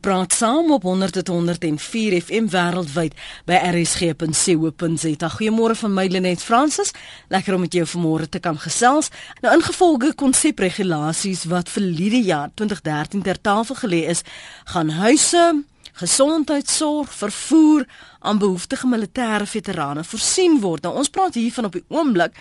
Praat 0.00 0.32
saam 0.32 0.70
op 0.72 0.82
100.104 0.82 2.14
FM 2.24 2.46
wêreldwyd 2.48 3.12
by 3.44 3.58
rsg.co.za. 3.68 5.28
Goeiemôre 5.34 5.76
van 5.76 5.92
my 5.92 6.06
Lenet 6.08 6.40
Fransis. 6.40 6.94
Lekker 7.28 7.54
om 7.54 7.60
met 7.66 7.76
jou 7.76 7.84
vanmôre 7.84 8.28
te 8.28 8.40
kan 8.40 8.56
gesels. 8.58 9.10
Nou 9.44 9.52
ingevolge 9.58 10.14
konsepregulasies 10.16 11.44
wat 11.52 11.68
verlede 11.68 12.22
jaar 12.24 12.48
2013 12.54 13.26
ter 13.28 13.40
tafel 13.40 13.76
gelê 13.82 14.00
is, 14.08 14.24
gaan 14.72 14.88
huise, 15.02 15.44
gesondheidsorg, 15.92 17.12
vervoer 17.12 17.84
aan 18.24 18.40
behoeftige 18.40 18.88
militêre 18.88 19.44
veterane 19.44 20.04
voorsien 20.04 20.62
word. 20.64 20.82
Nou 20.82 20.96
ons 20.96 21.12
praat 21.12 21.36
hier 21.36 21.52
van 21.52 21.68
op 21.68 21.76
die 21.76 21.84
oomblik 21.92 22.40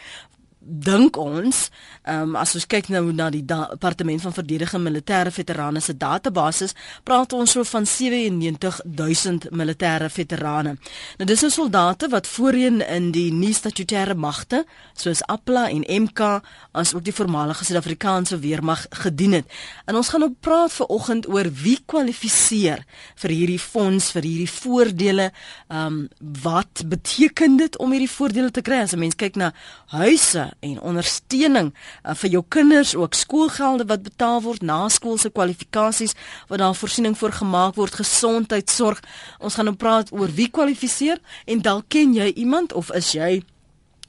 dink 0.70 1.18
ons, 1.18 1.70
ehm 2.06 2.30
um, 2.30 2.36
as 2.40 2.54
ons 2.56 2.66
kyk 2.70 2.90
nou 2.94 3.12
na 3.14 3.30
die 3.34 3.44
departement 3.46 4.22
van 4.22 4.34
verdediging 4.34 4.84
militêre 4.84 5.32
veterane 5.34 5.82
se 5.82 5.96
database, 5.98 6.70
praat 7.04 7.34
ons 7.34 7.52
so 7.52 7.64
van 7.64 7.86
97000 7.86 9.50
militêre 9.52 10.10
veterane. 10.10 10.76
Nou 11.18 11.28
dis 11.28 11.42
nou 11.42 11.52
soldate 11.52 12.10
wat 12.14 12.28
voorheen 12.28 12.82
in 12.86 13.12
die 13.12 13.32
nuwe 13.34 13.54
statutêre 13.58 14.16
magte, 14.16 14.64
soos 14.94 15.24
APLA 15.28 15.68
en 15.70 15.86
MK, 16.04 16.30
as 16.72 16.94
ook 16.94 17.04
die 17.04 17.16
voormalige 17.16 17.66
Suid-Afrikaanse 17.66 18.40
weermag 18.40 18.86
gedien 19.04 19.40
het. 19.40 19.50
En 19.86 19.96
ons 19.96 20.10
gaan 20.10 20.24
nou 20.26 20.32
praat 20.40 20.74
ver 20.74 20.86
oggend 20.86 21.28
oor 21.30 21.50
wie 21.64 21.80
kwalifiseer 21.86 22.86
vir 23.16 23.36
hierdie 23.36 23.60
fonds, 23.60 24.12
vir 24.16 24.28
hierdie 24.28 24.52
voordele. 24.60 25.32
Ehm 25.70 25.86
um, 25.86 26.08
wat 26.44 26.84
beteken 26.86 27.58
dit 27.58 27.78
om 27.78 27.92
hierdie 27.92 28.12
voordele 28.12 28.52
te 28.52 28.62
kry 28.62 28.82
as 28.84 28.94
'n 28.94 29.00
mens 29.00 29.16
kyk 29.16 29.36
na 29.36 29.54
huise 29.88 30.52
en 30.60 30.82
ondersteuning 30.82 31.72
uh, 31.74 32.16
vir 32.22 32.30
jou 32.36 32.44
kinders 32.48 32.96
ook 32.96 33.14
skoolgelde 33.14 33.86
wat 33.90 34.04
betaal 34.04 34.42
word 34.42 34.62
na 34.62 34.82
skoolse 34.90 35.30
kwalifikasies 35.30 36.16
wat 36.48 36.60
daar 36.60 36.76
voorsiening 36.76 37.18
vir 37.18 37.36
gemaak 37.42 37.76
word 37.80 38.00
gesondheidsorg 38.02 39.02
ons 39.40 39.56
gaan 39.56 39.72
nou 39.72 39.76
praat 39.76 40.12
oor 40.12 40.32
wie 40.36 40.50
kwalifiseer 40.50 41.22
en 41.46 41.64
dalk 41.66 41.88
ken 41.88 42.14
jy 42.18 42.32
iemand 42.36 42.74
of 42.74 42.92
is 42.96 43.14
jy 43.16 43.40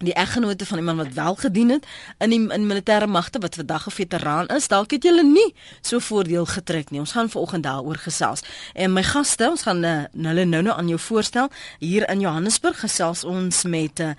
die 0.04 0.14
eggenote 0.14 0.66
van 0.66 0.78
iemand 0.78 0.98
wat 0.98 1.12
wel 1.14 1.34
gedien 1.34 1.68
het 1.68 1.86
in 2.18 2.30
die 2.30 2.40
in 2.52 2.66
militêre 2.66 3.06
magte 3.06 3.38
wat 3.38 3.54
vandag 3.54 3.86
'n 3.86 3.90
veteraan 3.90 4.46
is, 4.46 4.68
dalk 4.68 4.90
het 4.90 5.02
julle 5.02 5.22
nie 5.22 5.54
so 5.80 5.98
voordeel 5.98 6.46
getrek 6.46 6.90
nie. 6.90 7.00
Ons 7.00 7.12
gaan 7.12 7.30
vanoggend 7.30 7.62
daaroor 7.62 7.96
gesels. 7.96 8.40
En 8.74 8.92
my 8.92 9.02
gaste, 9.02 9.50
ons 9.50 9.62
gaan 9.62 9.84
uh, 9.84 10.02
hulle 10.22 10.44
nou 10.44 10.62
nou 10.62 10.76
aan 10.76 10.88
jou 10.88 10.98
voorstel. 10.98 11.48
Hier 11.78 12.08
in 12.10 12.20
Johannesburg 12.20 12.80
gesels 12.80 13.24
ons 13.24 13.62
met 13.62 14.00
uh, 14.00 14.10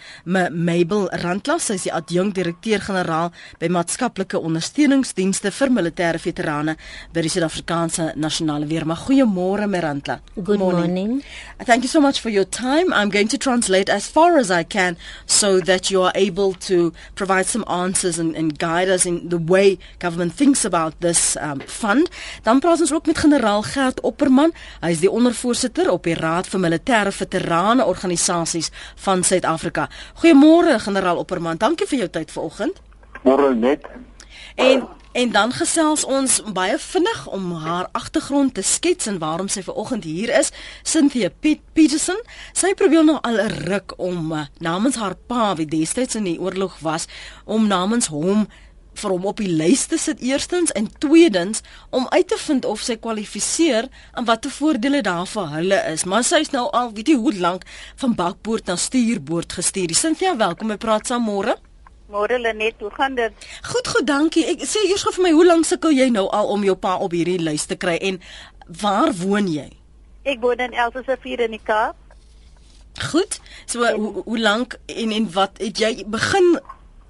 Mabel 0.50 1.10
Randlas, 1.10 1.66
sy 1.66 1.74
is 1.74 1.84
die 1.84 1.94
adjunkt 1.94 2.36
direkteur-generaal 2.36 3.32
by 3.60 3.68
maatskaplike 3.68 4.40
ondersteuningsdienste 4.40 5.52
vir 5.52 5.72
militêre 5.72 6.20
veterane 6.20 6.78
by 7.12 7.22
die 7.22 7.30
Suid-Afrikaanse 7.30 8.14
Nasionale 8.16 8.66
Weermag. 8.66 9.06
Goeiemôre, 9.06 9.68
Merantla. 9.68 10.20
Good 10.36 10.60
morning. 10.60 10.94
morning. 10.94 11.24
Thank 11.66 11.84
you 11.84 11.90
so 11.90 12.02
much 12.02 12.20
for 12.20 12.30
your 12.30 12.50
time. 12.50 12.94
I'm 12.94 13.10
going 13.10 13.28
to 13.30 13.38
translate 13.38 13.90
as 13.90 14.08
far 14.08 14.38
as 14.38 14.52
I 14.52 14.64
can 14.64 14.98
so 15.26 15.60
that 15.60 15.71
that 15.72 15.90
you 15.90 16.04
are 16.04 16.12
able 16.16 16.54
to 16.68 16.92
provide 17.16 17.48
some 17.48 17.64
answers 17.68 18.20
and, 18.20 18.36
and 18.36 18.60
guide 18.60 18.90
us 18.90 19.06
in 19.06 19.30
the 19.30 19.40
way 19.40 19.78
government 20.00 20.34
thinks 20.36 20.66
about 20.66 20.94
this 21.00 21.38
um, 21.40 21.62
fund. 21.66 22.10
Dan 22.44 22.60
praat 22.60 22.84
ons 22.84 22.92
ook 22.94 23.08
met 23.08 23.18
generaal 23.24 23.64
Gert 23.64 24.02
Opperman. 24.04 24.52
Hy 24.84 24.92
is 24.92 25.04
die 25.04 25.12
ondervoorsitter 25.12 25.88
op 25.92 26.04
die 26.04 26.18
Raad 26.20 26.50
vir 26.52 26.60
Militêre 26.60 27.16
Veterane 27.16 27.88
Organisasies 27.88 28.72
van 29.06 29.24
Suid-Afrika. 29.24 29.88
Goeiemôre 30.20 30.76
generaal 30.84 31.24
Opperman. 31.24 31.62
Dankie 31.62 31.88
vir 31.88 32.04
jou 32.04 32.10
tyd 32.20 32.36
vanoggend. 32.36 32.84
Môre 33.24 33.54
net. 33.56 33.88
En 34.60 34.84
En 35.12 35.32
dan 35.32 35.52
gesels 35.52 36.06
ons 36.08 36.38
baie 36.56 36.78
vinnig 36.80 37.28
om 37.28 37.52
haar 37.52 37.90
agtergrond 37.92 38.54
te 38.54 38.62
skets 38.64 39.10
en 39.12 39.18
waarom 39.20 39.50
sy 39.52 39.60
ver 39.66 39.76
oggend 39.76 40.06
hier 40.08 40.32
is. 40.40 40.54
Cynthia 40.88 41.28
Piet 41.40 41.60
Peterson, 41.76 42.20
sy 42.56 42.72
probeer 42.80 43.04
nou 43.04 43.18
al 43.22 43.42
'n 43.44 43.52
ruk 43.68 43.94
om 43.98 44.32
uh, 44.32 44.46
namens 44.60 44.96
haar 44.96 45.16
pa 45.28 45.56
wie 45.56 45.66
destyds 45.68 46.16
in 46.16 46.24
die 46.24 46.40
oorlog 46.40 46.80
was, 46.80 47.08
om 47.46 47.68
namens 47.68 48.08
hom 48.08 48.48
vir 48.94 49.12
hom 49.12 49.26
op 49.26 49.38
die 49.38 49.52
lys 49.52 49.86
te 49.86 49.98
sit 49.98 50.20
eerstens 50.20 50.72
en 50.72 50.88
tweedens 50.98 51.62
om 51.90 52.08
uit 52.10 52.28
te 52.28 52.38
vind 52.38 52.66
of 52.66 52.80
sy 52.80 52.96
kwalifiseer 52.96 53.90
en 54.14 54.26
watter 54.26 54.52
voordele 54.52 55.02
daar 55.02 55.28
vir 55.28 55.48
hulle 55.48 55.82
is. 55.92 56.06
Maar 56.06 56.24
sy 56.24 56.40
is 56.40 56.52
nou 56.52 56.70
al 56.72 56.94
weet 56.94 57.08
jy 57.08 57.16
hoe 57.16 57.36
lank 57.36 57.68
van 57.96 58.16
bakboord 58.16 58.66
na 58.66 58.76
stuurboord 58.76 59.54
gestuur. 59.54 59.96
Cynthia, 59.96 60.38
welkom 60.38 60.68
by 60.68 60.78
Praat 60.78 61.08
saam 61.08 61.28
môre. 61.28 61.71
Môre 62.12 62.40
Lenet, 62.40 62.76
hoe 62.80 62.92
gaan 62.92 63.16
dit? 63.16 63.32
Goed, 63.64 63.88
goed, 63.88 64.08
dankie. 64.08 64.44
Ek 64.52 64.66
sê 64.68 64.84
eers 64.90 65.06
gou 65.08 65.14
vir 65.16 65.24
my, 65.30 65.32
hoe 65.38 65.46
lank 65.48 65.68
sukkel 65.68 65.94
jy 65.96 66.10
nou 66.12 66.26
al 66.36 66.50
om 66.52 66.64
jou 66.68 66.76
pa 66.76 66.98
op 67.00 67.14
hierdie 67.16 67.40
lys 67.40 67.70
te 67.70 67.78
kry 67.80 67.96
en 68.04 68.20
waar 68.82 69.14
woon 69.22 69.48
jy? 69.48 69.70
Ek 70.28 70.42
woon 70.44 70.60
in 70.60 70.76
Elsenvier 70.76 71.46
in 71.48 71.56
die 71.56 71.64
Kaap. 71.64 71.96
Goed. 73.12 73.40
So 73.66 73.88
en, 73.88 73.96
hoe, 73.96 74.24
hoe 74.26 74.40
lank 74.40 74.76
en 74.92 75.14
en 75.16 75.30
wat 75.32 75.62
het 75.64 75.80
jy 75.80 75.92
begin 76.12 76.60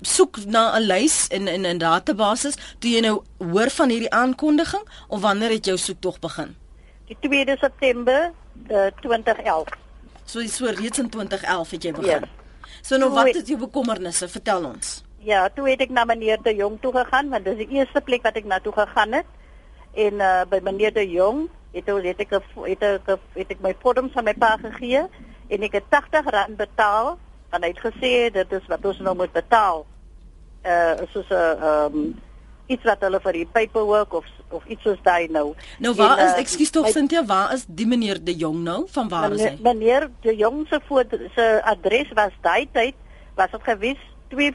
soek 0.06 0.38
na 0.45 0.78
'n 0.78 0.85
lys 0.85 1.28
in 1.28 1.47
in 1.47 1.66
'n 1.66 1.78
database 1.78 2.53
toe 2.79 2.91
jy 2.91 3.01
nou 3.01 3.23
hoor 3.38 3.69
van 3.69 3.90
hierdie 3.90 4.13
aankondiging 4.13 4.85
of 5.07 5.22
wanneer 5.22 5.50
het 5.50 5.66
jou 5.66 5.78
soek 5.78 6.01
tog 6.01 6.19
begin? 6.19 6.56
Die 7.09 7.17
2de 7.17 7.57
September 7.57 8.31
uh, 8.69 8.88
2011. 9.01 9.67
So 10.25 10.45
so 10.47 10.66
reeds 10.66 11.00
in 11.00 11.09
2011 11.09 11.69
het 11.69 11.84
jy 11.84 11.91
begin. 11.91 12.22
Yes. 12.22 12.41
So 12.81 12.97
nou 12.97 13.11
wat 13.13 13.35
is 13.35 13.47
jou 13.47 13.59
bekommernisse? 13.61 14.27
Vertel 14.27 14.65
ons. 14.65 14.99
Ja, 15.21 15.45
toe 15.53 15.69
het 15.69 15.81
ek 15.85 15.93
na 15.93 16.05
meneer 16.09 16.41
De 16.41 16.53
Jong 16.55 16.79
toe 16.81 16.91
gegaan 16.95 17.29
want 17.29 17.45
dis 17.45 17.59
die 17.61 17.77
eerste 17.77 18.01
plek 18.01 18.23
wat 18.25 18.39
ek 18.39 18.47
na 18.49 18.59
toe 18.59 18.73
gegaan 18.73 19.13
het. 19.21 19.29
En 19.93 20.21
uh 20.21 20.41
by 20.49 20.59
meneer 20.65 20.93
De 20.93 21.05
Jong 21.05 21.47
het 21.75 21.89
ek 21.89 22.03
het 22.05 22.19
ek 22.25 22.33
het 22.65 22.83
ek, 22.83 23.11
het 23.35 23.51
ek 23.51 23.61
my 23.61 23.75
vorms 23.79 24.13
van 24.17 24.25
my 24.25 24.33
pa 24.33 24.57
gegee 24.57 25.05
en 25.51 25.67
ek 25.67 25.77
het 25.79 25.93
R80 25.93 26.57
betaal 26.57 27.17
want 27.51 27.63
hy 27.63 27.69
het 27.69 27.83
gesê 27.83 28.11
dit 28.31 28.53
is 28.57 28.67
wat 28.71 28.85
ons 28.85 28.99
nou 29.03 29.15
moet 29.15 29.31
betaal. 29.31 29.85
Uh 30.65 31.05
soos 31.13 31.29
'n 31.29 31.33
uh, 31.33 31.51
ehm 31.61 31.95
um, 31.95 32.13
iets 32.67 32.83
wat 32.83 33.01
hulle 33.03 33.19
vir 33.19 33.33
die 33.33 33.49
paperwork 33.51 34.13
of 34.13 34.25
of 34.51 34.66
iets 34.66 34.81
soos 34.81 35.00
daai 35.03 35.28
nou. 35.31 35.53
Nou 35.79 35.94
waar 35.95 36.17
en, 36.17 36.28
is 36.28 36.41
ekskuus 36.45 36.69
tog 36.69 36.89
Cynthia, 36.94 37.25
waar 37.25 37.53
is 37.53 37.66
die 37.67 37.88
meneer 37.88 38.23
De 38.23 38.35
Jong 38.35 38.63
nou? 38.63 38.85
Van 38.91 39.09
waar 39.09 39.29
meneer, 39.29 39.51
is 39.51 39.59
hy? 39.59 39.63
Meneer 39.63 40.09
De 40.22 40.35
Jong 40.35 40.67
se 40.67 40.79
se 41.35 41.47
adres 41.63 42.12
was 42.13 42.35
daai 42.41 42.67
tyd 42.72 42.95
was 43.35 43.51
dit 43.51 43.63
gewis 43.63 44.01
2 44.29 44.53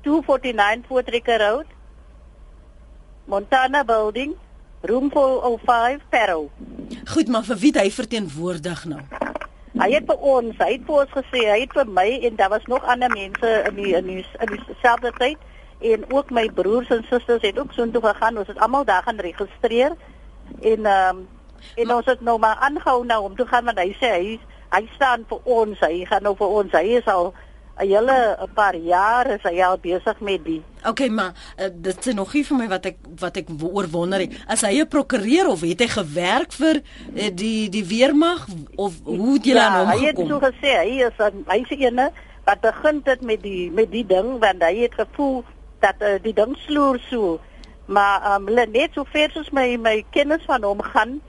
249 0.00 0.86
Voortrekker 0.88 1.38
Road. 1.38 1.66
Montana 3.24 3.84
Building, 3.84 4.34
room 4.80 5.10
405 5.10 6.00
Perro. 6.08 6.50
Goed, 7.04 7.28
maar 7.28 7.44
vir 7.44 7.58
wie 7.62 7.72
hy 7.76 7.90
verteenwoordig 7.94 8.84
nou? 8.90 9.02
Hy 9.80 9.88
het 9.92 10.08
vir 10.08 10.24
ons, 10.32 10.56
hy 10.58 10.72
het 10.72 10.82
vir 10.88 10.96
ons 11.04 11.12
gesê, 11.14 11.44
hy 11.46 11.60
het 11.62 11.76
vir 11.76 11.86
my 11.88 12.08
en 12.26 12.36
daar 12.40 12.50
was 12.52 12.66
nog 12.68 12.84
ander 12.90 13.12
mense 13.12 13.52
in 13.68 13.78
die 13.78 13.92
in 13.96 14.08
die 14.10 14.24
in 14.24 14.50
dieselfde 14.56 15.12
tyd 15.20 15.38
en 15.80 16.04
ook 16.12 16.30
my 16.30 16.48
broers 16.54 16.88
en 16.88 17.04
susters 17.08 17.42
het 17.42 17.58
ook 17.58 17.72
soontoe 17.72 18.02
gegaan. 18.02 18.38
Ons 18.38 18.46
het 18.46 18.58
almal 18.58 18.84
daar 18.84 19.02
gaan 19.02 19.20
registreer 19.20 19.96
en 20.60 20.86
ehm 20.86 21.16
um, 21.16 21.28
en 21.76 21.86
maar, 21.86 21.96
ons 21.96 22.06
het 22.06 22.20
nou 22.20 22.38
maar 22.38 22.56
aangehou 22.56 23.04
nou 23.06 23.22
om 23.22 23.36
te 23.36 23.46
gaan 23.46 23.64
want 23.64 23.78
hy 23.78 23.92
sê 24.00 24.10
hy 24.16 24.40
hy 24.70 24.88
staan 24.94 25.24
vir 25.28 25.38
ons. 25.44 25.80
Hy 25.80 26.04
gaan 26.04 26.22
nou 26.22 26.36
vir 26.36 26.46
ons. 26.46 26.72
Hy 26.72 26.98
is 27.00 27.06
al 27.06 27.32
'n 27.80 27.88
hele 27.88 28.36
'n 28.40 28.52
paar 28.54 28.76
jare 28.76 29.34
is 29.34 29.42
hy 29.42 29.62
al 29.62 29.78
besig 29.78 30.20
met 30.20 30.44
die. 30.44 30.62
Okay, 30.86 31.08
maar 31.08 31.32
uh, 31.58 31.66
dit 31.72 32.06
is 32.06 32.14
nog 32.14 32.32
nie 32.32 32.44
vir 32.44 32.56
my 32.56 32.68
wat 32.68 32.86
ek 32.86 32.96
wat 33.18 33.36
ek 33.36 33.48
oorwonder 33.62 34.20
het. 34.20 34.32
As 34.46 34.60
hy 34.60 34.80
'n 34.80 34.88
prokureur 34.88 35.48
of 35.48 35.60
het 35.60 35.80
hy 35.80 35.88
gewerk 35.88 36.52
vir 36.52 36.80
uh, 36.80 37.28
die 37.34 37.68
die 37.68 37.84
weermag 37.84 38.46
of 38.76 38.92
hoe 39.04 39.32
het 39.34 39.44
jy 39.44 39.54
ja, 39.54 39.68
aan 39.68 39.78
hom 39.78 39.88
gekom? 39.88 40.00
Hy 40.00 40.06
het 40.06 40.28
so 40.28 40.38
gesê 40.40 40.70
hy 40.76 40.92
is 41.08 41.16
'n 41.18 41.44
hy 41.48 41.64
se 41.68 41.76
ene 41.76 42.10
wat 42.44 42.60
begin 42.60 43.00
dit 43.04 43.20
met 43.20 43.42
die 43.42 43.70
met 43.70 43.90
die 43.90 44.06
ding 44.06 44.38
want 44.38 44.62
hy 44.62 44.76
het 44.76 44.94
gevoel 44.94 45.44
dat 45.80 45.94
uh, 45.98 46.16
die 46.22 46.34
ding 46.34 46.56
sloer 46.66 46.98
so. 47.10 47.40
Maar 47.86 48.34
um, 48.34 48.44
net 48.54 48.94
so 48.94 49.04
ver 49.04 49.30
soos 49.30 49.50
my 49.50 49.76
my 49.76 50.04
kennis 50.10 50.44
van 50.46 50.62
hom 50.62 50.82
gaan, 50.82 51.20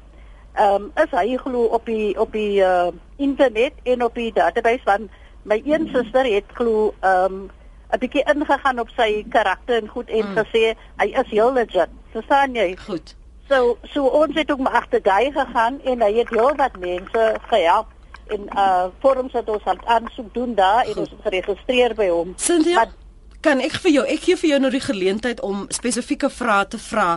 um, 0.60 0.92
is 0.96 1.12
hy 1.16 1.38
glo 1.38 1.64
op 1.74 1.86
die 1.86 2.20
op 2.20 2.32
die 2.32 2.62
uh, 2.62 2.92
internet 3.18 3.74
en 3.84 4.04
op 4.04 4.16
die 4.16 4.32
database 4.34 4.84
van 4.84 5.10
my 5.44 5.62
een 5.66 5.90
suster 5.94 6.26
het 6.26 6.46
glo 6.54 6.94
um 7.02 7.50
'n 7.92 8.00
bietjie 8.00 8.24
ingegaan 8.24 8.80
op 8.80 8.90
sy 8.96 9.26
karakter 9.30 9.82
en 9.82 9.88
goed 9.88 10.10
en 10.10 10.26
mm. 10.26 10.38
gesê 10.38 10.76
hy 10.98 11.08
is 11.08 11.30
heel 11.30 11.54
legit. 11.54 11.90
Verstaan 12.12 12.54
jy? 12.54 12.76
Goed. 12.86 13.16
So 13.50 13.78
so 13.84 14.06
ons 14.06 14.36
het 14.36 14.52
ook 14.52 14.60
maar 14.60 14.74
agter 14.80 15.02
daai 15.02 15.32
gegaan 15.32 15.82
en 15.84 16.02
hy 16.02 16.14
het 16.14 16.30
heel 16.30 16.56
wat 16.56 16.78
mense 16.80 17.36
gehelp 17.42 17.88
en 18.28 18.48
uh 18.56 18.86
vorms 19.00 19.34
het 19.34 19.50
ons 19.50 19.64
aansoek 19.66 20.34
doen 20.34 20.56
daar 20.56 20.86
en 20.86 20.98
ons 20.98 21.10
het 21.10 21.20
geregistreer 21.24 21.96
by 21.96 22.08
hom. 22.08 22.34
Cynthia? 22.36 22.76
Maar 22.76 22.94
kan 23.42 23.62
ek 23.64 23.76
vir 23.84 23.92
jou 23.96 24.04
ek 24.06 24.24
gee 24.26 24.38
vir 24.38 24.50
jou 24.52 24.60
nou 24.62 24.72
die 24.74 24.84
geleentheid 24.84 25.42
om 25.46 25.66
spesifieke 25.74 26.30
vrae 26.30 26.68
te 26.70 26.80
vra 26.82 27.08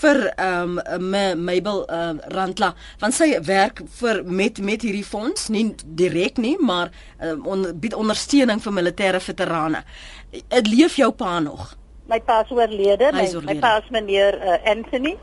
vir 0.00 0.22
ehm 0.34 0.78
um, 0.82 1.16
Mabel 1.44 1.84
uh, 1.86 2.14
Randla 2.34 2.72
want 3.00 3.14
sy 3.14 3.30
werk 3.46 3.82
vir 4.00 4.22
met 4.24 4.58
met 4.58 4.82
hierdie 4.86 5.06
fonds 5.06 5.48
nie 5.54 5.68
direk 6.00 6.38
nie 6.42 6.56
maar 6.60 6.90
um, 7.22 7.46
on, 7.46 7.66
bied 7.80 7.94
ondersteuning 7.94 8.62
vir 8.62 8.74
militêre 8.74 9.20
veterane. 9.22 9.84
Dit 10.32 10.68
leef 10.68 10.98
jou 10.98 11.10
pa 11.12 11.38
nog. 11.40 11.74
My 12.08 12.20
pa 12.24 12.40
is 12.44 12.50
oorlede. 12.50 13.12
My, 13.12 13.26
my 13.44 13.56
pa 13.60 13.76
is 13.82 13.90
meneer 13.94 14.38
uh, 14.40 14.58
Anthony 14.70 15.16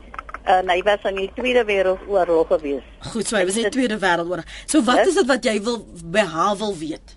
en 0.46 0.70
hy 0.70 0.78
was 0.86 1.02
in 1.10 1.18
die 1.18 1.28
Tweede 1.34 1.64
Wêreldoorlog 1.66 2.52
gewees. 2.54 2.86
Goed, 3.10 3.26
so 3.26 3.34
hy 3.34 3.44
was 3.48 3.56
in 3.58 3.66
die 3.66 3.74
Tweede 3.74 3.98
Wêreldoorlog. 3.98 4.46
So 4.70 4.82
wat 4.86 5.02
is 5.06 5.18
dit 5.18 5.26
wat 5.28 5.46
jy 5.46 5.56
wil 5.66 5.80
behaal 6.16 6.58
wil 6.62 6.76
weet? 6.78 7.16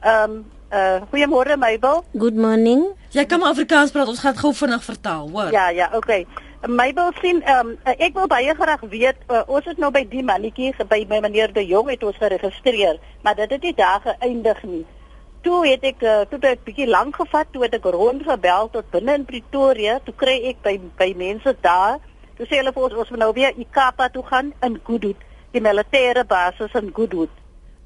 Ehm 0.00 0.40
um, 0.40 0.40
uh 0.72 1.00
goeiemôre 1.10 1.56
Mabel. 1.56 2.04
Good 2.12 2.34
morning. 2.34 2.84
Jy 3.10 3.24
kan 3.26 3.42
Afrikaans 3.42 3.90
praat, 3.90 4.08
ons 4.08 4.22
gaan 4.22 4.36
gou 4.38 4.52
vinnig 4.54 4.84
vertaal, 4.84 5.30
hoor. 5.30 5.50
Ja, 5.52 5.68
ja, 5.74 5.90
okay. 5.96 6.26
Mabel 6.66 7.12
sien 7.20 7.42
ehm 7.42 7.72
um, 7.72 7.94
ek 7.96 8.14
wil 8.14 8.26
baie 8.30 8.54
graag 8.54 8.82
weet 8.92 9.16
uh, 9.28 9.42
ons 9.46 9.66
is 9.66 9.78
nou 9.80 9.90
by 9.90 10.04
die 10.08 10.22
mannetjie 10.22 10.74
by 10.88 11.04
my 11.08 11.20
meneer 11.24 11.52
De 11.52 11.66
Jong 11.66 11.90
het 11.90 12.02
ons 12.02 12.16
geregistreer, 12.16 13.00
maar 13.22 13.34
dit 13.34 13.50
het 13.50 13.62
nie 13.62 13.74
daar 13.74 14.00
geëindig 14.04 14.62
nie. 14.62 14.84
Toe 15.42 15.64
het 15.66 15.84
ek 15.84 16.04
uh, 16.04 16.20
toe 16.28 16.38
het 16.42 16.52
ek 16.58 16.64
bietjie 16.68 16.86
lank 16.88 17.16
gevat 17.16 17.48
toe 17.52 17.64
het 17.64 17.74
ek 17.74 17.84
rondgebel 17.84 18.70
tot 18.70 18.90
binne 18.92 19.14
in 19.22 19.24
Pretoria, 19.24 19.98
toe 20.04 20.14
kry 20.14 20.36
ek 20.52 20.62
by 20.62 20.76
by 21.00 21.12
mense 21.16 21.56
daar 21.64 21.98
Toe 22.40 22.46
sê 22.48 22.56
hulle 22.56 22.72
vir 22.72 22.84
ons 22.86 22.94
ons 23.02 23.10
moet 23.12 23.20
nou 23.20 23.34
weer 23.36 23.58
Ikapa 23.60 24.06
toe 24.08 24.22
gaan 24.24 24.46
in 24.64 24.78
Goodwood, 24.86 25.24
die 25.52 25.60
militêre 25.60 26.22
basis 26.24 26.72
in 26.78 26.86
Goodwood. 26.96 27.34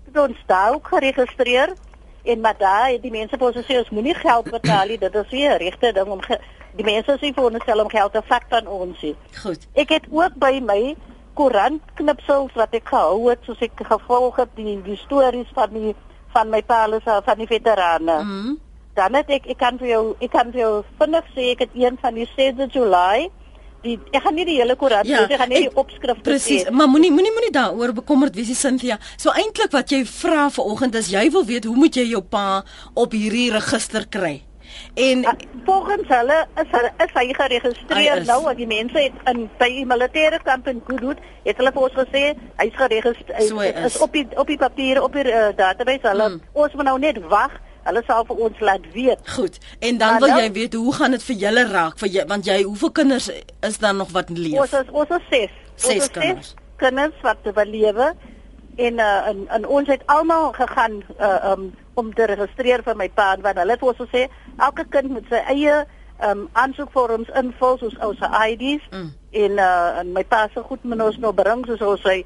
Dit 0.07 0.21
ons 0.23 0.45
daar 0.47 0.77
ook 0.77 0.93
geregistreer 0.93 1.73
en 2.25 2.41
maar 2.41 2.59
daar 2.59 2.89
het 2.89 3.03
die 3.03 3.13
mense 3.13 3.37
vir 3.37 3.47
ons 3.47 3.57
gesê 3.57 3.79
ons 3.79 3.91
moenie 3.95 4.15
geld 4.15 4.51
betaal 4.51 4.93
nie, 4.93 4.99
dit 4.99 5.15
is 5.15 5.31
weer 5.31 5.57
regte 5.63 5.93
ding 5.93 6.11
om 6.17 6.23
die 6.79 6.87
mense 6.87 7.19
sê 7.21 7.33
vir 7.37 7.45
ons 7.45 7.65
self 7.65 7.85
om 7.85 7.93
geld 7.93 8.13
te 8.13 8.23
vat 8.29 8.49
van 8.49 8.67
ons. 8.67 9.05
Goed. 9.43 9.69
Ek 9.75 9.93
het 9.95 10.09
ook 10.11 10.35
by 10.43 10.59
my 10.65 10.81
koerantknipsels 11.39 12.55
wat 12.59 12.75
ek 12.75 12.89
gehou 12.91 13.29
het 13.29 13.47
soos 13.47 13.63
ek 13.63 13.85
gevolg 13.91 14.37
het 14.43 14.53
die 14.59 14.77
die 14.87 14.99
stories 15.05 15.51
van 15.55 15.73
die 15.75 15.95
van 16.35 16.51
my 16.51 16.63
paal 16.67 16.99
van 17.05 17.39
die 17.39 17.51
veterane. 17.51 18.21
Mhm. 18.21 18.45
Mm 18.45 18.61
dan 18.95 19.15
het 19.19 19.31
ek 19.31 19.47
ek 19.51 19.59
kan 19.59 19.79
vir 19.79 19.89
jou 19.89 20.03
ek 20.23 20.31
kan 20.31 20.53
vir 20.55 20.61
jou 20.61 20.75
vinnig 21.01 21.31
sê 21.35 21.49
ek 21.55 21.65
het 21.67 21.73
een 21.75 21.97
van 22.03 22.15
die 22.15 22.29
6de 22.37 22.69
Julie 22.71 23.31
die 23.85 23.99
ek 24.13 24.25
gaan 24.25 24.39
nie 24.39 24.47
die 24.49 24.57
hele 24.61 24.77
koerant 24.81 25.09
ja, 25.09 25.25
ek 25.29 25.37
gaan 25.41 25.53
net 25.53 25.69
die 25.69 25.75
opskrif 25.81 26.23
Presies, 26.25 26.67
maar 26.71 26.89
moenie 26.91 27.13
moenie 27.15 27.35
moenie 27.35 27.53
daaroor 27.55 27.95
bekommerd 28.01 28.37
wees, 28.39 28.53
Cynthia. 28.59 28.99
So 29.17 29.35
eintlik 29.35 29.75
wat 29.75 29.93
jy 29.93 30.05
vra 30.09 30.49
vanoggend 30.55 30.99
is 31.01 31.13
jy 31.13 31.29
wil 31.35 31.47
weet 31.49 31.69
hoe 31.69 31.77
moet 31.77 32.01
jy 32.01 32.09
jou 32.15 32.25
pa 32.25 32.65
op 32.95 33.15
hierdie 33.17 33.51
register 33.55 34.09
kry? 34.11 34.41
En 34.95 35.25
ah, 35.27 35.35
volgens 35.65 36.09
hulle 36.09 36.39
is 36.63 36.71
hulle 36.71 36.91
is 37.05 37.13
hy 37.15 37.25
geregistreer 37.35 38.21
hy 38.21 38.25
nou 38.27 38.41
want 38.47 38.59
die 38.59 38.69
mense 38.71 38.99
het 38.99 39.31
in 39.31 39.45
by 39.59 39.69
die 39.71 39.85
militêre 39.91 40.41
kamp 40.47 40.69
in 40.71 40.81
Goodwood 40.87 41.21
het 41.45 41.61
hulle 41.61 41.73
vir 41.77 41.87
ons 41.89 41.97
gesê 41.99 42.25
hy's 42.63 42.79
geregistreer 42.79 43.49
so 43.49 43.61
hy 43.63 43.71
is. 43.71 43.93
is 43.93 44.01
op 44.07 44.17
die 44.17 44.25
op 44.41 44.51
die 44.51 44.59
papiere 44.61 45.03
op 45.05 45.15
die 45.15 45.27
uh, 45.29 45.51
database 45.59 46.09
hulle 46.11 46.29
hmm. 46.33 46.43
ons 46.65 46.75
moet 46.79 46.91
nou 46.91 46.97
net 47.07 47.21
wag 47.31 47.55
Hulle 47.85 48.03
sal 48.07 48.25
vir 48.29 48.43
ons 48.49 48.61
laat 48.61 48.85
weet. 48.93 49.31
Goed. 49.37 49.59
En 49.79 49.99
dan 49.99 50.17
maar 50.17 50.21
wil 50.21 50.35
nou, 50.35 50.43
jy 50.43 50.53
weet 50.53 50.75
hoe 50.75 50.95
gaan 50.95 51.17
dit 51.17 51.23
vir 51.23 51.37
julle 51.47 51.65
raak 51.71 51.99
vir 52.01 52.13
jy 52.19 52.27
want 52.31 52.47
jy 52.49 52.63
hoeveel 52.63 52.93
kinders 53.01 53.31
is 53.61 53.79
daar 53.79 53.95
nog 53.95 54.13
wat 54.17 54.31
leef? 54.33 54.61
Ons 54.67 54.77
is 54.81 54.93
ons 54.93 55.17
is 55.19 55.27
ses. 55.31 55.59
Ses 55.75 56.01
ons 56.03 56.15
kinders. 56.19 56.55
Ses 56.55 56.63
kinders 56.77 57.21
wat 57.23 57.43
te 57.45 57.67
lewe 57.69 58.15
en 58.77 58.95
uh, 58.99 59.27
en 59.27 59.49
en 59.49 59.67
ons 59.67 59.89
het 59.89 60.03
almal 60.07 60.53
gegaan 60.53 61.03
uh, 61.21 61.51
um, 61.51 61.75
om 61.95 62.15
te 62.15 62.27
registreer 62.27 62.83
vir 62.83 62.97
my 62.97 63.09
pa 63.15 63.35
want 63.43 63.59
hulle 63.59 63.77
het 63.77 63.83
ons 63.83 64.01
gesê 64.03 64.27
elke 64.59 64.87
kind 64.91 65.11
moet 65.15 65.29
sy 65.31 65.43
eie 65.55 65.85
um 66.25 66.47
aansoekvorms 66.53 67.31
invul 67.39 67.79
soos 67.79 67.95
ou 68.07 68.13
se 68.19 68.31
IDs 68.51 68.83
mm. 68.91 69.11
en 69.45 69.59
uh, 69.59 70.01
en 70.01 70.13
my 70.15 70.25
pa 70.25 70.47
se 70.55 70.63
goed 70.63 70.83
moet 70.83 71.03
ons 71.03 71.19
nou 71.23 71.33
bring 71.35 71.65
soos 71.67 71.83
ons 71.83 72.03
sy 72.03 72.23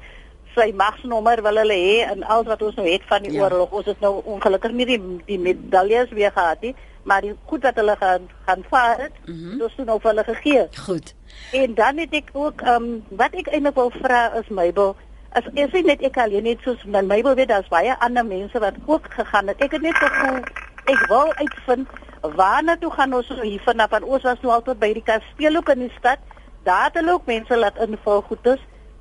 sy 0.59 0.69
magsnommer 0.75 1.41
wil 1.45 1.59
hulle 1.61 1.79
hê 1.79 1.97
en 2.09 2.23
al 2.35 2.45
wat 2.47 2.61
ons 2.67 2.77
nou 2.79 2.85
het 2.87 3.05
van 3.09 3.25
die 3.25 3.35
ja. 3.35 3.45
oorlog. 3.45 3.73
Ons 3.81 3.89
het 3.91 3.99
nou 4.03 4.19
ongelukkig 4.35 4.75
nie 4.75 4.87
die 4.89 4.99
die 5.29 5.39
medaljes 5.39 6.11
weer 6.15 6.33
gehad 6.35 6.63
nie, 6.65 6.73
maar 7.07 7.23
die 7.25 7.35
goed 7.51 7.67
wat 7.67 7.79
hulle 7.79 7.95
gaan 7.99 8.27
gaan 8.47 8.65
vaar 8.69 9.05
het, 9.05 9.21
mm 9.25 9.35
-hmm. 9.35 9.59
dis 9.59 9.77
nou 9.85 9.99
vir 9.99 10.11
hulle 10.11 10.25
gegee. 10.31 10.65
Goed. 10.85 11.13
En 11.51 11.73
dan 11.73 11.97
het 11.97 12.13
ek 12.21 12.29
ook 12.33 12.61
ehm 12.61 12.83
um, 12.83 13.03
wat 13.09 13.33
ek 13.33 13.47
eintlik 13.47 13.75
wil 13.75 13.91
vra 14.01 14.33
is 14.41 14.47
Mabel, 14.47 14.95
as 15.31 15.45
is 15.53 15.71
dit 15.71 15.85
net 15.85 16.01
ek 16.01 16.17
alleen 16.17 16.43
net 16.43 16.61
soos 16.61 16.83
my 16.83 17.01
Mabel 17.01 17.35
weet 17.35 17.47
daar's 17.47 17.67
baie 17.67 17.95
ander 17.99 18.25
mense 18.25 18.59
wat 18.59 18.75
ook 18.85 19.13
gegaan 19.13 19.47
het. 19.47 19.61
Ek 19.61 19.71
het 19.71 19.81
net 19.81 19.95
gevoel 19.95 20.43
ek 20.85 21.07
wil 21.07 21.33
uitvind 21.33 21.87
waar 22.21 22.63
na 22.63 22.75
toe 22.77 22.91
gaan 22.91 23.13
ons 23.13 23.29
hier 23.41 23.61
vanaf 23.63 23.89
van 23.89 24.03
ons 24.03 24.23
was 24.23 24.41
nou 24.41 24.53
altyd 24.53 24.79
by 24.79 24.93
die 24.93 25.03
kasteel 25.03 25.55
ook 25.55 25.69
in 25.69 25.85
die 25.87 25.95
stad. 25.97 26.19
Daar 26.63 26.89
het 26.89 26.99
hulle 26.99 27.13
ook 27.13 27.25
mense 27.25 27.57
laat 27.57 27.77
invul 27.77 28.21
goedes. 28.21 28.59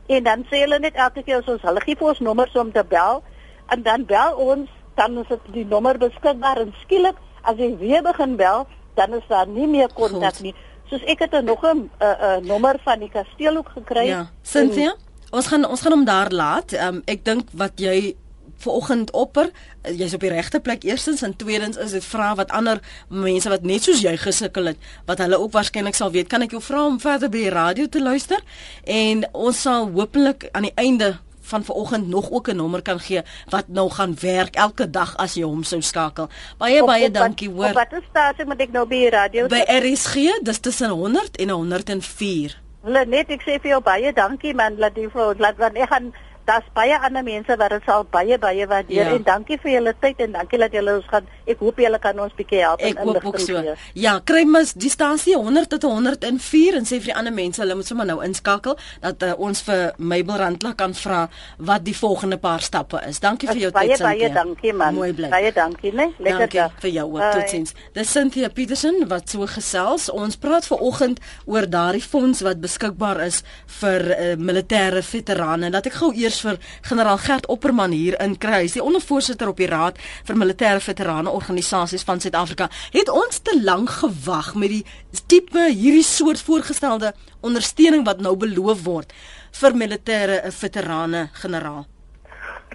En 0.08 0.24
dan 0.24 0.44
sê 0.48 0.62
hulle 0.64 0.78
net 0.80 0.96
elke 0.96 1.22
keer 1.22 1.42
as 1.42 1.50
ons 1.52 1.64
hulle 1.68 1.80
gee 1.84 1.96
vir 2.00 2.10
ons 2.12 2.20
nommers 2.24 2.54
om 2.56 2.72
te 2.72 2.84
bel 2.88 3.22
en 3.68 3.82
dan 3.84 4.04
bel 4.08 4.38
ons 4.40 4.70
dan 4.96 5.18
is 5.20 5.28
dit 5.30 5.50
die 5.52 5.66
nommer 5.68 5.98
beskikbaar 6.00 6.62
en 6.64 6.72
skielik 6.82 7.18
as 7.42 7.60
jy 7.60 7.74
weer 7.80 8.02
begin 8.02 8.36
bel 8.40 8.66
dan 8.98 9.14
is 9.14 9.26
daar 9.28 9.46
nie 9.46 9.68
meer 9.70 9.92
kontak 9.94 10.40
nie. 10.42 10.54
Soos 10.90 11.04
ek 11.06 11.26
het 11.26 11.36
nog 11.44 11.62
'n 11.62 11.90
uh, 12.00 12.08
uh, 12.08 12.36
nommer 12.42 12.80
van 12.84 12.98
die 12.98 13.10
kasteel 13.10 13.56
ook 13.56 13.68
gekry. 13.68 14.06
Ja. 14.06 14.30
Cynthia, 14.42 14.94
ons 15.30 15.46
gaan 15.46 15.64
ons 15.64 15.80
gaan 15.80 15.92
hom 15.92 16.04
daar 16.04 16.30
laat. 16.30 16.72
Um, 16.72 17.02
ek 17.04 17.24
dink 17.24 17.52
wat 17.52 17.76
jy 17.76 18.16
vanoggend 18.58 19.12
opper, 19.16 19.50
eh, 19.82 19.94
jy's 19.98 20.14
op 20.14 20.20
die 20.20 20.32
regte 20.32 20.60
plek 20.60 20.84
eerstens 20.84 21.22
en 21.22 21.36
tweedens 21.36 21.76
is 21.76 21.94
dit 21.96 22.04
vra 22.04 22.34
wat 22.34 22.50
ander 22.50 22.80
mense 23.08 23.48
wat 23.48 23.62
net 23.62 23.82
soos 23.82 24.02
jy 24.02 24.16
gesukkel 24.16 24.72
het, 24.72 24.90
wat 25.06 25.18
hulle 25.18 25.38
ook 25.38 25.52
waarskynlik 25.52 25.94
sal 25.94 26.10
weet. 26.10 26.28
Kan 26.28 26.42
ek 26.42 26.56
jou 26.56 26.62
vra 26.62 26.86
om 26.86 27.00
verder 27.00 27.30
by 27.30 27.46
die 27.46 27.54
radio 27.54 27.86
te 27.86 28.02
luister? 28.02 28.42
En 28.84 29.24
ons 29.32 29.62
sal 29.62 29.90
hopelik 29.94 30.48
aan 30.52 30.68
die 30.68 30.76
einde 30.76 31.18
van 31.48 31.64
vanoggend 31.64 32.08
nog 32.08 32.30
ook 32.30 32.48
'n 32.48 32.56
nommer 32.56 32.82
kan 32.82 33.00
gee 33.00 33.22
wat 33.48 33.64
nou 33.68 33.90
gaan 33.90 34.16
werk 34.20 34.54
elke 34.54 34.90
dag 34.90 35.16
as 35.16 35.34
jy 35.34 35.42
hom 35.42 35.62
sou 35.62 35.80
skakel. 35.80 36.28
Baie 36.58 36.84
baie 36.84 37.06
op, 37.06 37.14
dankie 37.14 37.50
hoor. 37.50 37.72
Wat 37.72 37.92
is 37.92 38.02
stasie 38.10 38.44
moet 38.44 38.60
ek 38.60 38.72
nou 38.72 38.86
by 38.86 38.96
die 38.96 39.10
radio? 39.10 39.46
By 39.46 39.64
RSG, 39.66 40.14
dis 40.42 40.58
tussen 40.58 40.90
100 40.90 41.36
en 41.36 41.48
104. 41.48 42.60
Hulle 42.82 43.06
net 43.06 43.30
ek 43.30 43.42
sê 43.42 43.60
vir 43.60 43.70
jou 43.70 43.80
baie 43.80 44.12
dankie 44.12 44.54
man, 44.54 44.76
laat 44.78 44.96
jy 44.96 45.08
vir 45.10 45.34
laat 45.38 45.56
want 45.56 45.76
ek 45.76 45.88
gaan 45.88 46.12
daar's 46.48 46.68
baie 46.76 46.96
ander 46.98 47.24
mense 47.26 47.56
wat 47.60 47.74
dit 47.74 47.88
sal 47.88 48.06
baie 48.10 48.38
baie 48.40 48.66
waardeer 48.70 49.10
ja. 49.10 49.16
en 49.16 49.26
dankie 49.26 49.58
vir 49.62 49.74
julle 49.76 49.94
tyd 50.00 50.22
en 50.26 50.36
dankie 50.38 50.60
dat 50.62 50.74
julle 50.76 50.98
ons 51.00 51.08
gaan 51.12 51.28
ek 51.48 51.62
hoop 51.64 51.80
julle 51.82 52.00
kan 52.02 52.20
ons 52.24 52.34
bietjie 52.38 52.62
help 52.64 52.82
ek 52.82 52.96
en 52.96 53.02
inligting 53.06 53.44
so. 53.44 53.62
gee. 53.66 53.76
Ja, 53.98 54.18
kry 54.24 54.44
mos 54.48 54.74
die 54.78 54.92
stasie 54.92 55.36
100 55.36 55.70
tot 55.74 55.88
104 55.88 56.80
en 56.80 56.88
sê 56.88 57.00
vir 57.00 57.12
die 57.12 57.16
ander 57.20 57.34
mense 57.34 57.62
hulle 57.62 57.76
moet 57.78 57.88
sommer 57.88 58.08
nou 58.08 58.18
inskakel 58.24 58.78
dat 59.04 59.22
uh, 59.26 59.34
ons 59.48 59.62
vir 59.66 59.92
Mabel 59.98 60.40
Randla 60.42 60.74
kan 60.78 60.94
vra 60.96 61.24
wat 61.70 61.84
die 61.86 61.96
volgende 61.96 62.38
paar 62.40 62.64
stappe 62.64 63.00
is. 63.08 63.20
Dankie 63.22 63.48
vir 63.50 63.62
jou 63.66 63.72
baie, 63.74 63.92
tyd 63.92 64.00
Cynthia. 64.00 64.08
Baie 64.08 64.28
baie 64.28 64.34
dankie 64.38 64.74
man. 64.76 64.96
Mooi 64.98 65.10
bly. 65.16 65.30
Baie 65.32 65.52
dankie, 65.54 65.92
né? 65.92 66.08
Lekker 66.18 66.44
dankie 66.46 66.60
dag. 66.60 66.76
vir 66.82 66.94
jou 66.96 67.06
ook. 67.16 67.24
Totsiens. 67.36 67.74
Dis 67.96 68.12
Cynthia 68.12 68.50
Petersen 68.54 69.00
wat 69.10 69.28
so 69.32 69.46
gesels. 69.50 70.08
Ons 70.12 70.38
praat 70.40 70.66
ver 70.68 70.82
oggend 70.90 71.22
oor 71.46 71.68
daardie 71.68 72.04
fonds 72.04 72.42
wat 72.46 72.62
beskikbaar 72.62 73.22
is 73.26 73.42
vir 73.80 74.08
uh, 74.14 74.30
militêre 74.38 75.02
veterane. 75.04 75.72
Laat 75.74 75.90
ek 75.90 75.98
gou 76.00 76.12
eers 76.16 76.37
vir 76.44 76.58
generaal 76.88 77.18
Gert 77.18 77.46
Opperman 77.46 77.92
hier 77.96 78.16
in 78.22 78.38
kry. 78.38 78.62
Hy 78.62 78.70
is 78.70 78.76
die 78.78 78.84
ondervoorsitter 78.84 79.48
op 79.50 79.60
die 79.60 79.68
Raad 79.70 79.98
vir 80.28 80.38
Militêre 80.38 80.80
Veterane 80.80 81.30
Organisasies 81.30 82.06
van 82.08 82.20
Suid-Afrika. 82.20 82.68
Het 82.94 83.10
ons 83.12 83.42
te 83.42 83.54
lank 83.62 83.90
gewag 84.00 84.54
met 84.54 84.74
die 84.74 84.84
tipe 85.26 85.68
hierdie 85.68 86.06
soort 86.06 86.40
voorgestelde 86.42 87.12
ondersteuning 87.40 88.04
wat 88.06 88.20
nou 88.24 88.36
beloof 88.36 88.82
word 88.84 89.14
vir 89.60 89.76
militêre 89.76 90.40
veterane 90.54 91.28
generaal? 91.42 91.86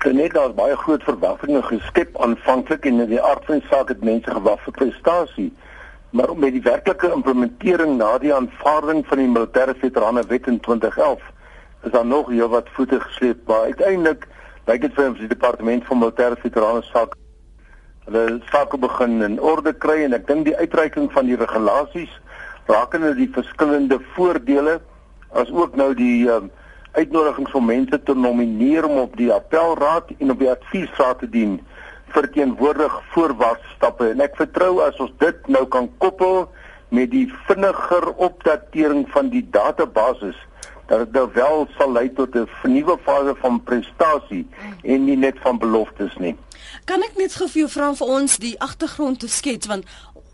Net 0.04 0.34
daar 0.36 0.52
baie 0.54 0.76
groot 0.76 1.04
verwagtinge 1.04 1.62
geskep 1.64 2.18
aanvanklik 2.20 2.86
en 2.86 3.00
in 3.06 3.12
die 3.14 3.22
aard 3.22 3.46
van 3.48 3.62
die 3.62 3.68
saak 3.70 3.94
het 3.94 4.02
mense 4.04 4.32
gewag 4.32 4.60
vir 4.66 4.76
prestasie. 4.80 5.52
Maar 6.12 6.36
met 6.38 6.54
die 6.54 6.62
werklike 6.62 7.12
implementering 7.16 7.96
na 7.98 8.18
die 8.22 8.34
aanvaarding 8.34 9.06
van 9.08 9.22
die 9.22 9.30
militêre 9.30 9.76
veterane 9.80 10.26
wet 10.28 10.50
in 10.52 10.60
2011 10.60 11.33
is 11.84 11.92
daar 11.92 12.06
nog 12.06 12.30
heel 12.30 12.50
wat 12.50 12.70
voete 12.76 13.00
gesleep 13.00 13.48
maar 13.48 13.68
uiteindelik 13.72 14.28
lyk 14.66 14.82
dit 14.82 14.96
vir 14.96 15.10
ons 15.10 15.20
die 15.20 15.32
departement 15.32 15.86
van 15.90 16.00
militêre 16.00 16.40
veterane 16.40 16.84
sake 16.90 17.20
hulle 18.06 18.40
sake 18.52 18.78
begin 18.78 19.22
in 19.22 19.40
orde 19.40 19.74
kry 19.86 20.02
en 20.04 20.16
ek 20.18 20.28
dink 20.28 20.48
die 20.48 20.58
uitreiking 20.58 21.12
van 21.12 21.28
die 21.30 21.40
regulasies 21.40 22.12
rakende 22.72 23.14
die 23.20 23.30
verskillende 23.36 24.00
voordele 24.16 24.80
as 25.44 25.52
ook 25.52 25.76
nou 25.76 25.92
die 25.98 26.30
um, 26.32 26.50
uitnodigings 26.94 27.52
vir 27.52 27.66
mense 27.68 28.00
te 28.08 28.16
nomineer 28.16 28.86
om 28.88 29.00
op 29.04 29.16
die 29.18 29.32
appelraad 29.34 30.12
en 30.20 30.32
op 30.32 30.44
die 30.44 30.52
adviesraad 30.52 31.24
te 31.24 31.30
dien 31.30 31.58
verteenwoordig 32.14 33.00
voorwaarts 33.14 33.72
stappe 33.76 34.12
en 34.12 34.22
ek 34.24 34.38
vertrou 34.38 34.78
as 34.86 35.00
ons 35.04 35.14
dit 35.24 35.48
nou 35.56 35.66
kan 35.76 35.90
koppel 36.04 36.46
met 36.94 37.10
die 37.12 37.26
vinniger 37.48 38.12
opdatering 38.22 39.08
van 39.16 39.32
die 39.34 39.42
database 39.56 40.34
dat 40.88 41.00
dit 41.00 41.12
nou 41.12 41.30
wel 41.34 41.68
sal 41.78 41.92
lei 41.92 42.14
tot 42.14 42.36
'n 42.36 42.48
nuwe 42.64 42.98
fase 43.04 43.36
van 43.42 43.64
prestasie 43.64 44.48
en 44.84 45.06
nie 45.06 45.18
net 45.18 45.36
van 45.40 45.58
beloftes 45.58 46.16
nie. 46.18 46.36
Kan 46.86 47.02
ek 47.02 47.16
net 47.18 47.34
gou 47.36 47.48
vir 47.48 47.60
jou 47.60 47.70
vra 47.70 47.94
vir 47.94 48.08
ons 48.08 48.38
die 48.38 48.60
agtergrond 48.60 49.20
te 49.20 49.28
skets 49.28 49.68
want 49.68 49.86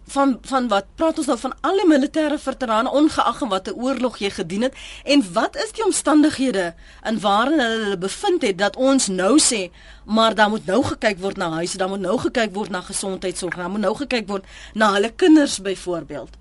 van 0.09 0.37
van 0.41 0.67
wat 0.67 0.85
praat 0.95 1.17
ons 1.17 1.27
nou 1.29 1.37
van 1.39 1.53
alle 1.61 1.85
militêre 1.87 2.37
veterane 2.39 2.91
ongeag 2.91 3.41
en 3.41 3.51
watter 3.53 3.75
oorlog 3.75 4.17
jy 4.17 4.29
gedien 4.29 4.65
het 4.67 4.77
en 5.03 5.23
wat 5.33 5.55
is 5.63 5.71
die 5.77 5.85
omstandighede 5.85 6.73
in 7.11 7.19
waarin 7.25 7.59
hulle 7.59 7.83
hulle 7.83 7.97
bevind 7.97 8.41
het 8.47 8.57
dat 8.57 8.75
ons 8.75 9.07
nou 9.07 9.37
sê 9.49 9.61
maar 10.05 10.35
dan 10.35 10.49
moet 10.49 10.65
nou 10.65 10.81
gekyk 10.83 11.21
word 11.21 11.37
na 11.37 11.49
huise 11.59 11.77
dan 11.77 11.89
moet 11.89 12.05
nou 12.07 12.17
gekyk 12.25 12.53
word 12.53 12.69
na 12.69 12.81
gesondheidsorg 12.81 13.55
dan 13.55 13.71
moet 13.71 13.85
nou 13.85 13.95
gekyk 14.01 14.27
word 14.27 14.45
na 14.73 14.93
hulle 14.97 15.13
kinders 15.15 15.59
byvoorbeeld 15.61 16.37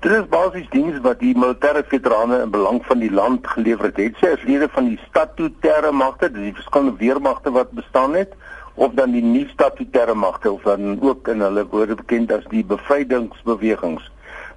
Dit 0.00 0.12
is 0.16 0.28
basies 0.32 0.68
diens 0.72 0.94
wat 1.04 1.18
die 1.20 1.34
militêre 1.36 1.82
veterane 1.84 2.38
in 2.40 2.52
belang 2.54 2.78
van 2.88 3.02
die 3.02 3.10
land 3.12 3.44
gelewer 3.52 3.90
het. 3.92 4.14
Sy 4.16 4.30
as 4.32 4.44
lede 4.48 4.64
van 4.72 4.86
die 4.88 4.96
statutêre 5.02 5.90
magte, 5.92 6.30
dis 6.32 6.46
die 6.46 6.54
verskillende 6.56 6.96
weermagte 6.96 7.52
wat 7.52 7.74
bestaan 7.76 8.16
het, 8.16 8.32
of 8.80 8.94
dan 8.96 9.12
die 9.12 9.20
nuwe 9.20 9.50
statutêre 9.52 10.14
magte 10.16 10.54
of 10.54 10.64
dan 10.64 10.96
ook 11.04 11.28
in 11.28 11.44
hulle 11.44 11.66
woorde 11.68 11.98
bekend 12.00 12.32
as 12.32 12.48
die 12.48 12.62
bevrydingsbewegings. 12.64 14.06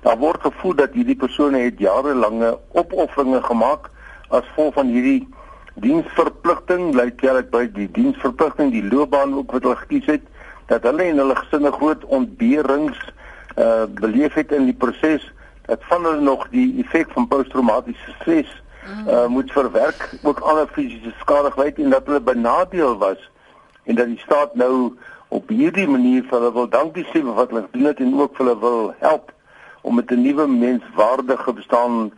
Daar 0.08 0.16
word 0.24 0.48
gevoel 0.48 0.78
dat 0.80 0.96
hierdie 0.96 1.18
persone 1.20 1.66
het 1.66 1.84
jarelange 1.84 2.54
opofferinge 2.72 3.44
gemaak 3.44 3.92
as 4.30 4.48
gevolg 4.54 4.80
van 4.80 4.96
hierdie 4.96 5.28
diensverpligting, 5.84 6.94
lyk 6.96 7.20
like, 7.20 7.52
by 7.52 7.66
die 7.76 7.90
diensverpligting, 7.92 8.72
die 8.72 8.86
loopbaan 8.88 9.36
ook 9.42 9.52
wat 9.60 9.68
hulle 9.68 9.84
gekies 9.84 10.08
het, 10.16 10.32
dat 10.72 10.88
hulle 10.88 11.12
en 11.12 11.20
hulle 11.20 11.36
gesinne 11.44 11.76
groot 11.76 12.08
ontberings 12.08 13.10
uh 13.60 13.84
beleef 14.00 14.34
het 14.34 14.52
in 14.56 14.66
die 14.66 14.74
proses 14.74 15.33
dat 15.66 15.80
van 15.90 16.06
hulle 16.06 16.22
nog 16.22 16.48
die 16.50 16.84
effek 16.84 17.12
van 17.12 17.28
posttraumatiese 17.28 18.16
stres 18.20 18.62
uh 19.08 19.26
moet 19.26 19.52
verwerk 19.52 20.10
ook 20.24 20.40
ander 20.40 20.68
fisiese 20.68 21.14
skadigheid 21.20 21.78
en 21.80 21.90
dat 21.90 22.06
hulle 22.06 22.22
benadeel 22.22 22.98
was 22.98 23.30
en 23.84 23.96
dat 23.96 24.06
die 24.06 24.20
staat 24.20 24.56
nou 24.56 24.98
op 25.28 25.50
hierdie 25.50 25.88
manier 25.88 26.24
vir 26.24 26.40
hulle 26.40 26.54
wil 26.54 26.68
dankie 26.70 27.06
sê 27.12 27.22
vir 27.22 27.38
wat 27.38 27.54
hulle 27.54 27.64
gedoen 27.70 27.90
het 27.90 28.02
en 28.04 28.20
ook 28.20 28.36
vir 28.36 28.46
hulle 28.46 28.60
wil 28.60 28.94
help 29.00 29.32
om 29.82 29.96
met 29.96 30.12
'n 30.12 30.22
nuwe 30.22 30.48
menswaardige 30.48 31.54
bestaan 31.54 32.12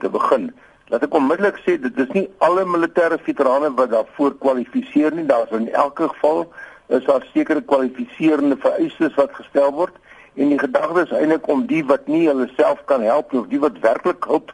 te 0.00 0.08
begin. 0.08 0.52
Laat 0.88 1.02
ek 1.02 1.14
onmiddellik 1.14 1.58
sê 1.64 1.78
dit 1.80 1.98
is 1.98 2.12
nie 2.12 2.28
alle 2.38 2.64
militêre 2.64 3.18
veterane 3.18 3.70
wat 3.74 3.90
daarvoor 3.90 4.36
kwalifiseer 4.38 5.14
nie. 5.14 5.26
Daar's 5.26 5.50
in 5.50 5.72
elke 5.72 6.08
geval 6.08 6.52
is 6.86 7.04
daar 7.04 7.26
sekere 7.32 7.60
kwalifiserende 7.60 8.56
vereistes 8.56 9.14
wat 9.14 9.34
gestel 9.34 9.72
word 9.72 9.96
en 10.38 10.48
die 10.48 10.58
gedagte 10.58 11.02
is 11.02 11.10
eintlik 11.10 11.48
om 11.50 11.66
die 11.66 11.82
wat 11.84 12.06
nie 12.06 12.26
hulle 12.28 12.46
self 12.56 12.84
kan 12.90 13.02
help 13.02 13.32
of 13.34 13.48
die 13.50 13.58
wat 13.62 13.78
werklik 13.82 14.24
hulp 14.30 14.52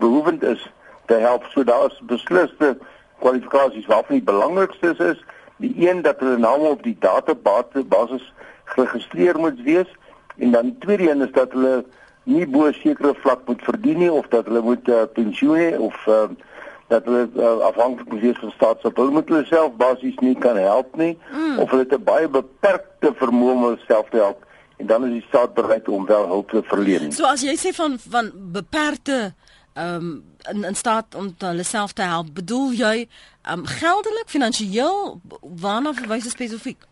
behoevend 0.00 0.42
is 0.42 0.62
te 1.06 1.18
help. 1.20 1.44
So 1.52 1.64
daar 1.64 1.90
is 1.90 2.00
besliste 2.08 2.76
kwalifikasies 3.20 3.86
waarvan 3.86 4.16
die 4.16 4.28
belangrikste 4.30 4.94
is, 5.12 5.20
die 5.56 5.74
een 5.88 6.02
dat 6.02 6.20
hulle 6.24 6.38
name 6.38 6.72
op 6.72 6.82
die 6.82 6.96
database 7.00 7.84
basis 7.84 8.32
geregistreer 8.64 9.38
moet 9.38 9.60
wees 9.68 9.92
en 10.36 10.50
dan 10.56 10.72
die 10.72 10.78
tweede 10.78 11.10
een 11.10 11.22
is 11.28 11.32
dat 11.32 11.52
hulle 11.52 11.84
nie 12.24 12.46
bo 12.46 12.66
'n 12.66 12.72
sekere 12.72 13.14
vlak 13.14 13.44
moet 13.46 13.62
verdien 13.62 13.98
nie 13.98 14.12
of 14.12 14.26
dat 14.28 14.44
hulle 14.46 14.60
moet 14.60 14.88
uh, 14.88 15.04
pensioen 15.12 15.56
hê 15.56 15.76
of 15.78 16.06
uh, 16.06 16.28
dat 16.88 17.04
hulle 17.04 17.28
uh, 17.36 17.58
afhanklik 17.68 18.08
moet 18.08 18.20
wees 18.20 18.38
van 18.38 18.50
staatsop. 18.50 18.96
Hulle 18.96 19.10
moet 19.10 19.28
hulle 19.28 19.44
self 19.44 19.76
basies 19.76 20.16
nie 20.16 20.34
kan 20.34 20.56
help 20.56 20.96
nie 20.96 21.18
mm. 21.32 21.58
of 21.58 21.70
hulle 21.70 21.86
'n 21.88 22.04
baie 22.04 22.28
beperkte 22.28 23.12
vermoë 23.14 23.52
om 23.52 23.62
hulle 23.62 23.80
self 23.86 24.08
te 24.08 24.16
help 24.16 24.45
en 24.76 24.86
dan 24.86 25.04
is 25.04 25.12
die 25.12 25.24
staat 25.28 25.54
bereid 25.54 25.88
om 25.88 26.06
wel 26.06 26.26
hulp 26.26 26.50
te 26.50 26.62
verleen. 26.64 27.12
So 27.12 27.24
as 27.24 27.42
jy 27.42 27.56
sê 27.56 27.72
van 27.76 27.98
van 28.08 28.30
beperkte 28.34 29.34
ehm 29.76 29.94
um, 29.94 30.24
in, 30.50 30.64
in 30.64 30.74
staat 30.74 31.14
om 31.14 31.34
hulle 31.38 31.62
self 31.62 31.92
te 31.92 32.02
help, 32.02 32.34
bedoel 32.34 32.72
jy 32.72 32.96
ehm 33.42 33.58
um, 33.58 33.66
geldelik, 33.66 34.28
finansiëel, 34.32 35.20
waarna 35.40 35.92
verwys 35.94 36.24
jy 36.24 36.30
spesifiek? 36.30 36.86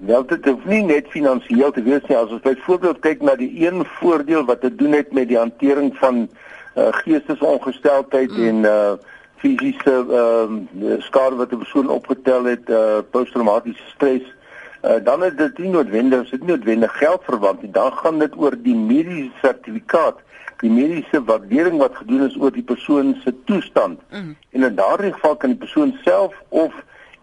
Wel 0.00 0.26
dit 0.26 0.44
hoef 0.48 0.64
nie 0.64 0.82
net 0.82 1.08
finansiëel 1.12 1.72
te 1.76 1.82
wees 1.82 2.04
nie, 2.08 2.16
as 2.16 2.32
ons 2.32 2.44
byvoorbeeld 2.44 3.02
kyk 3.04 3.22
na 3.22 3.34
die 3.36 3.50
een 3.66 3.84
voordeel 3.98 4.46
wat 4.48 4.60
te 4.64 4.74
doen 4.74 4.96
het 4.96 5.12
met 5.12 5.28
die 5.28 5.38
hantering 5.38 5.92
van 6.00 6.22
uh, 6.24 6.88
geestesongesteldheid 7.04 8.36
mm. 8.36 8.46
en 8.48 8.68
uh 8.74 8.92
fisiese 9.40 9.92
ehm 10.04 10.56
uh, 10.84 10.96
skade 11.00 11.36
wat 11.36 11.52
'n 11.52 11.62
persoon 11.64 11.88
opgetel 11.88 12.44
het, 12.44 12.68
uh 12.68 13.00
posttraumatiese 13.10 13.86
stres 13.94 14.24
Uh, 14.80 14.96
dan 15.04 15.24
is 15.24 15.34
dit 15.36 15.58
nie 15.58 15.70
noodwendig, 15.74 16.22
dit 16.24 16.32
is 16.32 16.40
nie 16.40 16.54
noodwendig 16.54 16.92
geld 16.96 17.24
verwant 17.24 17.62
nie. 17.62 17.70
Dan 17.70 17.92
gaan 17.92 18.18
dit 18.18 18.36
oor 18.36 18.54
die 18.56 18.76
mediese 18.76 19.30
sertifikaat, 19.42 20.22
die 20.62 20.70
mediese 20.72 21.20
waardering 21.24 21.76
wat 21.78 21.98
gedoen 22.00 22.22
is 22.24 22.36
oor 22.40 22.52
die 22.52 22.64
persoon 22.64 23.12
se 23.24 23.34
toestand. 23.44 24.00
Mm. 24.08 24.36
En 24.50 24.64
in 24.64 24.78
daardie 24.78 25.12
geval 25.12 25.36
kan 25.36 25.52
die 25.52 25.58
persoon 25.58 25.92
self 26.04 26.36
of 26.48 26.72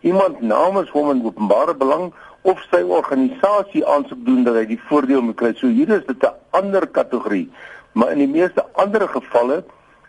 iemand 0.06 0.42
namens 0.42 0.90
hom 0.94 1.10
in 1.16 1.24
openbare 1.26 1.74
belang 1.76 2.12
of 2.42 2.62
sy 2.70 2.84
organisasie 2.86 3.82
aansoek 3.86 4.22
doen 4.26 4.44
dat 4.46 4.60
hy 4.60 4.68
die 4.70 4.82
voordeel 4.90 5.26
moet 5.26 5.40
kry. 5.42 5.52
So 5.58 5.68
hier 5.68 5.90
is 5.90 6.06
dit 6.06 6.24
'n 6.24 6.38
ander 6.50 6.86
kategorie. 6.88 7.50
Maar 7.92 8.12
in 8.12 8.22
die 8.22 8.34
meeste 8.38 8.66
ander 8.74 9.08
gevalle 9.10 9.64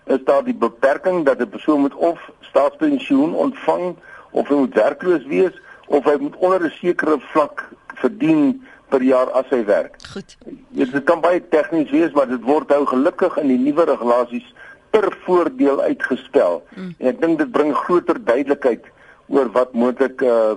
is 0.05 0.21
daar 0.25 0.45
die 0.45 0.55
beperking 0.55 1.25
dat 1.25 1.41
'n 1.41 1.49
persoon 1.49 1.81
moet 1.81 1.95
of 1.95 2.31
staatspensioen 2.41 3.35
ontvang 3.35 3.97
of 4.31 4.49
hy 4.49 4.55
moet 4.55 4.75
werkloos 4.75 5.25
wees 5.27 5.57
of 5.89 6.05
hy 6.05 6.17
moet 6.21 6.37
onder 6.37 6.65
'n 6.65 6.75
sekere 6.81 7.19
vlak 7.33 7.69
verdien 8.01 8.63
per 8.89 9.03
jaar 9.03 9.31
as 9.37 9.49
hy 9.51 9.65
werk. 9.65 9.97
Goed. 10.13 10.37
Dit 10.69 11.05
kan 11.05 11.21
baie 11.21 11.43
tegnies 11.49 11.91
wees, 11.91 12.13
maar 12.13 12.29
dit 12.29 12.43
word 12.43 12.69
nou 12.69 12.87
gelukkig 12.87 13.37
in 13.37 13.49
die 13.53 13.59
nuwe 13.59 13.85
regulasies 13.85 14.55
per 14.91 15.13
voordeel 15.25 15.81
uitgespel. 15.81 16.63
Mm. 16.75 16.95
En 16.99 17.07
ek 17.13 17.21
dink 17.21 17.39
dit 17.39 17.51
bring 17.53 17.75
groter 17.77 18.25
duidelikheid 18.25 18.85
oor 19.29 19.53
wat 19.53 19.73
moontlik 19.73 20.21
uh 20.25 20.57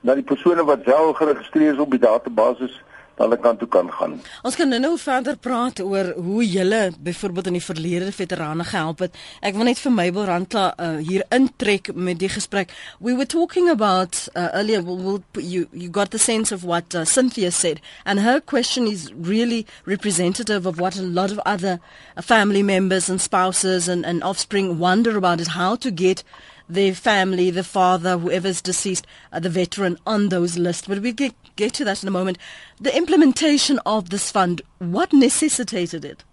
na 0.00 0.14
die 0.16 0.24
persone 0.24 0.64
wat 0.64 0.86
wel 0.88 1.12
geregistreer 1.12 1.74
is 1.74 1.80
op 1.82 1.90
die 1.92 2.00
database 2.00 2.70
hulle 3.16 3.38
kan 3.40 3.56
toe 3.56 3.68
kan 3.68 3.90
gaan. 3.92 4.20
Ons 4.42 4.56
kan 4.56 4.68
nou 4.68 4.94
verder 4.98 5.36
praat 5.36 5.80
oor 5.80 6.12
hoe 6.16 6.44
julle 6.46 6.92
byvoorbeeld 6.98 7.50
in 7.50 7.58
die 7.58 7.64
verlede 7.64 8.12
veterane 8.12 8.64
gehelp 8.64 9.04
het. 9.04 9.16
Ek 9.40 9.56
wil 9.56 9.68
net 9.68 9.80
vir 9.82 9.92
Mabel 9.92 10.28
Randla 10.28 10.66
uh, 10.76 10.96
hier 11.04 11.24
intrek 11.34 11.92
met 11.94 12.20
die 12.20 12.30
gesprek. 12.32 12.72
We 12.98 13.14
were 13.16 13.26
talking 13.26 13.68
about 13.68 14.28
uh, 14.34 14.48
earlier 14.52 14.84
we'll, 14.84 15.02
we'll, 15.02 15.22
you 15.34 15.66
you 15.72 15.88
got 15.90 16.10
the 16.10 16.18
sense 16.18 16.52
of 16.52 16.64
what 16.64 16.94
uh, 16.94 17.04
Cynthia 17.04 17.50
said 17.50 17.80
and 18.04 18.20
her 18.20 18.40
question 18.40 18.86
is 18.86 19.12
really 19.14 19.66
representative 19.84 20.66
of 20.66 20.80
what 20.80 20.96
a 20.96 21.02
lot 21.02 21.30
of 21.30 21.38
other 21.44 21.80
uh, 22.16 22.22
family 22.22 22.62
members 22.62 23.08
and 23.08 23.20
spouses 23.20 23.88
and, 23.88 24.06
and 24.06 24.22
offspring 24.22 24.78
wonder 24.78 25.16
about 25.16 25.40
is 25.40 25.48
how 25.48 25.76
to 25.76 25.90
get 25.90 26.24
their 26.70 26.94
family, 26.94 27.50
the 27.50 27.64
father, 27.64 28.16
whoever's 28.16 28.62
deceased, 28.62 29.06
uh, 29.32 29.40
the 29.40 29.50
veteran 29.50 29.98
on 30.06 30.28
those 30.28 30.56
lists. 30.56 30.86
But 30.86 31.00
we 31.00 31.12
get, 31.12 31.34
get 31.56 31.74
to 31.74 31.84
that 31.84 32.02
in 32.02 32.08
a 32.08 32.12
moment. 32.12 32.38
The 32.80 32.96
implementation 32.96 33.78
of 33.84 34.10
this 34.10 34.30
fund, 34.30 34.62
what 34.78 35.12
necessitated 35.12 36.04
it? 36.04 36.24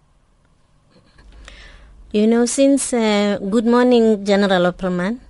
You 2.12 2.26
know, 2.26 2.46
since, 2.46 2.92
uh, 2.92 3.38
good 3.50 3.66
morning, 3.66 4.24
General 4.24 4.72
Opperman. 4.72 5.20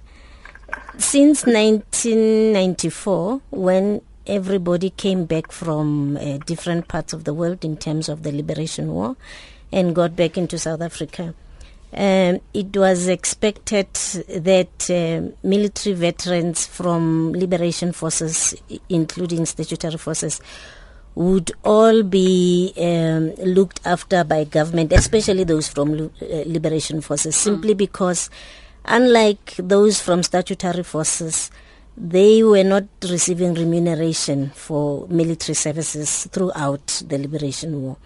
Since 0.99 1.47
1994, 1.47 3.41
when 3.51 4.03
everybody 4.27 4.91
came 4.91 5.25
back 5.25 5.51
from 5.51 6.17
uh, 6.19 6.39
different 6.45 6.87
parts 6.87 7.13
of 7.13 7.25
the 7.25 7.33
world 7.33 7.65
in 7.65 7.77
terms 7.77 8.09
of 8.09 8.23
the 8.23 8.31
liberation 8.31 8.93
war 8.93 9.17
and 9.73 9.95
got 9.95 10.15
back 10.15 10.37
into 10.37 10.59
South 10.59 10.83
Africa, 10.83 11.35
um, 11.93 12.41
it 12.53 12.77
was 12.77 13.09
expected 13.09 13.93
that 13.95 14.91
uh, 14.91 15.35
military 15.43 15.95
veterans 15.95 16.67
from 16.67 17.33
liberation 17.33 17.93
forces, 17.93 18.55
including 18.89 19.47
statutory 19.47 19.97
forces, 19.97 20.41
would 21.15 21.51
all 21.65 22.03
be 22.03 22.73
um, 22.79 23.35
looked 23.45 23.81
after 23.85 24.23
by 24.23 24.45
government, 24.45 24.93
especially 24.93 25.45
those 25.45 25.67
from 25.67 25.93
uh, 25.95 26.27
liberation 26.47 27.01
forces, 27.01 27.35
hmm. 27.35 27.51
simply 27.51 27.75
mm. 27.75 27.79
because, 27.79 28.31
unlike 28.85 29.57
those 29.59 30.01
from 30.01 30.23
statutory 30.23 30.83
forces, 30.85 31.51
they 31.97 32.45
were 32.45 32.63
not 32.63 32.85
receiving 33.03 33.55
remuneration 33.55 34.51
for 34.51 35.09
military 35.09 35.55
services 35.55 36.29
throughout 36.31 37.03
the 37.09 37.19
liberation 37.19 37.83
war. 37.83 37.97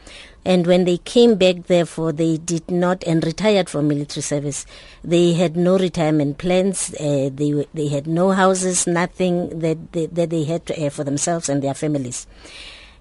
And 0.44 0.66
when 0.66 0.84
they 0.84 0.98
came 0.98 1.36
back, 1.36 1.66
therefore, 1.68 2.12
they 2.12 2.36
did 2.36 2.70
not 2.70 3.04
and 3.04 3.24
retired 3.24 3.68
from 3.68 3.86
military 3.86 4.22
service. 4.22 4.66
They 5.04 5.34
had 5.34 5.56
no 5.56 5.78
retirement 5.78 6.38
plans. 6.38 6.92
Uh, 6.94 7.30
they 7.32 7.66
they 7.72 7.88
had 7.88 8.06
no 8.06 8.32
houses, 8.32 8.86
nothing 8.86 9.60
that 9.60 9.92
they, 9.92 10.06
that 10.06 10.30
they 10.30 10.44
had 10.44 10.66
to 10.66 10.78
air 10.78 10.90
for 10.90 11.04
themselves 11.04 11.48
and 11.48 11.62
their 11.62 11.74
families. 11.74 12.26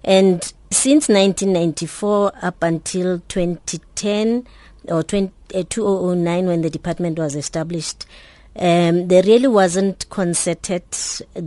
And 0.04 0.42
since 0.70 1.10
1994 1.10 2.34
up 2.42 2.62
until 2.64 3.20
2010 3.28 4.48
or 4.88 5.04
20, 5.04 5.32
uh, 5.54 5.64
2009, 5.70 6.46
when 6.46 6.62
the 6.62 6.70
department 6.70 7.20
was 7.20 7.36
established, 7.36 8.06
um, 8.56 9.08
there 9.08 9.24
really 9.24 9.48
wasn't 9.48 10.10
concerted 10.10 10.84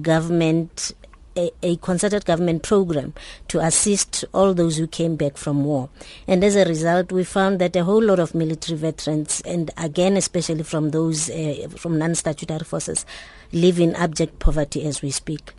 government 0.03 0.93
a, 1.37 1.77
concerted 1.77 2.25
government 2.25 2.63
program 2.63 3.15
to 3.49 3.61
assist 3.61 4.25
all 4.33 4.55
those 4.55 4.77
who 4.77 4.87
came 4.87 5.17
back 5.17 5.37
from 5.37 5.65
war. 5.65 5.89
And 6.27 6.45
as 6.45 6.57
a 6.57 6.65
result, 6.65 7.13
we 7.13 7.25
found 7.25 7.61
that 7.61 7.77
a 7.77 7.85
whole 7.85 8.03
lot 8.03 8.19
of 8.19 8.35
military 8.35 8.79
veterans, 8.79 9.41
and 9.43 9.71
again, 9.77 10.17
especially 10.17 10.63
from 10.63 10.91
those 10.91 11.31
uh, 11.31 11.69
from 11.77 11.99
non-statutory 11.99 12.65
forces, 12.65 13.05
live 13.53 13.81
in 13.81 13.95
abject 13.95 14.39
poverty 14.39 14.85
as 14.85 15.03
we 15.03 15.11
speak. 15.11 15.53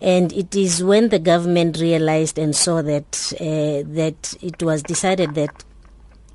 And 0.00 0.32
it 0.32 0.54
is 0.54 0.84
when 0.84 1.08
the 1.08 1.18
government 1.18 1.78
realized 1.78 2.38
and 2.38 2.54
saw 2.54 2.82
that 2.82 3.32
uh, 3.40 3.88
that 3.94 4.34
it 4.40 4.62
was 4.62 4.82
decided 4.82 5.34
that 5.34 5.64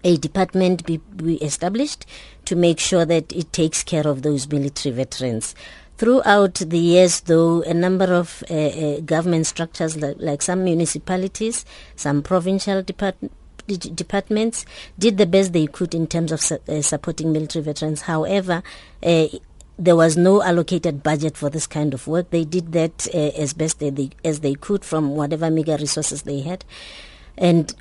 a 0.04 0.18
department 0.18 0.86
be, 0.86 0.98
be 0.98 1.36
established 1.38 2.06
to 2.46 2.56
make 2.56 2.80
sure 2.80 3.06
that 3.06 3.32
it 3.32 3.54
takes 3.54 3.84
care 3.84 4.06
of 4.06 4.22
those 4.22 4.50
military 4.50 4.94
veterans. 4.94 5.56
Throughout 6.04 6.56
the 6.56 6.78
years, 6.78 7.22
though, 7.22 7.62
a 7.62 7.74
number 7.74 8.14
of 8.14 8.44
uh, 8.50 8.54
uh, 8.54 9.00
government 9.00 9.46
structures, 9.46 9.96
like, 9.96 10.18
like, 10.20 10.42
some 10.42 10.66
municipalities, 10.66 11.64
some 11.96 12.22
provincial 12.22 12.84
depart- 12.84 13.16
departments 13.96 14.66
did 15.00 15.18
the 15.18 15.26
best 15.26 15.54
they 15.54 15.66
could 15.66 15.96
in 15.96 16.08
terms 16.08 16.34
of 16.34 16.42
su- 16.42 16.60
uh, 16.68 16.82
supporting 16.82 17.32
military 17.32 17.64
veterans. 17.64 18.02
However, 18.02 18.64
uh, 19.02 19.28
there 19.80 19.96
was 19.96 20.18
no 20.18 20.44
allocated 20.44 21.04
budget 21.04 21.38
for 21.38 21.50
this 21.50 21.68
kind 21.68 21.94
of 21.94 22.06
work. 22.06 22.32
They 22.32 22.44
did 22.44 22.74
that 22.74 23.08
uh, 23.14 23.18
as 23.18 23.54
best 23.54 23.80
they, 23.80 23.90
they, 23.90 24.10
as 24.26 24.42
they 24.42 24.56
could 24.56 24.84
from 24.84 25.16
whatever 25.16 25.50
meager 25.50 25.78
resources 25.78 26.24
they 26.24 26.42
had. 26.42 26.66
And 27.38 27.74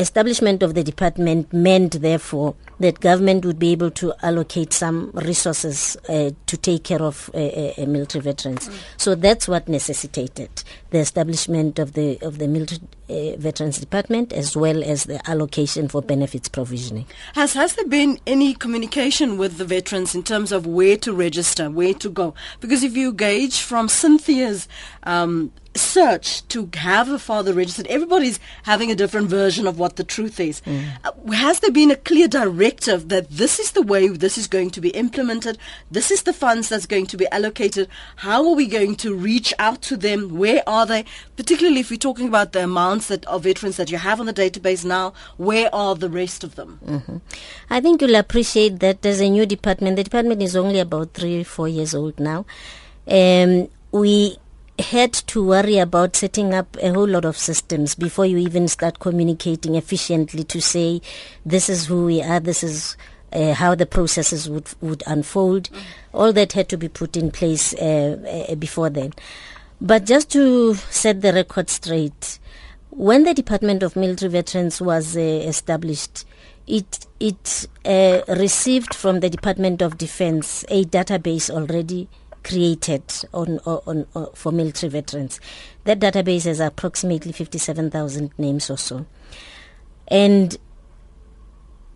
establishment 0.00 0.62
of 0.62 0.74
the 0.74 0.84
department 0.84 1.52
meant, 1.52 2.00
therefore, 2.00 2.54
that 2.80 3.00
government 3.00 3.44
would 3.44 3.58
be 3.58 3.72
able 3.72 3.90
to 3.90 4.14
allocate 4.22 4.72
some 4.72 5.10
resources 5.14 5.96
uh, 6.08 6.30
to 6.46 6.56
take 6.56 6.84
care 6.84 7.02
of 7.02 7.30
uh, 7.34 7.38
uh, 7.38 7.86
military 7.86 8.22
veterans. 8.22 8.68
Mm. 8.68 8.74
So 8.96 9.14
that's 9.14 9.48
what 9.48 9.68
necessitated 9.68 10.50
the 10.90 10.98
establishment 10.98 11.78
of 11.78 11.92
the 11.92 12.18
of 12.22 12.38
the 12.38 12.48
military 12.48 12.80
uh, 13.10 13.36
veterans 13.36 13.78
department 13.78 14.32
as 14.32 14.56
well 14.56 14.82
as 14.84 15.04
the 15.04 15.20
allocation 15.28 15.88
for 15.88 16.00
benefits 16.00 16.48
provisioning. 16.48 17.06
Has 17.34 17.54
has 17.54 17.74
there 17.74 17.86
been 17.86 18.18
any 18.26 18.54
communication 18.54 19.38
with 19.38 19.58
the 19.58 19.64
veterans 19.64 20.14
in 20.14 20.22
terms 20.22 20.52
of 20.52 20.66
where 20.66 20.96
to 20.98 21.12
register, 21.12 21.70
where 21.70 21.94
to 21.94 22.08
go? 22.08 22.34
Because 22.60 22.82
if 22.82 22.96
you 22.96 23.12
gauge 23.12 23.60
from 23.60 23.88
Cynthia's 23.88 24.68
um, 25.02 25.52
search 25.74 26.46
to 26.48 26.68
have 26.74 27.08
a 27.08 27.18
father 27.18 27.52
registered, 27.52 27.86
everybody's 27.86 28.40
having 28.64 28.90
a 28.90 28.94
different 28.94 29.28
version 29.28 29.66
of 29.66 29.78
what 29.78 29.96
the 29.96 30.04
truth 30.04 30.40
is. 30.40 30.60
Mm. 30.62 30.88
Uh, 31.04 31.32
has 31.32 31.60
there 31.60 31.70
been 31.70 31.90
a 31.90 31.96
clear 31.96 32.28
directive 32.28 33.08
that 33.08 33.30
this 33.30 33.58
is 33.58 33.72
the 33.72 33.82
way 33.82 34.08
this 34.08 34.36
is 34.36 34.46
going 34.46 34.70
to 34.70 34.80
be 34.80 34.90
implemented? 34.90 35.58
This 35.90 36.10
is 36.10 36.22
the 36.22 36.32
funds 36.32 36.68
that's 36.68 36.86
going 36.86 37.06
to 37.06 37.16
be 37.16 37.28
allocated. 37.28 37.88
How 38.16 38.46
are 38.48 38.54
we 38.54 38.66
going 38.66 38.96
to 38.96 39.14
reach 39.14 39.54
out 39.58 39.82
to 39.82 39.96
them? 39.96 40.36
Where 40.36 40.62
are 40.66 40.86
they? 40.86 41.04
Particularly 41.36 41.80
if 41.80 41.90
we're 41.90 41.96
talking 41.96 42.28
about 42.28 42.52
the 42.52 42.64
amounts 42.64 43.08
that 43.08 43.24
of 43.26 43.44
veterans 43.44 43.76
that 43.76 43.90
you 43.90 43.98
have 43.98 44.20
on 44.20 44.26
the 44.26 44.34
database 44.34 44.84
now, 44.84 45.12
where 45.36 45.72
are 45.74 45.94
the 45.94 46.10
rest 46.10 46.44
of 46.44 46.56
them? 46.56 46.80
Mm-hmm. 46.84 47.16
I 47.70 47.80
think 47.80 48.00
you'll 48.00 48.16
appreciate 48.16 48.80
that 48.80 49.02
there's 49.02 49.20
a 49.20 49.28
new 49.28 49.46
department. 49.46 49.96
The 49.96 50.04
department 50.04 50.42
is 50.42 50.56
only 50.56 50.80
about 50.80 51.14
three, 51.14 51.44
four 51.44 51.68
years 51.68 51.94
old 51.94 52.18
now. 52.18 52.46
Um, 53.06 53.68
we 53.90 54.36
had 54.78 55.12
to 55.12 55.44
worry 55.44 55.78
about 55.78 56.16
setting 56.16 56.54
up 56.54 56.76
a 56.80 56.92
whole 56.92 57.08
lot 57.08 57.24
of 57.24 57.36
systems 57.36 57.94
before 57.94 58.26
you 58.26 58.36
even 58.38 58.68
start 58.68 59.00
communicating 59.00 59.74
efficiently 59.74 60.44
to 60.44 60.60
say 60.60 61.00
this 61.44 61.68
is 61.68 61.86
who 61.86 62.06
we 62.06 62.22
are, 62.22 62.40
this 62.40 62.62
is 62.62 62.96
uh, 63.32 63.54
how 63.54 63.74
the 63.74 63.86
processes 63.86 64.48
would 64.48 64.68
would 64.80 65.02
unfold. 65.06 65.70
Mm. 65.70 65.80
All 66.14 66.32
that 66.32 66.52
had 66.52 66.68
to 66.70 66.78
be 66.78 66.88
put 66.88 67.16
in 67.16 67.30
place 67.30 67.74
uh, 67.74 68.46
uh, 68.50 68.54
before 68.54 68.90
then. 68.90 69.12
But 69.80 70.06
just 70.06 70.30
to 70.32 70.74
set 70.74 71.20
the 71.20 71.32
record 71.32 71.70
straight, 71.70 72.38
when 72.90 73.24
the 73.24 73.34
Department 73.34 73.82
of 73.82 73.96
Military 73.96 74.30
Veterans 74.30 74.80
was 74.80 75.16
uh, 75.16 75.20
established, 75.20 76.24
it 76.66 77.06
it 77.20 77.66
uh, 77.84 78.22
received 78.28 78.94
from 78.94 79.20
the 79.20 79.30
Department 79.30 79.82
of 79.82 79.98
Defense 79.98 80.64
a 80.68 80.84
database 80.84 81.50
already 81.50 82.08
created 82.48 83.02
on, 83.34 83.58
on, 83.66 84.06
on, 84.14 84.28
for 84.34 84.52
military 84.52 84.90
veterans. 84.90 85.40
That 85.84 86.00
database 86.00 86.44
has 86.44 86.60
approximately 86.60 87.32
57,000 87.32 88.32
names 88.38 88.70
or 88.70 88.78
so. 88.78 89.06
And 90.08 90.56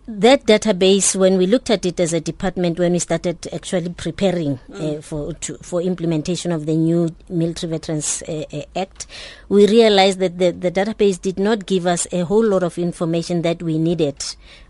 that 0.05 0.45
database, 0.45 1.15
when 1.15 1.37
we 1.37 1.47
looked 1.47 1.69
at 1.69 1.85
it 1.85 1.97
as 1.99 2.11
a 2.11 2.19
department, 2.19 2.77
when 2.77 2.91
we 2.91 2.99
started 2.99 3.47
actually 3.53 3.89
preparing 3.89 4.59
mm. 4.69 4.97
uh, 4.97 5.01
for 5.01 5.33
to, 5.33 5.57
for 5.59 5.81
implementation 5.81 6.51
of 6.51 6.65
the 6.65 6.75
new 6.75 7.15
Military 7.29 7.71
Veterans 7.71 8.21
uh, 8.27 8.43
uh, 8.51 8.63
Act, 8.75 9.07
we 9.47 9.65
realized 9.65 10.19
that 10.19 10.39
the, 10.39 10.51
the 10.51 10.71
database 10.71 11.21
did 11.21 11.39
not 11.39 11.65
give 11.65 11.87
us 11.87 12.05
a 12.11 12.25
whole 12.25 12.43
lot 12.45 12.63
of 12.63 12.77
information 12.77 13.43
that 13.43 13.63
we 13.63 13.77
needed 13.77 14.23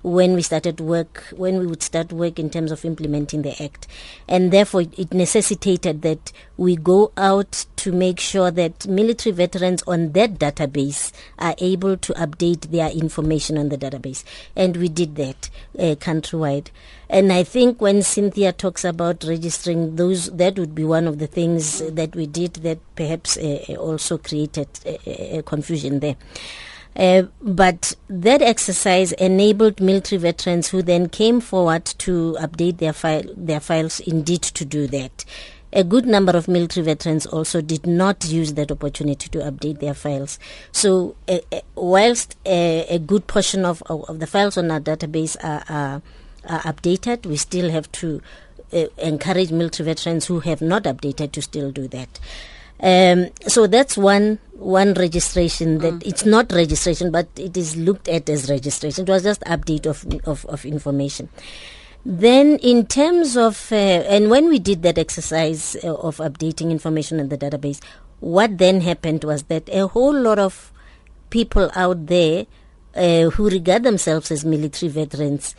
when 0.03 0.33
we 0.33 0.41
started 0.41 0.81
work, 0.81 1.23
when 1.31 1.57
we 1.57 1.65
would 1.65 1.81
start 1.81 2.11
work 2.11 2.37
in 2.37 2.49
terms 2.49 2.71
of 2.71 2.83
implementing 2.83 3.41
the 3.41 3.63
Act. 3.63 3.87
And 4.27 4.51
therefore, 4.51 4.81
it 4.81 5.13
necessitated 5.13 6.01
that 6.01 6.31
we 6.57 6.75
go 6.75 7.11
out 7.17 7.65
to 7.77 7.91
make 7.91 8.19
sure 8.19 8.51
that 8.51 8.85
military 8.85 9.33
veterans 9.33 9.81
on 9.87 10.11
that 10.11 10.35
database 10.35 11.11
are 11.39 11.55
able 11.57 11.97
to 11.97 12.13
update 12.13 12.71
their 12.71 12.89
information 12.89 13.57
on 13.57 13.69
the 13.69 13.77
database. 13.77 14.23
And 14.55 14.77
we 14.77 14.89
did 14.89 15.15
that 15.15 15.49
uh, 15.79 15.95
countrywide. 15.95 16.67
And 17.09 17.31
I 17.31 17.43
think 17.43 17.79
when 17.79 18.01
Cynthia 18.01 18.51
talks 18.51 18.83
about 18.83 19.23
registering 19.23 19.95
those, 19.95 20.31
that 20.31 20.59
would 20.59 20.75
be 20.75 20.83
one 20.83 21.07
of 21.07 21.19
the 21.19 21.27
things 21.27 21.79
that 21.91 22.15
we 22.15 22.25
did 22.25 22.55
that 22.55 22.79
perhaps 22.95 23.37
uh, 23.37 23.75
also 23.79 24.17
created 24.17 24.67
uh, 24.85 25.41
confusion 25.43 25.99
there. 25.99 26.15
Uh, 26.95 27.23
but 27.41 27.95
that 28.07 28.41
exercise 28.41 29.11
enabled 29.13 29.79
military 29.79 30.19
veterans 30.19 30.69
who 30.69 30.81
then 30.81 31.09
came 31.09 31.41
forward 31.41 31.85
to 31.85 32.37
update 32.39 32.77
their 32.77 32.93
file, 32.93 33.23
their 33.35 33.59
files 33.59 33.99
indeed 34.01 34.41
to 34.41 34.63
do 34.63 34.87
that. 34.87 35.25
A 35.75 35.83
good 35.83 36.05
number 36.05 36.37
of 36.37 36.47
military 36.47 36.85
veterans 36.85 37.25
also 37.25 37.59
did 37.59 37.87
not 37.87 38.25
use 38.25 38.53
that 38.53 38.71
opportunity 38.71 39.27
to 39.29 39.39
update 39.39 39.79
their 39.79 39.95
files. 39.95 40.37
So, 40.71 41.15
uh, 41.27 41.39
uh, 41.51 41.61
whilst 41.73 42.37
a 42.45 42.99
good 43.03 43.25
portion 43.25 43.65
of, 43.65 43.81
of, 43.87 44.03
of, 44.07 44.19
the 44.19 44.27
files 44.27 44.55
on 44.55 44.69
our 44.69 44.79
database 44.79 45.35
are, 45.43 45.63
are 45.67 46.01
are 46.47 46.61
updated. 46.61 47.25
We 47.25 47.37
still 47.37 47.69
have 47.69 47.91
to 47.93 48.21
uh, 48.71 48.85
encourage 48.97 49.51
military 49.51 49.85
veterans 49.85 50.25
who 50.25 50.41
have 50.41 50.61
not 50.61 50.83
updated 50.83 51.31
to 51.33 51.41
still 51.41 51.71
do 51.71 51.87
that. 51.89 52.19
Um, 52.83 53.29
so 53.47 53.65
that's 53.65 53.97
one 53.97 54.39
one 54.51 54.93
registration 54.93 55.77
that 55.79 55.93
mm. 55.93 56.05
it's 56.05 56.25
not 56.25 56.51
registration, 56.51 57.11
but 57.11 57.27
it 57.37 57.55
is 57.55 57.77
looked 57.77 58.09
at 58.09 58.29
as 58.29 58.49
registration. 58.49 59.03
It 59.03 59.09
was 59.09 59.23
just 59.23 59.41
update 59.41 59.85
of 59.85 60.05
of, 60.27 60.45
of 60.47 60.65
information. 60.65 61.29
Then, 62.05 62.57
in 62.57 62.85
terms 62.85 63.37
of 63.37 63.71
uh, 63.71 63.75
and 63.75 64.29
when 64.29 64.49
we 64.49 64.59
did 64.59 64.83
that 64.83 64.97
exercise 64.97 65.77
uh, 65.81 65.95
of 65.95 66.17
updating 66.17 66.71
information 66.71 67.21
in 67.21 67.29
the 67.29 67.37
database, 67.37 67.81
what 68.19 68.57
then 68.57 68.81
happened 68.81 69.23
was 69.23 69.43
that 69.43 69.69
a 69.69 69.87
whole 69.87 70.13
lot 70.13 70.37
of 70.37 70.73
people 71.29 71.71
out 71.75 72.07
there 72.07 72.45
uh, 72.95 73.29
who 73.29 73.49
regard 73.49 73.83
themselves 73.83 74.29
as 74.29 74.43
military 74.43 74.91
veterans 74.91 75.55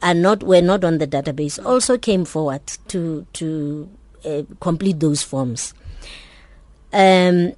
are 0.00 0.14
not 0.14 0.44
were 0.44 0.62
not 0.62 0.84
on 0.84 0.98
the 0.98 1.08
database 1.08 1.64
also 1.64 1.98
came 1.98 2.24
forward 2.24 2.64
to 2.86 3.26
to 3.32 3.90
uh, 4.24 4.42
complete 4.60 5.00
those 5.00 5.24
forms. 5.24 5.74
Um, 6.92 7.54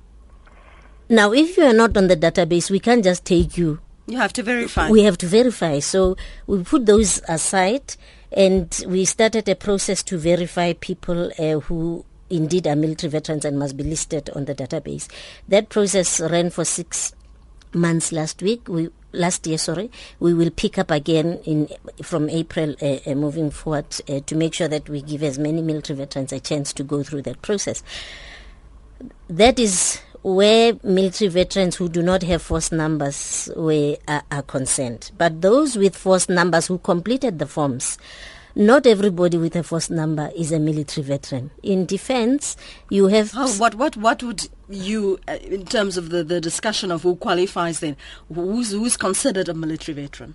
now, 1.08 1.32
if 1.32 1.56
you 1.56 1.64
are 1.64 1.72
not 1.72 1.96
on 1.96 2.08
the 2.08 2.16
database, 2.16 2.70
we 2.70 2.80
can't 2.80 3.04
just 3.04 3.24
take 3.24 3.58
you. 3.58 3.80
You 4.06 4.18
have 4.18 4.32
to 4.34 4.42
verify. 4.42 4.90
We 4.90 5.02
have 5.02 5.18
to 5.18 5.26
verify. 5.26 5.78
So 5.78 6.16
we 6.46 6.62
put 6.62 6.86
those 6.86 7.22
aside, 7.28 7.96
and 8.32 8.84
we 8.86 9.04
started 9.04 9.48
a 9.48 9.54
process 9.54 10.02
to 10.04 10.18
verify 10.18 10.72
people 10.74 11.30
uh, 11.38 11.60
who 11.60 12.04
indeed 12.30 12.66
are 12.66 12.76
military 12.76 13.10
veterans 13.10 13.44
and 13.44 13.58
must 13.58 13.76
be 13.76 13.84
listed 13.84 14.30
on 14.30 14.46
the 14.46 14.54
database. 14.54 15.08
That 15.48 15.68
process 15.68 16.20
ran 16.20 16.50
for 16.50 16.64
six 16.64 17.14
months 17.72 18.12
last 18.12 18.42
week. 18.42 18.68
We 18.68 18.90
last 19.12 19.46
year, 19.46 19.58
sorry, 19.58 19.90
we 20.20 20.34
will 20.34 20.50
pick 20.50 20.78
up 20.78 20.90
again 20.90 21.38
in 21.44 21.68
from 22.02 22.28
April 22.28 22.74
uh, 22.82 22.98
uh, 23.06 23.14
moving 23.14 23.50
forward 23.50 23.86
uh, 24.08 24.20
to 24.20 24.34
make 24.34 24.54
sure 24.54 24.68
that 24.68 24.88
we 24.88 25.02
give 25.02 25.22
as 25.22 25.38
many 25.38 25.62
military 25.62 25.96
veterans 25.98 26.32
a 26.32 26.40
chance 26.40 26.72
to 26.74 26.82
go 26.82 27.02
through 27.02 27.22
that 27.22 27.40
process. 27.42 27.82
That 29.28 29.58
is 29.58 30.00
where 30.22 30.74
military 30.82 31.28
veterans 31.28 31.76
who 31.76 31.88
do 31.88 32.02
not 32.02 32.22
have 32.22 32.42
force 32.42 32.72
numbers 32.72 33.50
were, 33.56 33.96
are, 34.08 34.22
are 34.30 34.42
concerned. 34.42 35.10
But 35.18 35.42
those 35.42 35.76
with 35.76 35.96
force 35.96 36.28
numbers 36.28 36.66
who 36.66 36.78
completed 36.78 37.38
the 37.38 37.46
forms 37.46 37.98
not 38.56 38.86
everybody 38.86 39.36
with 39.36 39.56
a 39.56 39.62
force 39.62 39.90
number 39.90 40.30
is 40.36 40.52
a 40.52 40.58
military 40.58 41.04
veteran. 41.04 41.50
In 41.62 41.86
defense, 41.86 42.56
you 42.88 43.08
have. 43.08 43.32
Oh, 43.34 43.52
what, 43.58 43.74
what, 43.74 43.96
what 43.96 44.22
would 44.22 44.48
you, 44.68 45.18
uh, 45.26 45.38
in 45.42 45.64
terms 45.64 45.96
of 45.96 46.10
the, 46.10 46.22
the 46.22 46.40
discussion 46.40 46.90
of 46.92 47.02
who 47.02 47.16
qualifies 47.16 47.80
then, 47.80 47.96
who's, 48.32 48.70
who's 48.70 48.96
considered 48.96 49.48
a 49.48 49.54
military 49.54 49.94
veteran? 49.94 50.34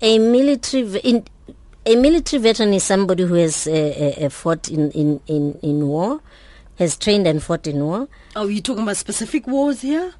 A 0.00 0.18
military, 0.18 0.98
in, 1.00 1.26
a 1.84 1.96
military 1.96 2.42
veteran 2.42 2.72
is 2.72 2.84
somebody 2.84 3.24
who 3.24 3.34
has 3.34 3.66
uh, 3.66 4.16
uh, 4.22 4.28
fought 4.30 4.68
in, 4.70 4.90
in, 4.92 5.20
in, 5.26 5.58
in 5.62 5.86
war, 5.86 6.20
has 6.80 6.96
trained 6.96 7.26
and 7.26 7.42
fought 7.42 7.66
in 7.66 7.84
war. 7.84 8.08
Oh, 8.34 8.48
you're 8.48 8.62
talking 8.62 8.82
about 8.82 8.96
specific 8.96 9.46
wars 9.46 9.82
here? 9.82 10.14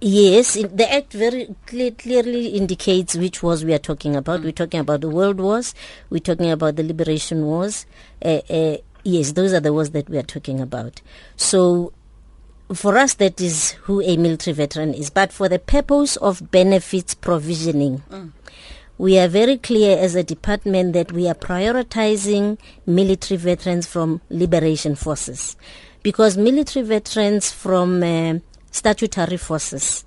Yes, 0.00 0.54
the 0.54 0.90
Act 0.90 1.12
very 1.12 1.54
clear, 1.66 1.90
clearly 1.90 2.48
indicates 2.48 3.14
which 3.14 3.42
wars 3.42 3.64
we 3.64 3.74
are 3.74 3.78
talking 3.78 4.16
about. 4.16 4.40
Mm. 4.40 4.44
We're 4.44 4.52
talking 4.52 4.80
about 4.80 5.02
the 5.02 5.10
World 5.10 5.38
Wars. 5.38 5.74
We're 6.10 6.18
talking 6.18 6.50
about 6.50 6.76
the 6.76 6.82
Liberation 6.82 7.44
Wars. 7.44 7.86
Uh, 8.24 8.40
uh, 8.48 8.76
yes, 9.04 9.32
those 9.32 9.52
are 9.52 9.60
the 9.60 9.72
wars 9.72 9.90
that 9.90 10.08
we 10.08 10.16
are 10.16 10.22
talking 10.22 10.60
about. 10.60 11.02
So, 11.36 11.92
for 12.72 12.96
us, 12.96 13.14
that 13.14 13.40
is 13.40 13.72
who 13.82 14.02
a 14.02 14.16
military 14.16 14.54
veteran 14.54 14.94
is. 14.94 15.10
But 15.10 15.30
for 15.30 15.48
the 15.48 15.58
purpose 15.58 16.16
of 16.16 16.50
benefits 16.50 17.14
provisioning, 17.14 18.02
mm. 18.10 18.32
We 18.98 19.18
are 19.18 19.28
very 19.28 19.58
clear 19.58 19.98
as 19.98 20.14
a 20.14 20.22
department 20.22 20.94
that 20.94 21.12
we 21.12 21.28
are 21.28 21.34
prioritizing 21.34 22.58
military 22.86 23.36
veterans 23.36 23.86
from 23.86 24.20
liberation 24.30 24.94
forces. 24.94 25.56
Because 26.02 26.36
military 26.38 26.84
veterans 26.84 27.50
from 27.50 28.02
uh, 28.02 28.38
statutory 28.70 29.36
forces 29.36 30.04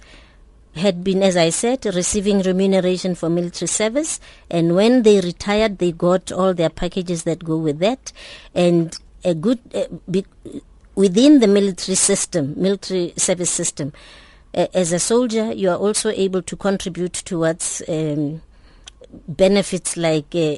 had 0.75 1.03
been, 1.03 1.21
as 1.21 1.37
I 1.37 1.49
said, 1.49 1.85
receiving 1.85 2.41
remuneration 2.41 3.13
for 3.15 3.29
military 3.29 3.67
service. 3.67 4.19
And 4.49 4.75
when 4.75 5.03
they 5.03 5.19
retired, 5.19 5.77
they 5.77 5.91
got 5.91 6.31
all 6.31 6.53
their 6.53 6.69
packages 6.69 7.23
that 7.23 7.43
go 7.43 7.57
with 7.57 7.79
that. 7.79 8.11
And 8.55 8.97
a 9.23 9.35
good, 9.35 9.59
uh, 9.75 9.85
be, 10.09 10.25
within 10.95 11.39
the 11.39 11.47
military 11.47 11.95
system, 11.95 12.53
military 12.57 13.13
service 13.17 13.51
system, 13.51 13.93
uh, 14.55 14.67
as 14.73 14.91
a 14.93 14.99
soldier, 14.99 15.51
you 15.51 15.69
are 15.69 15.77
also 15.77 16.09
able 16.09 16.41
to 16.41 16.55
contribute 16.55 17.13
towards 17.13 17.83
um, 17.87 18.41
benefits 19.27 19.97
like 19.97 20.33
uh, 20.35 20.55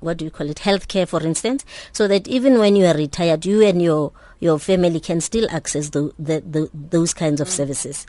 what 0.00 0.16
do 0.16 0.24
you 0.24 0.30
call 0.30 0.48
it, 0.48 0.58
healthcare, 0.58 1.08
for 1.08 1.22
instance, 1.22 1.64
so 1.92 2.06
that 2.08 2.28
even 2.28 2.58
when 2.58 2.76
you 2.76 2.86
are 2.86 2.94
retired, 2.94 3.44
you 3.44 3.62
and 3.62 3.82
your 3.82 4.12
your 4.40 4.58
family 4.58 5.00
can 5.00 5.20
still 5.20 5.48
access 5.50 5.90
the, 5.90 6.12
the, 6.18 6.40
the 6.48 6.70
those 6.72 7.12
kinds 7.12 7.40
of 7.40 7.48
services. 7.48 8.06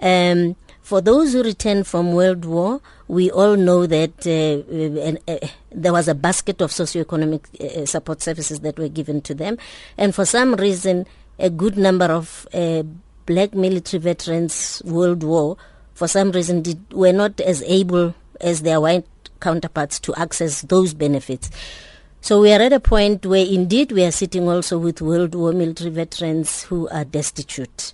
Um, 0.00 0.56
for 0.80 1.00
those 1.00 1.32
who 1.32 1.42
returned 1.42 1.86
from 1.86 2.12
World 2.12 2.44
War, 2.44 2.80
we 3.08 3.30
all 3.30 3.56
know 3.56 3.86
that 3.86 4.26
uh, 4.26 5.32
uh, 5.32 5.48
there 5.70 5.92
was 5.92 6.08
a 6.08 6.14
basket 6.14 6.60
of 6.60 6.70
socioeconomic 6.70 7.60
uh, 7.60 7.86
support 7.86 8.20
services 8.20 8.60
that 8.60 8.78
were 8.78 8.88
given 8.88 9.20
to 9.22 9.34
them, 9.34 9.58
and 9.98 10.14
for 10.14 10.24
some 10.24 10.54
reason, 10.54 11.06
a 11.38 11.50
good 11.50 11.76
number 11.76 12.06
of 12.06 12.46
uh, 12.54 12.82
black 13.26 13.54
military 13.54 14.00
veterans 14.00 14.82
World 14.84 15.22
War, 15.22 15.56
for 15.94 16.08
some 16.08 16.32
reason, 16.32 16.62
did, 16.62 16.92
were 16.92 17.12
not 17.12 17.40
as 17.40 17.62
able 17.62 18.14
as 18.40 18.62
their 18.62 18.80
white 18.80 19.06
counterparts 19.40 19.98
to 20.00 20.14
access 20.14 20.62
those 20.62 20.94
benefits. 20.94 21.50
So 22.20 22.40
we 22.40 22.52
are 22.52 22.60
at 22.62 22.72
a 22.72 22.80
point 22.80 23.26
where 23.26 23.44
indeed 23.44 23.90
we 23.90 24.04
are 24.04 24.12
sitting 24.12 24.48
also 24.48 24.78
with 24.78 25.02
World 25.02 25.34
War 25.34 25.52
military 25.52 25.90
veterans 25.90 26.62
who 26.62 26.88
are 26.90 27.04
destitute. 27.04 27.92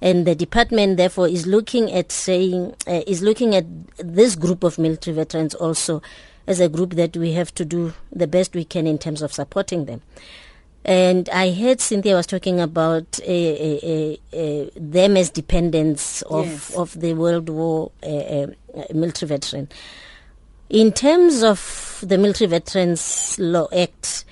And 0.00 0.26
the 0.26 0.34
department 0.34 0.96
therefore 0.96 1.28
is 1.28 1.46
looking 1.46 1.92
at 1.92 2.10
saying, 2.12 2.74
uh, 2.86 3.02
is 3.06 3.22
looking 3.22 3.54
at 3.54 3.66
this 3.96 4.34
group 4.34 4.64
of 4.64 4.78
military 4.78 5.14
veterans 5.14 5.54
also 5.54 6.02
as 6.46 6.60
a 6.60 6.68
group 6.68 6.94
that 6.94 7.16
we 7.16 7.32
have 7.32 7.54
to 7.54 7.64
do 7.64 7.94
the 8.10 8.26
best 8.26 8.54
we 8.54 8.64
can 8.64 8.86
in 8.86 8.98
terms 8.98 9.22
of 9.22 9.32
supporting 9.32 9.84
them. 9.84 10.02
And 10.84 11.28
I 11.30 11.52
heard 11.52 11.80
Cynthia 11.80 12.14
was 12.14 12.26
talking 12.26 12.60
about 12.60 13.18
uh, 13.20 13.30
uh, 13.30 14.16
uh, 14.32 14.70
them 14.76 15.16
as 15.16 15.30
dependents 15.30 16.22
of, 16.22 16.46
yes. 16.46 16.74
of 16.76 16.98
the 16.98 17.14
World 17.14 17.48
War 17.48 17.90
uh, 18.02 18.06
uh, 18.06 18.46
military 18.94 19.28
veteran. 19.28 19.68
In 20.70 20.92
terms 20.92 21.42
of 21.42 22.02
the 22.06 22.16
Military 22.16 22.48
Veterans 22.48 23.38
Law 23.38 23.68
Act, 23.74 24.24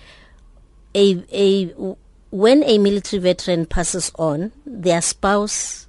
a, 0.94 1.24
a, 1.32 1.96
when 2.30 2.62
a 2.64 2.78
military 2.78 3.20
veteran 3.20 3.66
passes 3.66 4.12
on, 4.18 4.52
their 4.64 5.02
spouse 5.02 5.86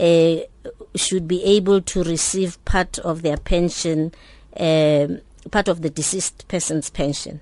uh, 0.00 0.36
should 0.94 1.28
be 1.28 1.44
able 1.44 1.80
to 1.80 2.02
receive 2.02 2.64
part 2.64 2.98
of 3.00 3.22
their 3.22 3.36
pension, 3.36 4.12
part 4.56 5.68
of 5.68 5.82
the 5.82 5.90
deceased 5.90 6.46
person's 6.48 6.90
pension. 6.90 7.40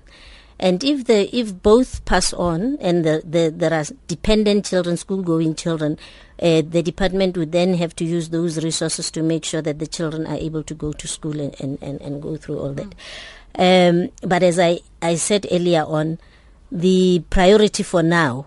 And 0.61 0.83
if 0.83 1.05
the 1.05 1.35
if 1.35 1.61
both 1.63 2.05
pass 2.05 2.33
on 2.33 2.77
and 2.79 3.03
the, 3.03 3.23
the, 3.25 3.51
there 3.53 3.73
are 3.73 3.83
dependent 4.07 4.65
children, 4.65 4.95
school 4.95 5.23
going 5.23 5.55
children, 5.55 5.97
uh, 6.39 6.61
the 6.61 6.83
department 6.83 7.35
would 7.35 7.51
then 7.51 7.73
have 7.73 7.95
to 7.95 8.05
use 8.05 8.29
those 8.29 8.63
resources 8.63 9.09
to 9.11 9.23
make 9.23 9.43
sure 9.43 9.63
that 9.63 9.79
the 9.79 9.87
children 9.87 10.27
are 10.27 10.35
able 10.35 10.61
to 10.63 10.75
go 10.75 10.93
to 10.93 11.07
school 11.07 11.41
and, 11.41 11.59
and, 11.59 11.81
and, 11.81 11.99
and 12.01 12.21
go 12.21 12.37
through 12.37 12.59
all 12.59 12.73
that. 12.73 12.93
Um, 13.55 14.09
but 14.21 14.43
as 14.43 14.59
I, 14.59 14.81
I 15.01 15.15
said 15.15 15.47
earlier 15.51 15.83
on, 15.83 16.19
the 16.71 17.23
priority 17.31 17.81
for 17.81 18.03
now 18.03 18.45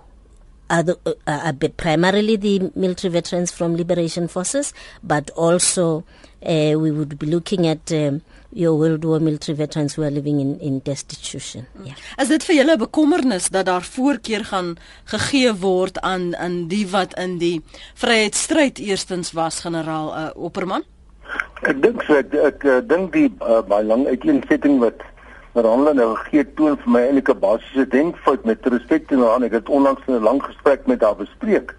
are, 0.70 0.84
the, 0.84 0.98
uh, 1.26 1.52
are 1.52 1.68
primarily 1.70 2.36
the 2.36 2.70
military 2.76 3.12
veterans 3.12 3.50
from 3.50 3.76
liberation 3.76 4.28
forces, 4.28 4.72
but 5.02 5.30
also 5.30 6.04
uh, 6.44 6.74
we 6.76 6.90
would 6.90 7.18
be 7.18 7.26
looking 7.26 7.66
at 7.66 7.92
um, 7.92 8.22
your 8.54 8.78
World 8.78 9.04
War 9.04 9.20
military 9.20 9.56
veterans 9.56 9.94
who 9.94 10.02
are 10.02 10.10
living 10.10 10.40
in 10.40 10.60
in 10.60 10.80
destitution. 10.82 11.66
Ja. 11.82 11.84
Yeah. 11.84 12.22
Is 12.22 12.28
dit 12.28 12.44
vir 12.44 12.54
julle 12.54 12.74
'n 12.74 12.78
bekommernis 12.78 13.48
dat 13.48 13.66
daar 13.66 13.82
voorkeur 13.82 14.44
gaan 14.44 14.76
gegee 15.04 15.52
word 15.52 16.00
aan 16.00 16.36
aan 16.36 16.68
die 16.68 16.86
wat 16.90 17.18
in 17.18 17.38
die 17.38 17.62
vryheidsstryd 17.94 18.78
eerstens 18.78 19.32
was 19.32 19.60
generaal 19.60 20.14
uh, 20.16 20.30
Opperman? 20.34 20.82
Ek 21.62 21.82
dink 21.82 22.02
so 22.02 22.14
ek, 22.14 22.34
ek 22.34 22.64
uh, 22.64 22.80
dink 22.84 23.12
die 23.12 23.30
uh, 23.40 23.62
baie 23.62 23.84
lang 23.84 24.06
uiteensetting 24.06 24.78
wat 24.78 25.02
Randla 25.54 25.92
nou 25.94 26.14
gegee 26.16 26.44
toon 26.58 26.76
vir 26.82 26.90
my 26.90 27.00
eintlik 27.06 27.28
'n 27.30 27.38
basiese 27.38 27.86
denkfout 27.88 28.44
met 28.44 28.66
respek 28.66 29.08
te 29.08 29.16
aan 29.16 29.44
ek 29.44 29.52
het 29.52 29.68
onlangs 29.68 30.02
'n 30.06 30.22
lang 30.22 30.42
gesprek 30.42 30.86
met 30.86 31.02
haar 31.02 31.16
bespreek. 31.16 31.74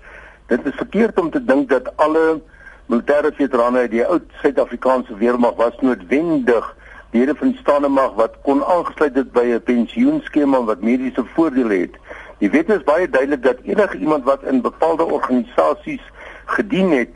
Dit 0.48 0.66
is 0.66 0.76
verkeerd 0.76 1.20
om 1.20 1.32
te 1.32 1.46
dink 1.46 1.70
dat 1.70 1.92
alle 1.98 2.42
militêre 2.86 3.32
veterane 3.34 3.86
uit 3.86 3.92
die 3.92 4.06
oud 4.06 4.26
Suid-Afrikaanse 4.42 5.18
weermag 5.18 5.56
was 5.58 5.78
noodwendig 5.82 6.76
lede 7.16 7.36
van 7.36 7.56
staande 7.60 7.88
mag 7.88 8.14
wat 8.20 8.36
kon 8.42 8.64
aangesluit 8.66 9.16
het 9.16 9.32
by 9.32 9.46
'n 9.56 9.64
pensioenskema 9.64 10.64
wat 10.64 10.82
mediese 10.82 11.24
voordele 11.36 11.76
het. 11.76 11.96
Die 12.38 12.50
wet 12.50 12.70
is 12.70 12.84
baie 12.84 13.10
duidelik 13.10 13.44
dat 13.44 13.64
enige 13.64 13.98
iemand 13.98 14.24
wat 14.24 14.44
in 14.44 14.62
bepaalde 14.62 15.06
organisasies 15.06 16.04
gedien 16.46 16.92
het, 16.92 17.16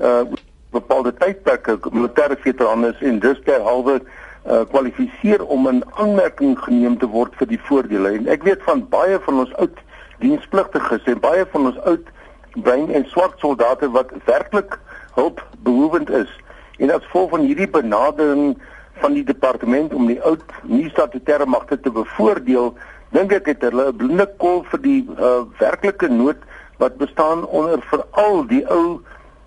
uh 0.00 0.22
bepaalde 0.70 1.14
tydperke 1.14 1.78
militêre 1.90 2.36
veteran 2.40 2.86
is 2.86 3.00
en 3.00 3.18
dus 3.18 3.40
derhalwe 3.44 4.02
uh 4.46 4.60
kwalifiseer 4.68 5.46
om 5.46 5.68
in 5.68 5.82
aanmerking 5.94 6.58
geneem 6.58 6.98
te 6.98 7.06
word 7.06 7.32
vir 7.36 7.46
die 7.46 7.60
voordele. 7.60 8.08
En 8.08 8.26
ek 8.26 8.42
weet 8.42 8.62
van 8.62 8.88
baie 8.88 9.18
van 9.20 9.38
ons 9.38 9.54
oud 9.54 9.78
dienspligtiges 10.18 11.04
en 11.04 11.20
baie 11.20 11.46
van 11.50 11.66
ons 11.66 11.80
oud 11.80 12.06
bruin 12.54 12.90
en 12.90 13.04
swart 13.08 13.38
soldate 13.38 13.90
wat 13.90 14.12
werklik 14.24 14.78
hulp 15.18 15.42
behoevend 15.66 16.10
is. 16.10 16.30
En 16.78 16.90
as 16.94 17.04
gevolg 17.04 17.30
van 17.34 17.46
hierdie 17.46 17.68
benadering 17.68 18.56
van 19.02 19.14
die 19.14 19.24
departement 19.24 19.94
om 19.94 20.06
die 20.10 20.20
oud 20.22 20.42
nie 20.62 20.88
statutêre 20.90 21.46
magte 21.46 21.78
te 21.80 21.90
bevoordeel, 21.94 22.72
dink 23.14 23.32
ek 23.32 23.52
het 23.52 23.62
hulle 23.66 23.90
'n 23.90 23.96
blinde 23.96 24.26
kol 24.42 24.64
vir 24.70 24.80
die 24.82 25.00
uh, 25.18 25.42
werklike 25.58 26.08
nood 26.08 26.40
wat 26.78 26.98
bestaan 26.98 27.46
onder 27.46 27.82
veral 27.90 28.44
die 28.46 28.64
ou 28.70 29.00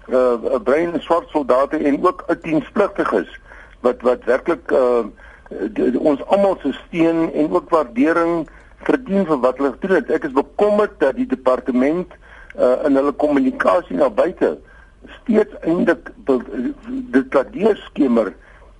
uh, 0.10 0.60
bruin 0.64 0.94
en 0.94 1.02
swart 1.02 1.30
soldate 1.30 1.78
en 1.78 2.00
ook 2.04 2.24
uitdienspligtiges 2.28 3.30
wat 3.82 4.02
wat 4.02 4.26
werklik 4.26 4.72
uh, 4.72 5.06
die, 5.50 5.92
die, 5.92 6.00
ons 6.00 6.24
almal 6.28 6.58
se 6.62 6.74
steun 6.88 7.30
en 7.34 7.52
ook 7.52 7.70
waardering 7.70 8.48
verdien 8.88 9.26
vir 9.26 9.40
wat 9.44 9.58
hulle 9.58 9.72
gedoen 9.78 9.96
het. 10.00 10.12
Ek 10.12 10.26
is 10.26 10.36
bekommerd 10.36 10.98
dat 11.00 11.16
die 11.16 11.28
departement 11.30 12.14
uh, 12.58 12.82
in 12.88 12.98
hulle 12.98 13.14
kommunikasie 13.14 14.00
na 14.00 14.10
buite 14.10 14.56
steeds 15.22 15.54
eintlik 15.62 16.12
dit 16.26 17.34
laat 17.34 17.54
deurskemer 17.54 18.34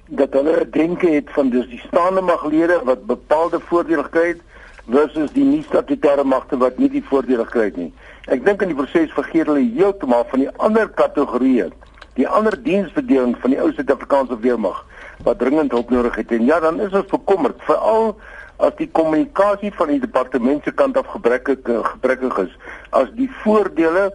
dat 0.06 0.34
hulle 0.34 0.70
denke 0.70 1.10
het 1.10 1.30
van 1.32 1.50
dis 1.50 1.68
die 1.72 1.82
staande 1.88 2.22
maglede 2.22 2.82
wat 2.84 3.06
bepaalde 3.06 3.60
voordele 3.60 4.04
kry 4.10 4.36
versus 4.90 5.32
die 5.32 5.46
nie 5.46 5.64
statutêre 5.64 6.24
magte 6.24 6.58
wat 6.58 6.78
nie 6.78 6.90
die 6.92 7.04
voordele 7.06 7.46
kry 7.46 7.70
nie. 7.76 7.92
Ek 8.28 8.44
dink 8.46 8.62
in 8.62 8.74
die 8.74 8.78
proses 8.78 9.14
vergeet 9.16 9.48
hulle 9.48 9.64
heeltemal 9.64 10.26
van 10.32 10.44
die 10.44 10.50
ander 10.58 10.90
kategorieë, 11.00 11.70
die 12.20 12.28
ander 12.28 12.58
diensverdeling 12.66 13.38
van 13.40 13.56
die 13.56 13.62
ou 13.62 13.70
Suid-Afrikaanse 13.72 14.38
weermag 14.44 14.84
wat 15.24 15.40
dringend 15.40 15.72
hulp 15.72 15.94
nodig 15.94 16.18
het. 16.18 16.32
En 16.36 16.46
ja, 16.46 16.60
dan 16.60 16.82
is 16.82 16.94
ons 16.98 17.10
bekommerd, 17.12 17.62
veral 17.68 18.16
as 18.62 18.76
die 18.78 18.90
kommunikasie 18.94 19.72
van 19.78 19.94
die 19.94 20.02
departement 20.02 20.66
se 20.66 20.74
kant 20.76 20.98
af 21.00 21.08
gebrekkig 21.14 21.64
gebrekkig 21.66 22.44
is, 22.44 22.58
as 22.98 23.10
die 23.18 23.30
voordele 23.42 24.10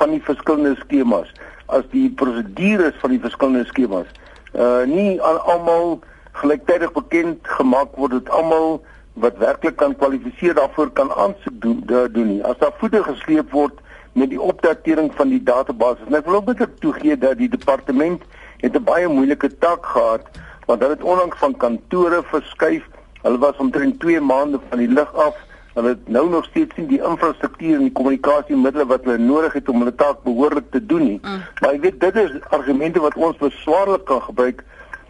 van 0.00 0.10
die 0.10 0.22
verskillende 0.22 0.74
skemas 0.80 1.30
as 1.66 1.84
die 1.90 2.10
prosedures 2.10 2.98
van 3.02 3.10
die 3.10 3.20
verskillende 3.20 3.64
skemas 3.70 4.10
uh 4.54 4.82
nie 4.86 5.22
aan 5.22 5.40
almal 5.54 6.00
gelyktydig 6.40 6.92
bekend 6.92 7.48
gemaak 7.58 7.96
word 7.96 8.18
dat 8.18 8.30
almal 8.30 8.82
wat 9.14 9.38
werklik 9.38 9.76
kan 9.76 9.96
kwalifiseer 9.96 10.54
daarvoor 10.54 10.90
kan 10.90 11.12
aansoek 11.12 11.60
doen 11.62 11.82
doen 11.86 12.26
nie. 12.26 12.42
As 12.44 12.58
daar 12.58 12.74
voete 12.78 13.02
gesleep 13.02 13.50
word 13.50 13.78
met 14.12 14.30
die 14.30 14.40
opdatering 14.40 15.12
van 15.14 15.30
die 15.30 15.42
database 15.42 16.02
en 16.06 16.18
ek 16.18 16.26
wil 16.26 16.40
ook 16.40 16.58
net 16.58 16.80
toegee 16.82 17.18
dat 17.18 17.38
die 17.38 17.48
departement 17.50 18.22
het 18.62 18.74
'n 18.74 18.84
baie 18.84 19.08
moeilike 19.08 19.50
taak 19.58 19.86
gehad 19.86 20.26
want 20.66 20.80
hulle 20.80 20.94
het 20.94 21.02
onlangs 21.02 21.38
van 21.38 21.56
kantore 21.56 22.22
verskuif 22.30 22.84
hulle 23.22 23.38
was 23.38 23.56
omtrent 23.56 24.00
2 24.00 24.20
maande 24.20 24.60
van 24.68 24.78
die 24.78 24.88
lug 24.88 25.14
af 25.14 25.34
hulle 25.74 25.88
het 25.88 26.08
nou 26.08 26.28
nog 26.30 26.44
steeds 26.44 26.76
nie 26.76 26.86
die 26.86 27.02
infrastruktuur 27.02 27.76
en 27.76 27.86
die 27.88 27.92
kommunikasiemiddels 27.98 28.90
wat 28.90 29.06
hulle 29.08 29.18
nodig 29.18 29.56
het 29.58 29.68
om 29.68 29.82
hulle 29.82 29.94
taak 29.94 30.22
behoorlik 30.26 30.70
te 30.70 30.86
doen 30.86 31.02
nie. 31.04 31.18
Mm. 31.22 31.40
Maar 31.60 31.70
ek 31.72 31.80
weet 31.86 32.00
dit 32.00 32.20
is 32.22 32.36
argumente 32.54 33.02
wat 33.02 33.16
ons 33.18 33.40
beswaarlik 33.42 34.04
kan 34.10 34.22
gebruik 34.22 34.62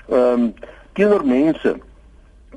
ehm 0.08 0.46
um, 0.46 0.54
teenoor 0.94 1.24
mense 1.26 1.74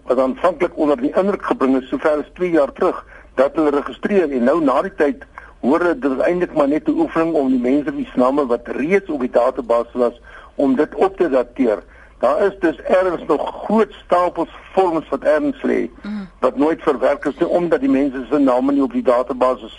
wat 0.06 0.20
aanvanklik 0.20 0.76
onder 0.78 1.00
die 1.02 1.14
indruk 1.16 1.46
gebring 1.46 1.78
is 1.82 1.88
sover 1.90 2.20
as 2.22 2.30
2 2.40 2.52
jaar 2.54 2.72
terug 2.74 3.00
dat 3.36 3.56
hulle 3.56 3.74
registreer 3.76 4.32
en 4.32 4.44
nou 4.44 4.60
na 4.64 4.82
die 4.86 4.94
tyd 5.00 5.26
hoor 5.66 5.84
dit 5.84 6.06
is 6.12 6.24
eintlik 6.28 6.54
maar 6.54 6.68
net 6.68 6.88
'n 6.88 7.00
oefening 7.04 7.34
om 7.36 7.50
die 7.50 7.60
mense 7.60 7.94
wie 7.94 8.08
se 8.12 8.20
name 8.20 8.46
wat 8.46 8.68
reeds 8.68 9.10
op 9.10 9.20
die 9.20 9.32
database 9.32 9.98
was 9.98 10.22
om 10.56 10.76
dit 10.76 10.96
op 10.96 11.18
te 11.18 11.30
dateer. 11.30 11.84
Daar 12.20 12.42
is 12.42 12.60
dus 12.60 12.78
ergens 12.82 13.24
nog 13.28 13.64
groot 13.66 13.94
stapels 13.94 14.50
vorms 14.74 15.10
wat 15.10 15.24
erns 15.24 15.62
lê 15.62 15.90
mm. 16.02 16.28
wat 16.40 16.58
nooit 16.58 16.82
verwerk 16.82 17.26
is 17.26 17.38
nie 17.38 17.48
omdat 17.48 17.80
die 17.80 17.90
mense 17.90 18.26
se 18.30 18.40
name 18.40 18.72
nie 18.72 18.84
op 18.84 18.92
die 18.92 19.04
database 19.06 19.70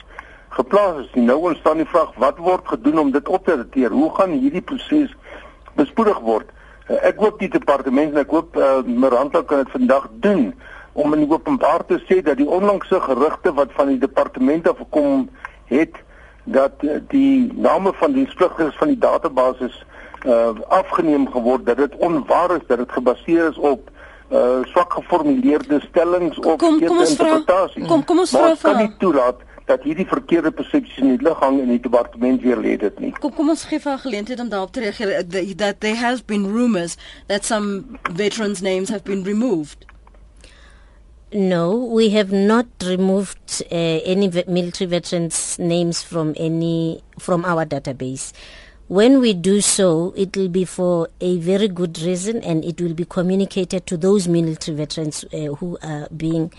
geplaas 0.49 1.01
is 1.01 1.11
nie. 1.15 1.25
Nou 1.25 1.39
ontstaan 1.51 1.83
die 1.83 1.87
vraag 1.87 2.15
wat 2.15 2.39
word 2.39 2.69
gedoen 2.69 2.99
om 2.99 3.11
dit 3.11 3.29
op 3.29 3.45
te 3.45 3.57
dateer? 3.57 3.91
Hoe 3.91 4.15
gaan 4.15 4.31
hierdie 4.31 4.63
proses 4.63 5.17
bespoedig 5.75 6.19
word? 6.19 6.51
Uh, 6.89 6.97
ek 7.11 7.19
hoop 7.19 7.39
die 7.43 7.51
departement 7.53 8.15
en 8.15 8.23
ek 8.23 8.31
hoop 8.33 8.57
uh, 8.57 8.79
Miranda 8.87 9.43
kan 9.43 9.65
dit 9.65 9.75
vandag 9.75 10.09
doen 10.25 10.53
om 10.93 11.15
in 11.15 11.27
openbaar 11.31 11.85
te 11.87 11.99
sê 12.07 12.23
dat 12.23 12.39
die 12.39 12.49
onlangse 12.49 13.01
gerugte 13.01 13.53
wat 13.55 13.75
van 13.77 13.93
die 13.93 14.01
departement 14.03 14.69
af 14.69 14.79
gekom 14.79 15.29
het 15.71 15.99
dat 16.45 16.87
uh, 16.87 17.01
die 17.11 17.53
name 17.55 17.93
van 17.99 18.15
die 18.17 18.27
splugters 18.31 18.79
van 18.79 18.95
die 18.95 18.99
database 18.99 19.69
uh, 20.27 20.49
afgeneem 20.69 21.31
geword 21.31 21.67
dat 21.67 21.77
dit 21.77 21.97
onwaar 21.97 22.57
is 22.57 22.67
dat 22.67 22.79
dit 22.79 22.93
gebaseer 22.93 23.49
is 23.49 23.59
op 23.59 23.91
uh, 24.33 24.65
swak 24.65 24.93
geformuleerde 24.93 25.81
stellings 25.89 26.39
of 26.39 26.57
kom, 26.57 26.81
kom 26.85 27.01
interpretasies. 27.01 27.87
Kom 27.87 28.05
kom 28.05 28.19
ons 28.25 28.31
vra 28.31 28.55
kan 28.63 28.77
nie 28.77 28.95
toelaat 28.99 29.45
dat 29.69 29.85
hierdie 29.85 30.07
verkeerde 30.09 30.51
persepsies 30.51 31.03
in 31.03 31.13
die 31.17 31.25
lug 31.27 31.41
hang 31.45 31.59
en 31.61 31.69
die 31.69 31.81
departement 31.85 32.41
weer 32.43 32.57
lê 32.57 32.77
dit 32.81 33.01
nie. 33.05 33.13
Kom 33.21 33.35
kom 33.37 33.53
ons 33.53 33.67
gee 33.69 33.81
vir 33.81 33.93
'n 33.93 34.05
geleentheid 34.07 34.41
om 34.41 34.49
daarop 34.49 34.73
te 34.73 34.81
reageer 34.81 35.25
that 35.57 35.81
there 35.81 35.97
has 35.97 36.25
been 36.25 36.47
rumors 36.47 36.97
that 37.27 37.45
some 37.45 37.85
veterans 38.15 38.61
names 38.61 38.89
have 38.89 39.05
been 39.05 39.25
removed. 39.25 39.85
No, 41.31 41.77
we 41.93 42.09
have 42.11 42.33
not 42.33 42.67
removed 42.81 43.63
uh, 43.71 44.01
any 44.05 44.31
military 44.47 44.89
veterans 44.89 45.59
names 45.59 46.03
from 46.03 46.33
any 46.39 47.03
from 47.19 47.45
our 47.45 47.67
database. 47.67 48.33
When 48.89 49.21
we 49.21 49.35
do 49.35 49.61
so, 49.61 50.15
it 50.17 50.35
will 50.35 50.49
be 50.49 50.65
for 50.65 51.11
a 51.21 51.37
very 51.39 51.69
good 51.69 52.01
reason 52.01 52.43
and 52.43 52.65
it 52.65 52.81
will 52.81 52.95
be 52.95 53.05
communicated 53.05 53.87
to 53.87 53.99
those 53.99 54.27
military 54.27 54.79
veterans 54.79 55.25
uh, 55.25 55.55
who 55.57 55.77
are 55.83 56.09
being 56.09 56.51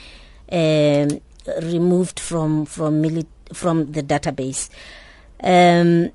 um, 0.52 1.22
removed 1.64 2.20
from 2.20 2.68
from 2.68 3.02
mili- 3.02 3.26
from 3.52 3.94
the 3.94 4.04
database. 4.04 4.70
Um, 5.44 6.12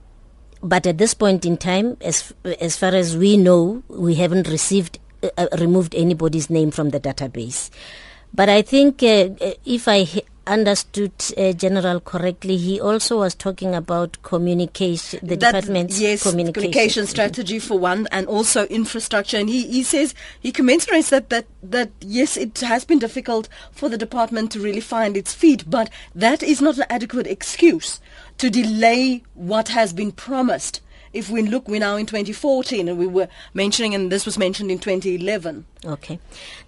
but 0.63 0.87
at 0.87 0.99
this 0.99 1.15
point 1.15 1.45
in 1.45 1.57
time, 1.57 1.97
as 2.01 2.33
as 2.61 2.77
far 2.77 2.95
as 2.95 3.17
we 3.17 3.37
know, 3.37 3.83
we 3.89 4.15
haven't 4.15 4.47
received 4.47 5.01
uh, 5.25 5.31
uh 5.37 5.49
removed 5.59 5.97
anybody's 5.97 6.49
name 6.49 6.71
from 6.71 6.91
the 6.91 7.01
database. 7.01 7.71
But 8.33 8.49
I 8.49 8.63
think 8.63 9.03
uh, 9.03 9.31
uh 9.41 9.55
if 9.65 9.89
I 9.89 10.07
understood 10.47 11.13
uh, 11.37 11.53
General 11.53 12.01
correctly, 12.01 12.57
he 12.57 12.81
also 12.81 13.19
was 13.19 13.35
talking 13.35 13.75
about 13.75 14.23
communication, 14.23 15.21
the 15.23 15.37
that, 15.37 15.53
department's 15.53 16.01
yes, 16.01 16.23
communication. 16.23 16.55
communication 16.55 17.07
strategy 17.07 17.59
for 17.59 17.79
one, 17.79 18.07
and 18.13 18.27
also 18.27 18.67
infrastructure. 18.67 19.39
And 19.39 19.49
he, 19.49 19.67
he 19.67 19.83
says 19.83 20.15
he 20.41 20.53
commensurates 20.53 21.11
that, 21.11 21.31
that 21.31 21.47
that 21.63 21.91
yes, 22.01 22.37
it 22.37 22.61
has 22.61 22.85
been 22.85 22.99
difficult 22.99 23.49
for 23.73 23.89
the 23.89 23.99
department 23.99 24.53
to 24.53 24.61
really 24.61 24.81
find 24.81 25.17
its 25.17 25.35
feet, 25.35 25.69
but 25.69 25.91
that 26.15 26.43
is 26.43 26.61
not 26.61 26.79
an 26.79 26.85
adequate 26.91 27.27
excuse 27.27 28.01
to 28.39 28.51
delay 28.51 29.23
what 29.35 29.69
has 29.69 29.93
been 29.93 30.13
promised 30.13 30.81
if 31.15 31.31
we 31.31 31.43
look, 31.43 31.69
we're 31.69 31.81
now 31.81 31.97
in 31.97 32.07
2014, 32.07 32.89
and 32.89 32.99
we 32.99 33.07
were 33.07 33.29
mentioning, 33.55 33.95
and 33.95 34.11
this 34.11 34.27
was 34.27 34.37
mentioned 34.37 34.71
in 34.71 34.79
2011. 34.79 35.65
Okay. 35.85 36.19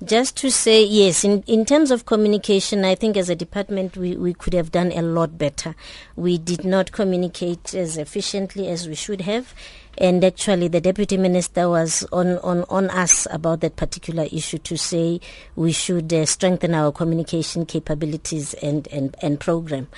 Just 0.04 0.37
to 0.38 0.50
say, 0.50 0.85
yes, 0.85 1.24
in, 1.24 1.42
in 1.48 1.64
terms 1.64 1.90
of 1.90 2.06
communication, 2.06 2.85
I 2.85 2.94
think 2.94 3.16
as 3.16 3.28
a 3.28 3.35
department, 3.35 3.96
we, 3.96 4.16
we 4.16 4.32
could 4.32 4.54
have 4.54 4.70
done 4.70 4.92
a 4.92 5.02
lot 5.02 5.37
better. 5.37 5.74
We 6.14 6.38
did 6.38 6.64
not 6.64 6.92
communicate 6.92 7.74
as 7.74 7.96
efficiently 7.96 8.68
as 8.68 8.88
we 8.88 8.94
should 8.94 9.22
have. 9.22 9.52
And 9.98 10.22
actually, 10.24 10.68
the 10.68 10.80
deputy 10.80 11.16
minister 11.16 11.68
was 11.68 12.06
on, 12.12 12.38
on, 12.38 12.64
on 12.68 12.90
us 12.90 13.26
about 13.30 13.61
that 13.62 13.76
particular 13.76 14.28
issue 14.30 14.59
to 14.59 14.76
say 14.76 15.20
we 15.56 15.72
should 15.72 16.12
uh, 16.12 16.26
strengthen 16.26 16.74
our 16.74 16.92
communication 16.92 17.66
capabilities 17.66 18.54
and, 18.54 18.87
and, 18.92 19.16
and 19.22 19.40
program. 19.40 19.88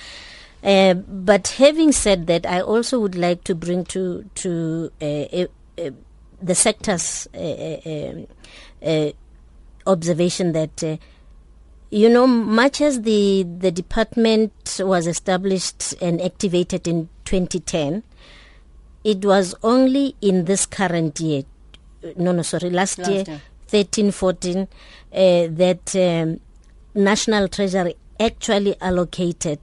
Uh, 0.63 0.93
but 0.93 1.47
having 1.57 1.91
said 1.91 2.27
that, 2.27 2.45
I 2.45 2.61
also 2.61 2.99
would 2.99 3.15
like 3.15 3.43
to 3.45 3.55
bring 3.55 3.85
to 3.85 4.29
to 4.35 4.91
uh, 5.01 5.45
uh, 5.81 5.91
the 6.41 6.55
sector's 6.55 7.27
uh, 7.33 8.25
uh, 8.85 9.11
observation 9.87 10.51
that. 10.53 10.99
you 11.91 12.07
know, 12.07 12.27
much 12.27 12.81
as 12.81 13.01
the 13.01 13.43
the 13.59 13.71
department 13.71 14.53
was 14.79 15.07
established 15.07 15.95
and 15.99 16.21
activated 16.21 16.87
in 16.87 17.09
2010, 17.25 18.03
it 19.03 19.25
was 19.25 19.55
only 19.63 20.15
in 20.21 20.45
this 20.45 20.67
current 20.67 21.19
year, 21.19 21.41
no, 22.15 22.31
no, 22.31 22.43
sorry, 22.43 22.69
last, 22.69 22.99
last 22.99 23.09
year, 23.09 23.23
year, 23.25 23.41
13, 23.69 24.11
14, 24.11 24.67
that 25.11 25.95
um, 25.95 26.39
National 26.93 27.47
Treasury 27.47 27.95
actually 28.19 28.75
allocated 28.81 29.59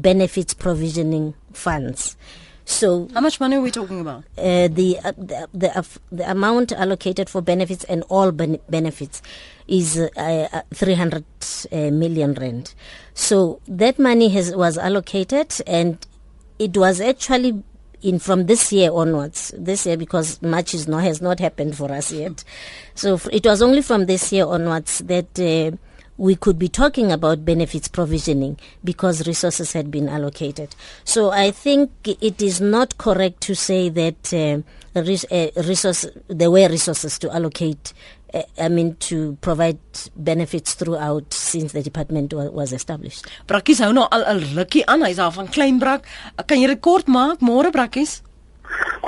benefits 0.00 0.54
provisioning 0.54 1.34
funds. 1.52 2.16
So, 2.64 3.08
how 3.14 3.22
much 3.22 3.40
money 3.40 3.56
are 3.56 3.62
we 3.62 3.70
talking 3.70 3.98
about? 4.00 4.24
Uh, 4.36 4.68
the, 4.68 4.98
uh, 5.02 5.12
the 5.16 5.48
the, 5.54 5.78
uh, 5.78 5.82
the 6.12 6.30
amount 6.30 6.70
allocated 6.72 7.30
for 7.30 7.40
benefits 7.40 7.82
and 7.84 8.02
all 8.10 8.30
ben- 8.30 8.58
benefits 8.68 9.22
is 9.66 9.98
uh, 9.98 10.08
uh 10.52 10.60
300 10.74 11.24
uh, 11.72 11.76
million 11.90 12.34
rand. 12.34 12.74
So 13.14 13.60
that 13.68 13.98
money 13.98 14.28
has 14.28 14.54
was 14.54 14.76
allocated, 14.76 15.54
and 15.66 15.96
it 16.58 16.76
was 16.76 17.00
actually 17.00 17.62
in 18.02 18.18
from 18.18 18.44
this 18.44 18.70
year 18.70 18.92
onwards. 18.92 19.54
This 19.56 19.86
year 19.86 19.96
because 19.96 20.42
much 20.42 20.74
is 20.74 20.86
not 20.86 21.04
has 21.04 21.22
not 21.22 21.40
happened 21.40 21.74
for 21.74 21.90
us 21.90 22.12
yet. 22.12 22.44
So 22.94 23.18
it 23.32 23.46
was 23.46 23.62
only 23.62 23.80
from 23.80 24.04
this 24.04 24.30
year 24.30 24.44
onwards 24.44 24.98
that 24.98 25.38
we 26.18 26.34
could 26.34 26.58
be 26.58 26.68
talking 26.68 27.12
about 27.12 27.44
benefits 27.44 27.88
provisioning 27.88 28.58
because 28.84 29.26
resources 29.26 29.72
had 29.72 29.90
been 29.90 30.08
allocated. 30.08 30.74
So 31.04 31.30
I 31.30 31.50
think 31.52 31.90
it 32.04 32.42
is 32.42 32.60
not 32.60 32.98
correct 32.98 33.40
to 33.42 33.54
say 33.54 33.88
that 33.88 34.34
uh, 34.34 34.60
uh, 34.98 35.62
resource 35.62 36.06
there 36.26 36.50
were 36.50 36.68
resources 36.68 37.18
to 37.20 37.30
allocate. 37.34 37.92
Uh, 38.34 38.42
I 38.58 38.68
mean 38.68 38.96
to 39.08 39.38
provide 39.40 39.78
benefits 40.16 40.74
throughout 40.74 41.32
since 41.32 41.72
the 41.72 41.82
department 41.82 42.34
wa- 42.34 42.50
was 42.50 42.72
established. 42.74 43.24
Brakkies 43.46 43.80
hou 43.80 43.92
nou 43.92 44.04
al 44.10 44.24
'n 44.26 44.42
rukkie 44.58 44.84
aan. 44.86 45.04
Hy's 45.06 45.16
daar 45.16 45.32
van 45.32 45.48
Kleinbrak. 45.48 46.04
Kan 46.46 46.60
jy 46.60 46.66
rekord 46.66 47.06
maak 47.06 47.40
môre 47.40 47.70
Brakkies? 47.70 48.20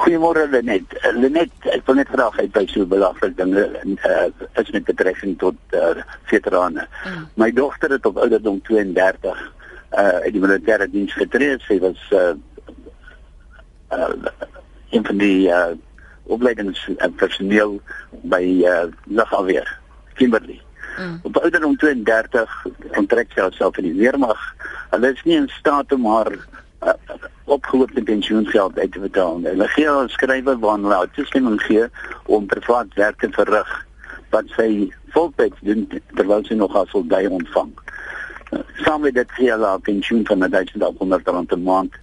Goeiemôre 0.01 0.47
Lenet. 0.51 0.95
Lenet, 1.15 1.53
ek 1.75 1.85
wil 1.87 1.99
net 2.01 2.11
graag 2.13 2.39
uit 2.39 2.53
by 2.55 2.63
so 2.71 2.87
belangrik 2.89 3.37
dinge 3.37 3.65
uh, 4.09 4.29
is 4.61 4.71
met 4.75 4.87
betrekking 4.89 5.37
tot 5.39 5.77
uh, 5.77 6.05
veterane. 6.31 6.87
Mm. 7.05 7.27
My 7.41 7.51
dogter 7.53 7.93
het 7.97 8.07
op 8.07 8.21
ouderdom 8.21 8.61
32 8.69 9.43
uh 9.91 10.23
in 10.23 10.37
die 10.37 10.43
militêre 10.43 10.87
diens 10.91 11.13
getree. 11.19 11.59
Sy 11.67 11.81
was 11.83 12.01
uh 12.15 12.35
uh 13.91 14.15
een 14.95 15.07
van 15.07 15.19
die 15.19 15.49
uh 15.51 15.75
opleidingspersoneel 16.31 17.81
by 18.23 18.43
uh 18.63 18.87
lugafweer 19.11 19.69
Kimberley. 20.15 20.61
Mm. 20.99 21.19
Op 21.23 21.43
ouderdom 21.43 21.77
32 21.77 22.57
onttrek 22.99 23.35
sy 23.35 23.43
haarself 23.43 23.79
in 23.83 23.91
die 23.91 23.99
weermag. 23.99 24.41
Hulle 24.95 25.13
is 25.15 25.23
nie 25.27 25.39
in 25.41 25.51
staat 25.59 25.93
om 25.93 26.07
haar 26.07 26.33
uh, 26.85 26.93
opgehoopte 27.45 28.03
pensioengeld 28.03 28.79
uit 28.79 28.93
te 28.93 29.01
betaal. 29.01 29.41
Hulle 29.43 29.69
gee 29.69 29.89
al 29.91 30.09
skrywe 30.09 30.59
waarna 30.59 30.89
hulle 30.95 31.11
toestemming 31.15 31.61
gee 31.63 31.87
om 32.27 32.47
privaat 32.47 32.95
werk 32.95 33.19
te 33.21 33.31
verrig 33.31 33.71
wat 34.31 34.53
sy 34.57 34.91
voltyds 35.15 35.59
doen 35.67 35.89
terwyl 36.15 36.45
sy 36.47 36.55
nog 36.55 36.77
as 36.77 36.91
soldaat 36.95 37.29
ontvang. 37.29 37.73
Uh, 38.51 38.63
saam 38.85 39.03
met 39.07 39.15
dit 39.15 39.37
gee 39.39 39.51
hulle 39.51 39.75
'n 39.77 39.81
pensioen 39.81 40.27
van 40.27 40.39
1800 40.39 41.29
rand 41.29 41.53
'n 41.53 41.63
maand 41.63 41.95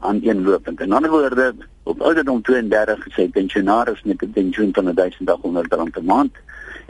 aan 0.00 0.20
een 0.22 0.42
lopend. 0.42 0.80
In 0.80 0.92
ander 0.92 1.10
woorde, 1.10 1.54
op 1.82 2.00
ouderdom 2.00 2.42
32 2.42 3.06
is 3.06 3.14
sy 3.14 3.28
pensionaris 3.28 4.02
met 4.02 4.22
'n 4.22 4.32
pensioen 4.32 4.72
van 4.72 4.94
1800 4.94 5.72
rand 5.72 5.96
'n 5.96 6.04
maand 6.04 6.32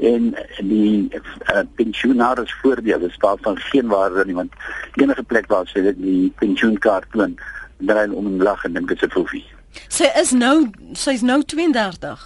en 0.01 0.35
die 0.59 1.09
uh, 1.13 1.63
pensionaris 1.77 2.53
voordele 2.63 3.07
is 3.07 3.19
daarvan 3.19 3.59
geen 3.71 3.89
waarde 3.89 4.25
nie 4.25 4.35
want 4.35 4.53
enige 4.95 5.23
plek 5.23 5.49
waar 5.53 5.69
sy 5.69 5.83
dit 5.85 6.03
die 6.03 6.33
pensioenkaart 6.41 7.11
toon 7.13 7.39
draai 7.79 8.11
om 8.11 8.27
en 8.27 8.43
lag 8.43 8.65
en 8.65 8.73
dink 8.73 8.89
dit 8.89 9.03
is 9.03 9.13
vir 9.13 9.43
Sy 9.89 10.11
is 10.19 10.33
nou 10.35 10.71
sy's 10.99 11.23
nou 11.23 11.43
32. 11.47 12.23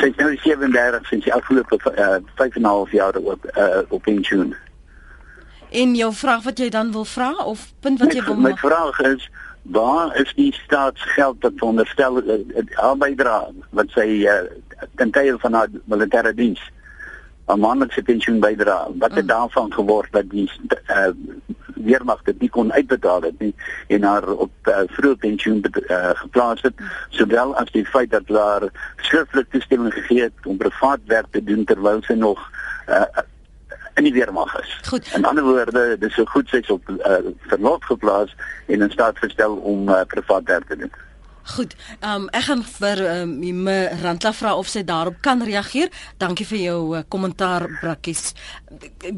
Sy's 0.00 0.16
nou 0.16 0.30
37 0.44 1.08
sinds 1.10 1.24
die 1.26 1.34
afgelope 1.34 1.78
5 1.84 2.56
en 2.56 2.62
'n 2.62 2.64
half 2.64 2.92
jaar 2.92 3.16
op 3.16 3.46
uh, 3.56 3.82
op 3.88 4.02
pensioen. 4.02 4.54
En 5.70 5.94
jou 5.94 6.12
vraag 6.12 6.42
wat 6.42 6.58
jy 6.58 6.68
dan 6.68 6.92
wil 6.92 7.04
vra 7.04 7.32
of 7.44 7.72
punt 7.80 7.98
wat 7.98 8.12
jy 8.12 8.24
wil 8.24 8.36
maak? 8.36 8.52
My 8.52 8.68
vraag 8.68 9.00
is 9.00 9.30
waar 9.62 10.16
is 10.16 10.32
die 10.34 10.52
staatsgeld 10.52 11.36
wat 11.40 11.52
veronderstel 11.56 12.22
haar 12.70 12.96
bydra 12.96 13.48
wat 13.70 13.90
sy 13.90 14.24
uh, 14.26 14.40
ten 14.96 15.10
tye 15.10 15.36
van 15.38 15.52
haar 15.52 15.68
militêre 15.84 16.34
diens? 16.34 16.60
'n 17.46 17.58
maandelikse 17.58 18.02
pensioen 18.02 18.40
bydra. 18.40 18.88
Wat 18.98 19.14
het 19.14 19.22
mm. 19.22 19.28
daarvan 19.28 19.72
geword 19.72 20.12
dat 20.12 20.30
die 20.30 20.50
uh, 20.90 21.08
weermag 21.74 22.22
dit 22.22 22.40
nie 22.40 22.50
kon 22.50 22.72
uitbetaal 22.72 23.22
het 23.22 23.38
nie 23.38 23.54
en 23.86 24.02
haar 24.02 24.28
op 24.28 24.52
uh, 24.68 24.84
vroeë 24.86 25.16
pensioen 25.18 25.64
uh, 25.64 26.10
geplaas 26.14 26.62
het, 26.62 26.74
sowel 27.08 27.56
as 27.56 27.70
die 27.70 27.86
feit 27.86 28.10
dat 28.10 28.28
haar 28.28 28.68
skriftelik 28.96 29.50
toestemming 29.50 29.94
gegee 29.94 30.22
het 30.22 30.46
om 30.46 30.56
privaat 30.56 31.00
werk 31.04 31.30
te 31.30 31.44
doen 31.44 31.64
terwyl 31.64 32.02
sy 32.02 32.14
nog 32.14 32.50
uh, 32.88 33.02
in 33.94 34.04
die 34.04 34.12
weermag 34.12 34.60
is. 34.60 34.78
Goed. 34.88 35.10
In 35.14 35.24
ander 35.24 35.44
woorde, 35.44 35.96
dis 35.98 36.14
so 36.14 36.24
goed 36.24 36.48
sy's 36.48 36.70
op 36.70 36.88
uh, 36.88 37.18
verlof 37.50 37.84
geplaas 37.84 38.36
en 38.66 38.80
in 38.80 38.90
staat 38.90 39.18
gestel 39.18 39.56
om 39.56 39.88
uh, 39.88 40.00
privaat 40.08 40.44
werk 40.44 40.68
te 40.68 40.76
doen. 40.76 40.92
Goed. 41.42 41.74
Ehm 42.00 42.22
um, 42.22 42.28
ek 42.30 42.42
gaan 42.42 42.62
vir 42.62 43.04
ehm 43.06 43.30
um, 43.42 43.62
me 43.62 43.88
Rantla 44.02 44.32
vra 44.32 44.54
of 44.56 44.68
sy 44.68 44.84
daarop 44.84 45.14
kan 45.20 45.42
reageer. 45.42 45.90
Dankie 46.16 46.46
vir 46.46 46.58
jou 46.58 46.96
uh, 46.96 47.02
kommentaar 47.08 47.66
Brakkies. 47.80 48.34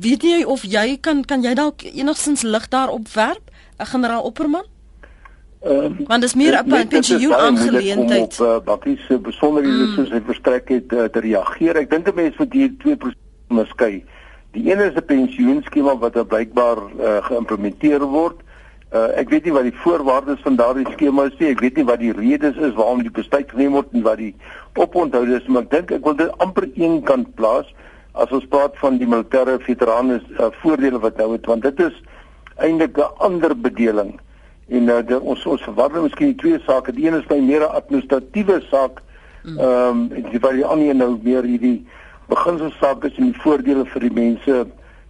Weet 0.01 0.23
jy 0.23 0.45
of 0.45 0.63
jy 0.63 0.99
kan 1.01 1.25
kan 1.25 1.43
jy 1.43 1.55
dalk 1.55 1.83
enigstens 1.83 2.43
lig 2.43 2.69
daarop 2.69 3.09
werp? 3.15 3.51
'n 3.79 3.87
Generaal 3.87 4.23
Opperman? 4.23 4.65
Ehm 5.61 5.85
um, 5.85 6.05
Want 6.07 6.23
dis 6.23 6.35
meer 6.35 6.63
'n 6.65 6.89
pensioen 6.89 7.35
aangeleentheid. 7.35 8.41
Op 8.41 8.47
uh, 8.47 8.65
Bakkies 8.65 9.07
se 9.07 9.19
besonderhede 9.19 9.87
mm. 9.87 9.95
soos 9.95 10.11
hy 10.11 10.21
verstrek 10.25 10.69
het 10.69 10.93
uh, 10.93 11.05
te 11.05 11.21
reageer. 11.21 11.77
Ek 11.77 11.91
dink 11.91 12.09
'n 12.09 12.15
mens 12.15 12.37
moet 12.37 12.53
hier 12.53 12.73
twee 12.79 12.97
prosesse 12.97 13.71
skei. 13.71 14.05
Die 14.53 14.71
een 14.71 14.81
is 14.81 14.95
'n 14.95 15.05
pensioenskema 15.05 15.97
wat 15.99 16.29
blykbaar 16.29 16.79
uh, 16.79 17.25
geïmplementeer 17.25 18.01
word. 18.01 18.44
Uh, 18.95 19.09
ek 19.19 19.33
weet 19.33 19.49
nie 19.49 19.53
wat 19.57 19.65
die 19.67 19.79
voorwaardes 19.83 20.43
van 20.45 20.55
daardie 20.55 20.87
skema 20.93 21.25
is 21.27 21.39
nie. 21.41 21.49
Ek 21.51 21.63
weet 21.65 21.81
nie 21.81 21.87
wat 21.89 21.99
die 21.99 22.13
redes 22.15 22.59
is 22.63 22.77
waarom 22.77 23.01
die 23.03 23.11
besluit 23.11 23.51
geneem 23.51 23.75
word 23.75 23.91
en 23.91 24.05
wat 24.07 24.21
die 24.21 24.35
oponthoud 24.79 25.33
is, 25.35 25.49
maar 25.51 25.65
ek 25.65 25.71
dink 25.73 25.95
ek 25.97 26.05
wil 26.07 26.15
dit 26.21 26.45
amper 26.45 26.69
een 26.79 27.01
kant 27.09 27.33
plaas 27.35 27.73
as 28.15 28.31
ons 28.31 28.47
praat 28.53 28.77
van 28.79 29.01
die 29.01 29.09
militêre 29.11 29.57
veterane 29.65 30.21
uh, 30.39 30.53
voordele 30.61 31.01
wat 31.03 31.19
nou 31.19 31.33
het 31.33 31.49
want 31.51 31.67
dit 31.67 31.83
is 31.83 31.97
eintlik 32.63 33.01
'n 33.03 33.19
ander 33.19 33.57
bedeling. 33.65 34.13
En 34.71 34.87
uh, 34.87 35.01
die, 35.03 35.19
ons 35.19 35.43
ons 35.43 35.67
verwar 35.67 35.91
miskien 35.91 36.31
die 36.31 36.43
twee 36.45 36.61
sake. 36.63 36.95
Die 36.95 37.09
een 37.09 37.19
is 37.19 37.27
my 37.33 37.41
meer 37.43 37.67
'n 37.67 37.75
administratiewe 37.81 38.61
saak. 38.71 39.03
Ehm 39.43 39.59
um, 39.59 40.31
die 40.31 40.39
wat 40.39 40.55
die 40.55 40.65
ander 40.65 40.95
nou 40.95 41.19
meer 41.23 41.43
hierdie 41.43 41.83
beginselsake 42.31 43.11
is 43.11 43.19
en 43.19 43.33
die 43.33 43.43
voordele 43.43 43.85
vir 43.91 44.07
die 44.07 44.15
mense 44.15 44.67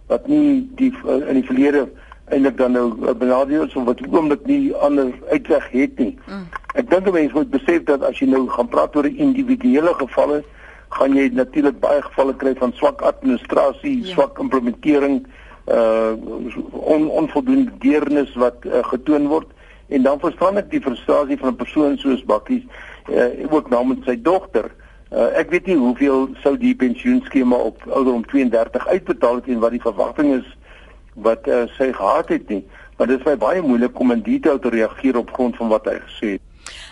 wat 0.07 0.27
nie 0.27 0.65
die 0.75 0.91
uh, 1.05 1.21
in 1.29 1.37
die 1.37 1.45
verlede 1.45 1.85
eintlik 2.33 2.57
dan 2.57 2.71
nou 2.71 2.87
uh, 3.01 3.13
benadeel 3.13 3.65
is 3.65 3.75
of 3.75 3.85
wat 3.85 4.01
oomblik 4.09 4.45
nie 4.49 4.73
ander 4.73 5.13
uitweg 5.29 5.69
het 5.71 5.97
nie. 6.01 6.13
Mm. 6.25 6.45
Ek 6.73 6.89
dink 6.89 7.11
mense 7.11 7.37
moet 7.37 7.51
besef 7.53 7.83
dat 7.87 8.03
as 8.03 8.19
jy 8.19 8.27
nou 8.31 8.47
gaan 8.49 8.69
praat 8.71 8.95
oor 8.97 9.07
individuele 9.07 9.93
gevalle, 9.99 10.41
gaan 10.95 11.17
jy 11.17 11.29
natuurlik 11.33 11.79
baie 11.83 12.01
gevalle 12.01 12.35
kry 12.41 12.55
van 12.59 12.73
swak 12.73 13.03
administrasie, 13.05 13.99
ja. 14.01 14.13
swak 14.13 14.39
implementering 14.41 15.25
uh 15.65 16.13
on, 16.71 17.07
onvoldoende 17.09 17.71
deernis 17.81 18.33
wat 18.37 18.65
uh, 18.69 18.83
getoon 18.85 19.25
word 19.31 19.49
en 19.89 20.03
dan 20.05 20.19
verstaan 20.21 20.59
ek 20.61 20.69
die 20.69 20.81
frustrasie 20.81 21.37
van 21.41 21.53
'n 21.53 21.61
persoon 21.61 21.97
soos 21.97 22.21
Bakkies 22.25 22.65
uh, 23.09 23.49
ook 23.49 23.69
namens 23.69 24.05
sy 24.05 24.17
dogter. 24.21 24.69
Uh, 25.09 25.29
ek 25.37 25.49
weet 25.49 25.65
nie 25.65 25.77
hoeveel 25.77 26.29
sou 26.41 26.57
die 26.57 26.75
pensioenskema 26.75 27.55
op 27.55 27.81
ouderdom 27.87 28.25
32 28.25 28.87
uitbetaal 28.87 29.35
het 29.35 29.47
en 29.47 29.59
wat 29.59 29.71
die 29.71 29.81
verwagting 29.81 30.33
is 30.41 30.47
wat 31.15 31.47
uh, 31.47 31.63
sy 31.77 31.91
gehad 31.95 32.31
het 32.33 32.49
nie, 32.51 32.63
maar 32.97 33.07
dit 33.07 33.19
is 33.19 33.27
my 33.27 33.35
baie 33.39 33.61
moeilik 33.63 33.99
om 33.99 34.11
in 34.15 34.23
detail 34.25 34.59
te 34.59 34.71
reageer 34.73 35.17
op 35.17 35.31
grond 35.33 35.55
van 35.59 35.71
wat 35.71 35.87
hy 35.89 35.95
gesê 36.07 36.35
het. 36.35 36.44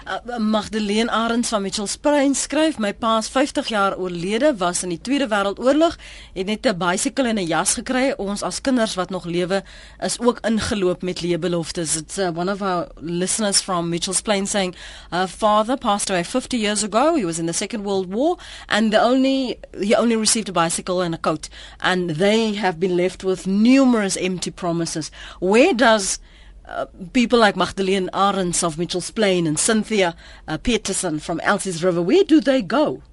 Uh, 0.08 0.38
Magdalene 0.38 1.12
Arends 1.12 1.50
van 1.50 1.62
Mitchells 1.62 1.96
Plain 1.98 2.36
skryf 2.36 2.78
my 2.78 2.93
pa 2.93 3.17
is 3.17 3.30
50 3.30 3.67
jaar 3.67 3.98
oorlede 3.98 4.56
was 4.58 4.84
in 4.84 4.89
die 4.89 5.02
Tweede 5.02 5.28
Wêreldoorlog 5.28 5.96
het 6.34 6.46
net 6.46 6.65
'n 6.67 6.78
bicycle 6.78 7.28
en 7.28 7.39
'n 7.39 7.48
jas 7.48 7.74
gekry. 7.74 8.13
Ons 8.17 8.43
as 8.43 8.62
kinders 8.62 8.96
wat 8.96 9.10
nog 9.10 9.26
lewe 9.26 9.63
is 10.00 10.19
ook 10.19 10.39
ingeloop 10.41 11.02
met 11.02 11.22
leebeloftes. 11.22 11.96
It's 11.96 12.17
uh, 12.17 12.30
one 12.36 12.52
of 12.52 12.62
our 12.62 12.88
listeners 12.96 13.62
from 13.62 13.89
Mitchells 13.89 14.22
Plain 14.22 14.48
saying 14.48 14.76
her 15.10 15.28
father 15.28 15.78
passed 15.78 16.10
away 16.10 16.24
50 16.24 16.58
years 16.58 16.84
ago. 16.84 17.15
He 17.15 17.26
was 17.26 17.39
in 17.39 17.46
the 17.46 17.54
second 17.54 17.84
world 17.84 18.13
war 18.13 18.38
and 18.67 18.91
the 18.91 19.02
only 19.02 19.60
he 19.80 19.96
only 19.96 20.15
received 20.15 20.50
a 20.50 20.52
bicycle 20.52 21.02
and 21.02 21.13
a 21.13 21.17
coat. 21.17 21.50
And 21.80 22.10
they 22.10 22.54
have 22.56 22.80
been 22.80 22.96
left 22.96 23.24
with 23.24 23.48
numerous 23.48 24.17
empty 24.17 24.52
promises. 24.52 25.12
Where 25.39 25.74
does 25.74 26.19
Uh, 26.65 26.86
people 27.12 27.39
like 27.39 27.58
Magdalene 27.58 28.10
Arends 28.13 28.63
of 28.63 28.78
Mitchell's 28.78 29.12
Plain 29.12 29.47
and 29.47 29.60
Cynthia 29.60 30.15
uh, 30.47 30.58
Peterson 30.58 31.19
from 31.19 31.41
Elsie's 31.41 31.84
River, 31.84 32.02
where 32.02 32.23
do 32.23 32.39
they 32.39 32.62
go? 32.62 33.04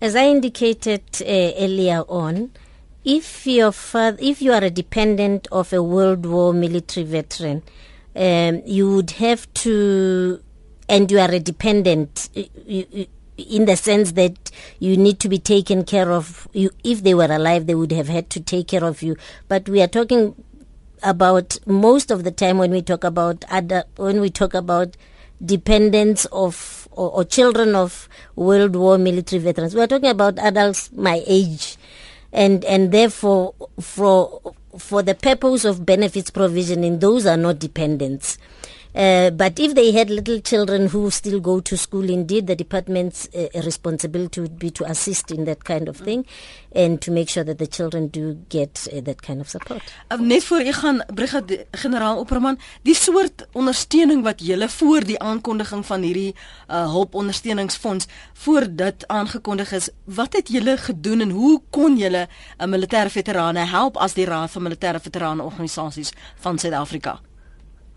As 0.00 0.16
I 0.16 0.26
indicated 0.26 1.02
uh, 1.20 1.24
earlier 1.24 2.02
on, 2.08 2.50
if 3.04 3.46
your 3.46 3.70
father, 3.70 4.18
if 4.20 4.42
you 4.42 4.52
are 4.52 4.64
a 4.64 4.70
dependent 4.70 5.46
of 5.52 5.72
a 5.72 5.80
World 5.80 6.26
War 6.26 6.52
military 6.52 7.06
veteran, 7.06 7.62
um, 8.16 8.62
you 8.66 8.96
would 8.96 9.12
have 9.12 9.52
to, 9.54 10.42
and 10.88 11.08
you 11.10 11.20
are 11.20 11.30
a 11.30 11.38
dependent. 11.38 12.30
In 13.38 13.64
the 13.64 13.76
sense 13.76 14.12
that 14.12 14.50
you 14.78 14.96
need 14.96 15.18
to 15.20 15.28
be 15.28 15.38
taken 15.38 15.84
care 15.84 16.12
of 16.12 16.46
you 16.52 16.70
if 16.84 17.02
they 17.02 17.14
were 17.14 17.32
alive 17.32 17.66
they 17.66 17.74
would 17.74 17.90
have 17.90 18.06
had 18.06 18.28
to 18.30 18.40
take 18.40 18.68
care 18.68 18.84
of 18.84 19.02
you 19.02 19.16
but 19.48 19.68
we 19.68 19.80
are 19.80 19.88
talking 19.88 20.34
about 21.02 21.58
most 21.66 22.10
of 22.10 22.24
the 22.24 22.30
time 22.30 22.58
when 22.58 22.70
we 22.70 22.82
talk 22.82 23.04
about 23.04 23.44
when 23.96 24.20
we 24.20 24.30
talk 24.30 24.54
about 24.54 24.96
dependents 25.44 26.24
of 26.26 26.88
or, 26.92 27.10
or, 27.10 27.24
children 27.24 27.74
of 27.74 28.08
World 28.36 28.76
War 28.76 28.98
military 28.98 29.40
veterans. 29.40 29.74
We 29.74 29.80
are 29.80 29.86
talking 29.86 30.10
about 30.10 30.38
adults 30.38 30.92
my 30.92 31.22
age, 31.26 31.76
and 32.32 32.64
and 32.64 32.92
therefore 32.92 33.54
for 33.80 34.40
for 34.78 35.02
the 35.02 35.14
purpose 35.14 35.64
of 35.64 35.84
benefits 35.84 36.30
provisioning, 36.30 36.98
those 36.98 37.26
are 37.26 37.36
not 37.36 37.58
dependents. 37.58 38.38
Uh, 38.94 39.30
but 39.30 39.58
if 39.58 39.74
they 39.74 39.90
had 39.90 40.10
little 40.10 40.38
children 40.40 40.86
who 40.88 41.10
still 41.10 41.40
go 41.40 41.60
to 41.60 41.76
school, 41.76 42.10
indeed, 42.10 42.46
the 42.46 42.54
department's 42.54 43.26
uh, 43.34 43.48
responsibility 43.64 44.40
would 44.40 44.58
be 44.58 44.70
to 44.70 44.84
assist 44.84 45.30
in 45.30 45.44
that 45.44 45.64
kind 45.64 45.88
of 45.88 45.96
thing 45.96 46.26
and 46.74 47.00
to 47.00 47.10
make 47.10 47.30
sure 47.30 47.42
that 47.42 47.58
the 47.58 47.66
children 47.66 48.08
do 48.08 48.36
get 48.50 48.86
uh, 48.92 49.00
that 49.00 49.22
kind 49.22 49.40
of 49.40 49.48
support. 49.48 49.82
Net 50.18 50.44
voor 50.44 50.60
u 50.60 50.72
gaan, 50.72 51.04
Brigadier 51.14 51.64
Generaal 51.70 52.18
Opperman, 52.18 52.58
die 52.82 52.94
soort 52.94 53.46
ondersteuning 53.52 54.22
wat 54.22 54.44
julle 54.44 54.68
voor 54.68 55.04
die 55.04 55.18
aankondiging 55.18 55.86
van 55.86 56.02
hierdie 56.02 56.34
uh, 56.68 56.92
hulpondersteuningsfonds 56.92 58.06
voor 58.32 58.68
dit 58.70 59.06
aangekondig 59.08 59.72
is, 59.72 59.88
wat 60.04 60.32
het 60.32 60.48
julle 60.48 60.76
gedoen 60.76 61.20
en 61.20 61.30
hoe 61.30 61.60
kon 61.70 61.96
julle 61.96 62.28
uh, 62.28 62.68
militêre 62.68 63.08
veterane 63.08 63.64
help 63.72 63.96
as 63.96 64.14
die 64.14 64.28
Raad 64.28 64.50
van 64.50 64.68
Militêre 64.68 65.00
Veterane 65.00 65.42
Organisasies 65.42 66.12
van 66.44 66.58
Suid-Afrika? 66.58 67.20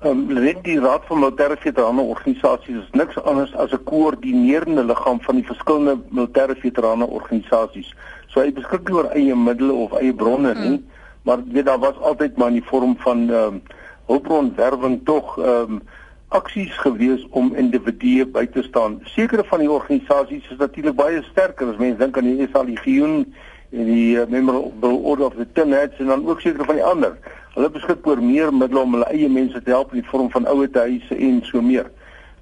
Ehm 0.05 0.29
um, 0.29 0.43
net 0.43 0.59
die 0.63 0.77
Raad 0.79 1.01
van 1.07 1.17
Militêre 1.19 1.55
Veterane 1.57 2.01
Organisasies 2.01 2.75
is 2.77 2.89
niks 2.91 3.17
anders 3.23 3.55
as 3.55 3.71
'n 3.73 3.83
koördinerende 3.83 4.83
liggaam 4.83 5.21
van 5.21 5.35
die 5.35 5.45
verskillende 5.45 5.95
militêre 6.09 6.55
veterane 6.55 7.07
organisasies. 7.07 7.89
So 8.27 8.39
hy 8.39 8.51
beskik 8.53 8.85
nie 8.87 8.95
oor 8.95 9.09
eie 9.17 9.35
middele 9.35 9.73
of 9.73 9.93
eie 9.97 10.13
bronne 10.13 10.53
nie, 10.53 10.67
hmm. 10.67 10.85
maar 11.23 11.39
weet 11.53 11.65
daar 11.65 11.79
was 11.79 11.97
altyd 11.97 12.37
maar 12.37 12.47
in 12.47 12.59
die 12.59 12.69
vorm 12.69 12.95
van 12.97 13.29
ehm 13.29 13.53
um, 13.53 13.61
hulpbronwerwing 14.05 14.99
tog 15.05 15.37
ehm 15.37 15.73
um, 15.73 15.81
aksies 16.27 16.77
gewees 16.77 17.25
om 17.29 17.55
individue 17.55 18.25
by 18.25 18.45
te 18.45 18.63
staan. 18.63 18.99
Sekere 19.03 19.43
van 19.43 19.59
die 19.59 19.71
organisasies 19.71 20.49
is 20.51 20.57
natuurlik 20.57 20.95
baie 20.95 21.23
sterker 21.23 21.67
as 21.67 21.81
mense 21.81 21.97
dink 21.97 22.17
aan 22.17 22.29
die 22.29 22.47
SA 22.51 22.61
Legioen 22.61 23.33
en 23.71 23.85
die 23.85 24.19
uh, 24.19 24.27
Memorable 24.27 25.01
Order 25.01 25.25
of 25.25 25.33
the 25.35 25.47
Tin 25.53 25.73
Hats 25.73 25.97
en 25.97 26.13
dan 26.13 26.27
ook 26.27 26.41
sekere 26.41 26.65
van 26.65 26.75
die 26.75 26.85
ander. 26.85 27.17
Hulle 27.55 27.69
beskik 27.71 28.07
oor 28.07 28.19
meer 28.19 28.51
middele 28.51 28.81
om 28.83 28.97
hulle 28.97 29.07
eie 29.15 29.29
mense 29.31 29.61
te 29.63 29.71
help 29.71 29.93
in 29.93 30.01
die 30.01 30.09
vorm 30.09 30.27
van 30.33 30.47
ouer 30.51 30.67
huise 30.75 31.15
en 31.15 31.37
so 31.47 31.61
meer. 31.63 31.87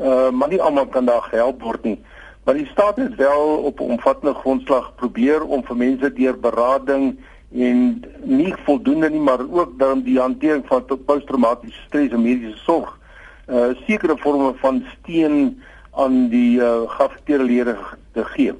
Uh 0.01 0.31
maar 0.33 0.49
nie 0.49 0.61
almal 0.61 0.87
kan 0.89 1.05
daar 1.05 1.21
gehelp 1.29 1.61
word 1.61 1.83
nie. 1.85 1.99
Maar 2.43 2.57
die 2.57 2.65
staat 2.71 2.97
het 2.97 3.15
wel 3.15 3.61
op 3.69 3.79
'n 3.79 3.93
omvattende 3.97 4.33
grondslag 4.33 4.95
probeer 4.95 5.45
om 5.45 5.63
vir 5.63 5.77
mense 5.77 6.13
deur 6.13 6.39
berading 6.39 7.19
en 7.53 8.03
nie 8.23 8.53
voldoende 8.65 9.09
nie, 9.09 9.19
maar 9.19 9.39
ook 9.49 9.77
dan 9.77 10.01
die 10.01 10.19
hantering 10.19 10.65
van 10.67 10.85
posttraumatiese 11.05 11.81
stres 11.85 12.11
en 12.11 12.21
mediese 12.21 12.57
sorg 12.57 12.99
uh 13.47 13.69
sekere 13.85 14.17
forme 14.17 14.53
van 14.55 14.85
steun 14.97 15.61
aan 15.91 16.29
die 16.29 16.59
uh 16.59 16.89
geaffekteerde 16.89 17.43
lede 17.43 17.77
te 18.13 18.25
gee. 18.25 18.53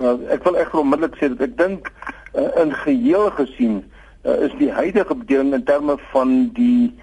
Uh, 0.00 0.16
ek 0.32 0.44
wil 0.44 0.56
egter 0.56 0.78
onmiddellik 0.80 1.16
sê 1.20 1.28
dat 1.28 1.40
ek 1.44 1.56
dink 1.58 1.92
uh, 2.32 2.48
in 2.62 2.72
geheel 2.72 3.30
gesien 3.36 3.82
uh, 4.24 4.36
is 4.46 4.52
die 4.58 4.70
huidige 4.72 5.14
bedeling 5.14 5.54
in 5.54 5.64
terme 5.64 5.96
van 6.12 6.50
die 6.56 6.94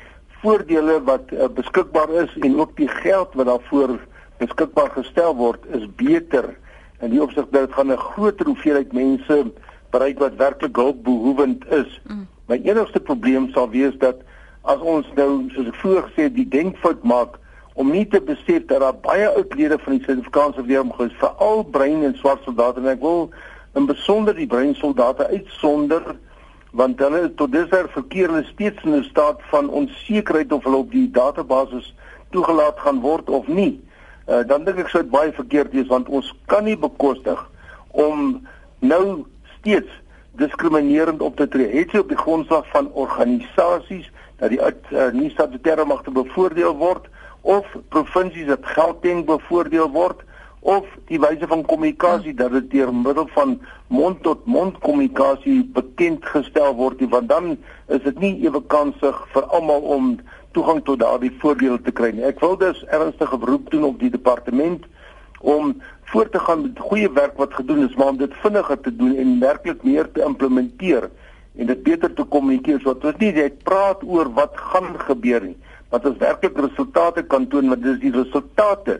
voordele 0.42 1.00
wat 1.04 1.32
uh, 1.34 1.48
beskikbaar 1.54 2.10
is 2.24 2.38
en 2.46 2.60
ook 2.60 2.76
die 2.78 2.88
geld 2.88 3.34
wat 3.34 3.46
daarvoor 3.46 3.98
beskikbaar 4.38 4.92
gestel 4.94 5.36
word 5.36 5.66
is 5.74 5.88
beter 5.96 6.54
in 7.02 7.14
die 7.14 7.22
opsig 7.22 7.50
dat 7.50 7.68
dit 7.68 7.74
gaan 7.74 7.92
'n 7.92 7.98
groter 7.98 8.46
hoeveelheid 8.46 8.94
mense 8.94 9.52
bereik 9.90 10.20
wat 10.20 10.36
werklik 10.36 10.76
hulpbehoevend 10.76 11.66
is. 11.72 12.02
Mm. 12.08 12.28
My 12.48 12.60
enigste 12.64 13.00
probleem 13.00 13.50
sal 13.52 13.70
wees 13.70 13.98
dat 13.98 14.16
as 14.62 14.80
ons 14.80 15.08
nou 15.16 15.50
soos 15.54 15.68
ek 15.68 15.76
vroeër 15.82 16.04
gesê 16.10 16.28
het 16.28 16.36
die 16.36 16.48
denkfout 16.48 17.04
maak 17.04 17.38
om 17.74 17.92
nie 17.92 18.08
te 18.08 18.22
besef 18.22 18.66
dat 18.66 18.82
daar 18.82 18.96
baie 19.02 19.28
oudlede 19.30 19.78
van 19.80 19.98
die 19.98 20.04
Suid-Afrikaanse 20.04 20.64
weermag 20.66 21.00
is, 21.00 21.20
veral 21.22 21.64
bruin 21.64 22.04
en 22.04 22.16
swart 22.18 22.44
soldate 22.44 22.82
en 22.82 22.90
ek 22.90 23.02
wil 23.02 23.30
in 23.78 23.86
besonder 23.86 24.36
die 24.36 24.50
bruin 24.50 24.74
soldate 24.76 25.28
uitsonder 25.28 26.16
want 26.72 27.00
hulle 27.00 27.34
tot 27.36 27.52
dusver 27.52 27.90
verkeer 27.90 28.32
hulle 28.32 28.44
steeds 28.44 28.84
in 28.84 28.96
'n 28.96 29.04
staat 29.04 29.40
van 29.52 29.70
onsekerheid 29.70 30.52
of 30.52 30.64
hulle 30.64 30.84
op 30.84 30.92
die 30.92 31.12
database 31.12 31.82
toegelaat 32.30 32.80
gaan 32.80 33.00
word 33.00 33.30
of 33.30 33.48
nie. 33.48 33.80
Uh, 34.28 34.44
dan 34.48 34.64
dink 34.64 34.78
ek 34.78 34.90
sou 34.90 35.02
dit 35.02 35.12
baie 35.12 35.32
verkeerd 35.32 35.72
wees 35.72 35.88
want 35.88 36.10
ons 36.10 36.34
kan 36.46 36.64
nie 36.64 36.78
bekostig 36.78 37.50
om 37.92 38.48
nou 38.80 39.26
steeds 39.60 39.90
diskriminerend 40.38 41.22
op 41.22 41.36
te 41.36 41.48
tree. 41.48 41.72
Het 41.72 41.90
sy 41.90 42.04
op 42.04 42.10
die 42.10 42.20
grondslag 42.20 42.68
van 42.70 42.92
organisasies 42.94 44.12
dat 44.38 44.52
die 44.54 44.60
uh, 44.62 45.08
nie 45.14 45.32
statutêre 45.34 45.86
magte 45.86 46.12
bevoordeel 46.12 46.76
word 46.78 47.08
of 47.42 47.66
provinsies 47.90 48.50
dat 48.52 48.66
Gauteng 48.76 49.26
bevoordeel 49.26 49.90
word 49.92 50.22
of 50.68 50.88
die 51.08 51.20
wyse 51.24 51.48
van 51.48 51.62
kommunikasie 51.64 52.34
dat 52.36 52.52
dit 52.52 52.66
deur 52.74 52.90
middel 52.92 53.30
van 53.32 53.54
mond 53.88 54.20
tot 54.26 54.44
mond 54.46 54.76
kommunikasie 54.84 55.62
bekend 55.78 56.26
gestel 56.28 56.76
word 56.76 57.00
want 57.14 57.30
dan 57.30 57.54
is 57.88 58.04
dit 58.04 58.20
nie 58.20 58.34
ewe 58.44 58.60
kansig 58.74 59.22
vir 59.32 59.48
almal 59.56 59.88
om 59.96 60.10
toegang 60.58 60.84
tot 60.84 61.00
daardie 61.00 61.32
voordele 61.40 61.80
te 61.86 61.94
kry 61.96 62.12
nie. 62.12 62.26
Ek 62.28 62.44
wil 62.44 62.58
dus 62.60 62.84
ernstige 62.92 63.40
beroep 63.40 63.72
doen 63.72 63.88
op 63.88 64.00
die 64.04 64.12
departement 64.12 64.84
om 65.40 65.76
voort 66.12 66.36
te 66.36 66.44
gaan 66.44 66.66
met 66.66 66.86
goeie 66.90 67.10
werk 67.16 67.40
wat 67.40 67.56
gedoen 67.56 67.86
is, 67.88 67.96
maar 67.96 68.12
om 68.12 68.20
dit 68.20 68.40
vinniger 68.44 68.80
te 68.84 68.96
doen 68.96 69.16
en 69.16 69.40
werklik 69.40 69.84
meer 69.88 70.12
te 70.12 70.26
implementeer 70.26 71.08
en 71.56 71.72
dit 71.72 71.84
beter 71.84 72.12
te 72.14 72.28
kommunikeer 72.28 72.84
sodat 72.84 73.14
ons 73.14 73.22
nie 73.24 73.36
net 73.40 73.64
praat 73.64 74.04
oor 74.04 74.28
wat 74.36 74.60
gaan 74.72 74.98
gebeur 75.08 75.48
nie, 75.48 75.58
maar 75.88 76.04
dat 76.04 76.12
ons 76.12 76.26
werklik 76.26 76.60
resultate 76.60 77.24
kan 77.24 77.48
toon 77.48 77.72
want 77.72 77.88
dit 77.88 77.96
is 77.96 78.04
die 78.04 78.18
resultate 78.20 79.00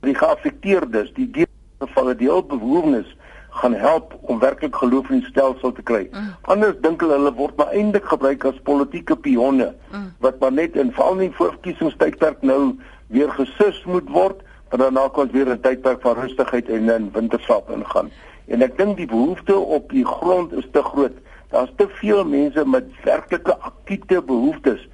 die 0.00 0.14
geaffekteerdes, 0.14 1.12
die 1.14 1.46
gevalle 1.78 2.14
die 2.18 2.28
hulpbehoefnes 2.28 3.16
gaan 3.50 3.74
help 3.74 4.14
om 4.20 4.38
werklik 4.38 4.76
geloof 4.76 5.08
in 5.10 5.22
die 5.22 5.30
stelsel 5.30 5.72
te 5.72 5.82
kry. 5.82 6.08
Mm. 6.12 6.34
Anders 6.52 6.76
dink 6.84 7.00
hulle 7.02 7.16
hulle 7.16 7.32
word 7.34 7.56
maar 7.58 7.72
eintlik 7.74 8.06
gebruik 8.10 8.44
as 8.44 8.60
politieke 8.68 9.16
pionne 9.16 9.72
mm. 9.90 10.10
wat 10.24 10.38
maar 10.42 10.52
net 10.52 10.76
in 10.76 10.92
val 10.94 11.16
nie 11.18 11.30
voorkiesingstydperk 11.38 12.44
nou 12.46 12.76
weer 13.14 13.32
gesus 13.32 13.80
moet 13.88 14.08
word, 14.12 14.42
maar 14.68 14.84
daarna 14.84 15.06
kan 15.08 15.26
ons 15.26 15.32
weer 15.32 15.48
'n 15.48 15.60
tydperk 15.64 16.02
van 16.04 16.20
rustigheid 16.20 16.68
en 16.68 16.90
in 16.90 17.10
winterslaap 17.12 17.70
ingaan. 17.70 18.10
En 18.46 18.62
ek 18.62 18.76
dink 18.78 18.96
die 18.96 19.08
behoefte 19.08 19.56
op 19.56 19.90
die 19.90 20.04
grond 20.04 20.52
is 20.52 20.68
te 20.72 20.82
groot. 20.82 21.16
Daar's 21.50 21.72
te 21.76 21.88
veel 22.00 22.24
mense 22.24 22.64
met 22.68 22.84
werklike 23.04 23.56
akute 23.56 24.22
behoeftes. 24.22 24.88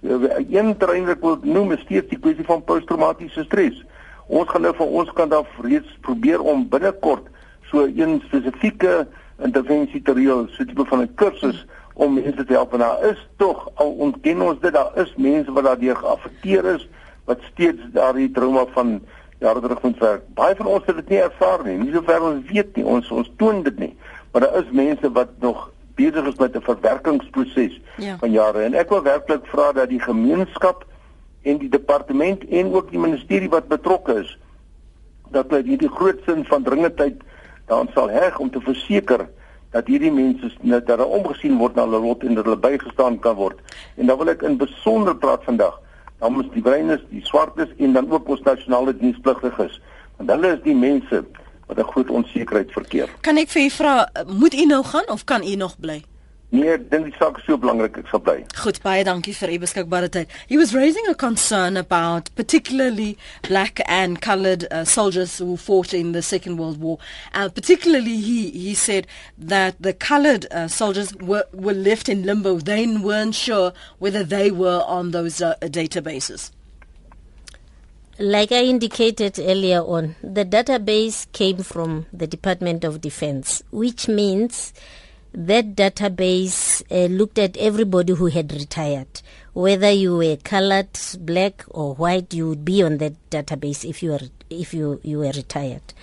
Een 0.00 0.76
terrein 0.76 1.06
wat 1.06 1.16
ek 1.16 1.22
wil 1.22 1.38
noem 1.42 1.72
is 1.72 1.80
steeds 1.80 2.08
die 2.08 2.18
kwessie 2.18 2.44
van 2.44 2.64
posttraumatiese 2.64 3.44
stres. 3.44 3.84
Ons 4.28 4.48
gaan 4.48 4.62
nou 4.62 4.74
van 4.76 4.86
ons 4.86 5.12
kant 5.16 5.34
af 5.34 5.48
reeds 5.64 5.98
probeer 6.04 6.40
om 6.40 6.66
binnekort 6.68 7.26
so 7.70 7.86
'n 7.86 8.20
spesifieke 8.26 9.06
intervensie 9.42 10.02
te 10.02 10.12
reël, 10.12 10.46
so 10.48 10.62
'n 10.62 10.66
tipe 10.66 10.84
van 10.84 11.00
'n 11.00 11.14
kursus 11.14 11.66
om 11.94 12.14
mense 12.14 12.44
te 12.44 12.52
help. 12.52 12.72
En 12.72 12.78
daar 12.78 13.04
is 13.04 13.28
tog 13.36 13.70
al 13.74 13.90
ontken 13.90 14.40
ons 14.40 14.60
dit 14.60 14.72
daar 14.72 14.92
is 14.94 15.14
mense 15.16 15.52
wat 15.52 15.64
daardeur 15.64 15.96
geaffekteer 15.96 16.64
is 16.64 16.88
wat 17.24 17.38
steeds 17.52 17.80
daardie 17.92 18.30
trauma 18.30 18.64
van 18.66 19.00
jare 19.38 19.60
terug 19.60 19.82
moet 19.82 19.98
werk. 19.98 20.22
Baie 20.34 20.54
van 20.56 20.66
ons 20.66 20.86
het 20.86 20.96
dit 20.96 21.08
nie 21.08 21.20
ervaar 21.20 21.64
nie. 21.64 21.78
Nie 21.78 21.92
sover 21.92 22.22
ons 22.22 22.50
weet 22.50 22.76
nie. 22.76 22.84
Ons 22.84 23.10
ons 23.10 23.32
toon 23.36 23.62
dit 23.62 23.78
nie. 23.78 23.96
Maar 24.32 24.40
daar 24.40 24.56
is 24.58 24.70
mense 24.70 25.12
wat 25.12 25.28
nog 25.40 25.70
besig 25.94 26.26
is 26.26 26.38
met 26.38 26.56
'n 26.56 26.60
verwerkingsproses 26.60 27.80
ja. 27.96 28.16
van 28.18 28.30
jare 28.30 28.62
en 28.62 28.74
ek 28.74 28.88
wil 28.88 29.02
werklik 29.02 29.46
vra 29.46 29.72
dat 29.72 29.88
die 29.88 30.00
gemeenskap 30.00 30.86
en 31.42 31.58
die 31.58 31.68
departement 31.68 32.44
en 32.48 32.72
ook 32.72 32.90
die 32.90 32.98
ministerie 32.98 33.48
wat 33.48 33.68
betrokke 33.68 34.20
is 34.24 34.38
dat 35.30 35.50
hulle 35.50 35.66
hierdie 35.66 35.90
groot 35.92 36.20
sin 36.26 36.44
van 36.44 36.62
dringendheid 36.62 37.20
daaraan 37.68 37.90
sal 37.94 38.08
heg 38.10 38.38
om 38.38 38.50
te 38.50 38.60
verseker 38.60 39.28
dat 39.70 39.86
hierdie 39.86 40.12
mense 40.12 40.50
dat 40.62 40.88
hulle 40.88 41.04
omgesien 41.18 41.58
word 41.60 41.76
na 41.76 41.84
hulle 41.84 42.00
lot 42.00 42.24
en 42.24 42.38
dat 42.38 42.46
hulle 42.48 42.60
bygestaan 42.60 43.18
kan 43.24 43.36
word. 43.36 43.58
En 43.96 44.08
dan 44.08 44.18
wil 44.18 44.32
ek 44.32 44.42
in 44.48 44.56
besonder 44.60 45.16
praat 45.16 45.44
vandag 45.44 45.76
namens 46.22 46.48
die 46.54 46.64
breinis, 46.64 47.02
die 47.12 47.22
swartes 47.26 47.70
en 47.78 47.92
dan 47.94 48.08
ook 48.10 48.28
ons 48.32 48.42
nasionale 48.46 48.96
dienspligtiges. 48.96 49.76
Want 50.16 50.32
hulle 50.34 50.54
is 50.56 50.62
die 50.64 50.74
mense 50.74 51.22
wat 51.68 51.78
'n 51.78 51.90
groot 51.92 52.10
onsekerheid 52.10 52.72
verkeer. 52.72 53.08
Kan 53.20 53.36
ek 53.36 53.48
vir 53.48 53.62
u 53.62 53.70
vra, 53.70 54.08
moet 54.26 54.54
u 54.54 54.64
nou 54.64 54.84
gaan 54.84 55.08
of 55.08 55.24
kan 55.24 55.42
u 55.42 55.54
nog 55.54 55.76
bly? 55.80 56.02
Nee, 56.50 56.78
dink 56.78 57.04
die 57.04 57.12
saak 57.18 57.36
is 57.36 57.44
so 57.44 57.58
belangrik 57.60 57.98
ek 58.00 58.06
sal 58.08 58.22
bly. 58.24 58.38
Goed, 58.56 58.78
baie 58.80 59.02
dankie 59.04 59.34
vir 59.36 59.50
u 59.52 59.58
beskikbare 59.60 60.08
tyd. 60.08 60.30
He 60.48 60.56
was 60.56 60.72
raising 60.72 61.04
a 61.10 61.14
concern 61.14 61.76
about 61.76 62.30
particularly 62.36 63.18
black 63.48 63.82
and 63.84 64.22
colored 64.24 64.64
uh, 64.70 64.86
soldiers 64.86 65.36
who 65.36 65.58
fought 65.58 65.92
in 65.92 66.12
the 66.12 66.22
Second 66.22 66.56
World 66.56 66.80
War. 66.80 66.96
Uh, 67.34 67.50
particularly 67.50 68.16
he 68.16 68.50
he 68.50 68.72
said 68.74 69.06
that 69.36 69.76
the 69.78 69.92
colored 69.92 70.46
uh, 70.50 70.68
soldiers 70.68 71.14
were 71.16 71.44
were 71.52 71.74
left 71.76 72.08
in 72.08 72.24
limbo. 72.24 72.56
They 72.56 72.86
weren't 72.86 73.34
sure 73.34 73.74
whether 73.98 74.24
they 74.24 74.50
were 74.50 74.82
on 74.86 75.10
those 75.10 75.42
uh, 75.42 75.54
databases. 75.60 76.50
Like 78.18 78.52
I 78.52 78.64
indicated 78.64 79.38
earlier 79.38 79.82
on, 79.82 80.16
the 80.22 80.46
database 80.46 81.30
came 81.32 81.58
from 81.58 82.06
the 82.10 82.26
Department 82.26 82.84
of 82.84 83.02
Defense, 83.02 83.62
which 83.70 84.08
means 84.08 84.72
that 85.38 85.76
database 85.76 86.82
uh, 86.90 87.06
looked 87.06 87.38
at 87.38 87.56
everybody 87.56 88.12
who 88.12 88.26
had 88.26 88.52
retired. 88.52 89.22
Whether 89.52 89.90
you 89.92 90.16
were 90.16 90.36
colored, 90.36 90.98
black, 91.20 91.64
or 91.68 91.94
white, 91.94 92.34
you 92.34 92.48
would 92.48 92.64
be 92.64 92.82
on 92.82 92.98
that 92.98 93.14
database 93.30 93.88
if 93.88 94.02
you 94.02 94.10
were 94.10 94.20
if 94.50 94.74
you 94.74 95.00
you 95.02 95.18
were 95.18 95.32
retired. 95.32 95.94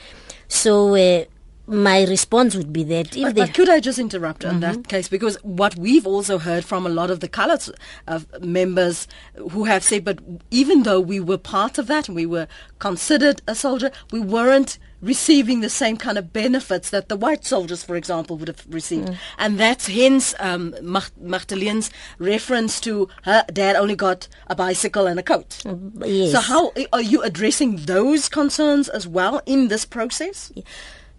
So. 0.48 0.96
Uh, 0.96 1.26
my 1.68 2.04
response 2.04 2.56
would 2.56 2.72
be 2.72 2.84
that 2.84 3.18
if 3.18 3.24
but, 3.24 3.36
but 3.36 3.54
could 3.56 3.70
I 3.70 3.80
just 3.80 3.98
interrupt 3.98 4.42
mm-hmm. 4.42 4.54
on 4.54 4.60
that 4.60 4.74
mm-hmm. 4.74 4.82
case 4.84 5.08
because 5.08 5.36
what 5.42 5.76
we've 5.76 6.06
also 6.06 6.38
heard 6.38 6.64
from 6.64 6.86
a 6.86 6.90
lot 6.90 7.10
of 7.10 7.22
the 7.22 7.28
colored 7.28 7.64
uh, 8.08 8.20
members 8.40 9.08
who 9.50 9.64
have 9.64 9.84
said 9.84 10.06
but 10.06 10.20
even 10.52 10.84
though 10.84 11.00
we 11.00 11.20
were 11.20 11.40
part 11.40 11.80
of 11.80 11.88
that 11.88 12.08
and 12.08 12.16
we 12.16 12.28
were 12.28 12.48
considered 12.78 13.42
a 13.48 13.56
soldier 13.56 13.90
we 14.12 14.20
weren't 14.20 14.78
receiving 15.02 15.62
the 15.62 15.70
same 15.70 15.98
kind 15.98 16.18
of 16.18 16.34
benefits 16.34 16.90
that 16.90 17.10
the 17.10 17.16
white 17.16 17.46
soldiers, 17.46 17.84
for 17.84 17.96
example, 17.96 18.38
would 18.38 18.48
have 18.48 18.66
received. 18.70 19.10
Mm. 19.10 19.18
And 19.38 19.60
that's 19.60 19.88
hence 19.88 20.34
um, 20.40 20.76
Magdalene's 20.82 21.90
reference 22.18 22.80
to 22.82 23.08
her 23.24 23.46
dad 23.52 23.76
only 23.76 23.96
got 23.96 24.28
a 24.48 24.56
bicycle 24.56 25.08
and 25.08 25.20
a 25.20 25.24
coat. 25.24 25.64
Yes. 26.00 26.32
So 26.32 26.40
how 26.40 26.74
are 26.94 27.02
you 27.02 27.22
addressing 27.22 27.78
those 27.78 28.30
concerns 28.30 28.90
as 28.90 29.08
well 29.08 29.42
in 29.46 29.68
this 29.68 29.86
process? 29.86 30.52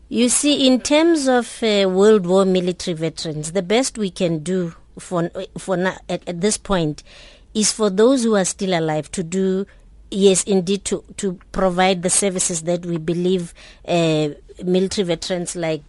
You 0.09 0.29
see, 0.29 0.67
in 0.67 0.81
terms 0.81 1.27
of 1.27 1.63
uh, 1.63 1.89
World 1.89 2.27
War 2.27 2.45
military 2.45 2.95
veterans, 2.95 3.53
the 3.53 3.63
best 3.63 3.99
we 3.99 4.11
can 4.11 4.39
do 4.39 4.75
for 4.99 5.31
for 5.59 5.77
at, 5.79 6.23
at 6.29 6.41
this 6.41 6.57
point 6.57 7.03
is 7.55 7.73
for 7.73 7.91
those 7.91 8.23
who 8.23 8.37
are 8.37 8.45
still 8.45 8.79
alive 8.79 9.11
to 9.13 9.23
do 9.23 9.67
yes, 10.17 10.43
indeed, 10.45 10.85
to, 10.87 11.05
to 11.19 11.39
provide 11.53 12.03
the 12.03 12.11
services 12.11 12.63
that 12.63 12.87
we 12.87 12.97
believe 12.97 13.53
uh, 13.87 14.29
military 14.65 15.05
veterans 15.05 15.55
like 15.55 15.83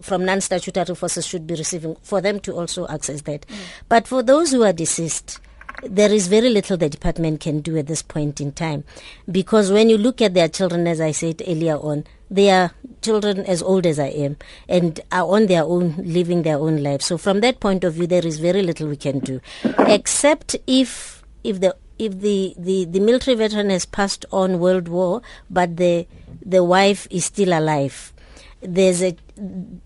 from 0.00 0.24
non-statutory 0.24 0.94
forces 0.94 1.26
should 1.26 1.46
be 1.46 1.54
receiving, 1.54 1.96
for 2.02 2.20
them 2.20 2.40
to 2.40 2.54
also 2.54 2.86
access 2.88 3.22
that. 3.22 3.46
Mm. 3.46 3.56
But 3.88 4.08
for 4.08 4.22
those 4.22 4.52
who 4.52 4.62
are 4.62 4.72
deceased, 4.72 5.40
there 5.82 6.10
is 6.12 6.26
very 6.26 6.48
little 6.48 6.76
the 6.76 6.88
department 6.88 7.40
can 7.40 7.60
do 7.60 7.76
at 7.76 7.86
this 7.86 8.02
point 8.02 8.40
in 8.40 8.52
time. 8.52 8.84
Because 9.30 9.70
when 9.70 9.90
you 9.90 9.98
look 9.98 10.22
at 10.22 10.34
their 10.34 10.48
children, 10.48 10.86
as 10.86 11.00
I 11.00 11.12
said 11.12 11.42
earlier 11.46 11.76
on, 11.76 12.04
they 12.30 12.50
are 12.50 12.72
children 13.02 13.40
as 13.40 13.62
old 13.62 13.86
as 13.86 13.98
I 13.98 14.08
am 14.08 14.36
and 14.68 15.00
are 15.12 15.26
on 15.26 15.46
their 15.46 15.62
own, 15.62 15.94
living 15.98 16.42
their 16.42 16.58
own 16.58 16.82
lives. 16.82 17.06
So 17.06 17.18
from 17.18 17.40
that 17.40 17.60
point 17.60 17.84
of 17.84 17.94
view, 17.94 18.06
there 18.06 18.26
is 18.26 18.38
very 18.38 18.62
little 18.62 18.88
we 18.88 18.96
can 18.96 19.18
do, 19.20 19.40
except 19.78 20.56
if 20.66 21.22
if 21.44 21.60
the 21.60 21.76
if 21.98 22.20
the, 22.20 22.54
the, 22.56 22.84
the 22.84 23.00
military 23.00 23.36
veteran 23.36 23.70
has 23.70 23.86
passed 23.86 24.24
on 24.32 24.58
World 24.58 24.88
War, 24.88 25.22
but 25.50 25.76
the 25.76 26.06
the 26.44 26.64
wife 26.64 27.06
is 27.10 27.24
still 27.26 27.52
alive, 27.52 28.12
there's 28.60 29.02
a 29.02 29.16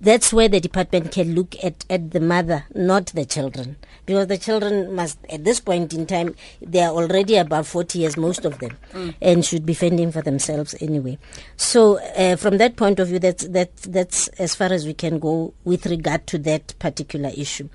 that's 0.00 0.32
where 0.32 0.48
the 0.48 0.60
department 0.60 1.12
can 1.12 1.34
look 1.34 1.56
at, 1.62 1.84
at 1.90 2.12
the 2.12 2.20
mother, 2.20 2.64
not 2.74 3.06
the 3.06 3.24
children, 3.26 3.76
because 4.06 4.28
the 4.28 4.38
children 4.38 4.94
must 4.94 5.18
at 5.28 5.44
this 5.44 5.60
point 5.60 5.92
in 5.92 6.06
time 6.06 6.34
they 6.60 6.80
are 6.80 6.92
already 6.92 7.36
about 7.36 7.66
forty 7.66 7.98
years, 7.98 8.16
most 8.16 8.44
of 8.44 8.58
them, 8.60 8.78
mm. 8.92 9.14
and 9.20 9.44
should 9.44 9.66
be 9.66 9.74
fending 9.74 10.10
for 10.10 10.22
themselves 10.22 10.74
anyway. 10.80 11.18
So 11.56 11.98
uh, 12.16 12.36
from 12.36 12.58
that 12.58 12.76
point 12.76 12.98
of 12.98 13.08
view, 13.08 13.18
that's 13.18 13.46
that's 13.48 13.82
that's 13.86 14.28
as 14.28 14.54
far 14.54 14.72
as 14.72 14.86
we 14.86 14.94
can 14.94 15.18
go 15.18 15.52
with 15.64 15.84
regard 15.86 16.26
to 16.28 16.38
that 16.38 16.74
particular 16.78 17.30
issue. 17.36 17.68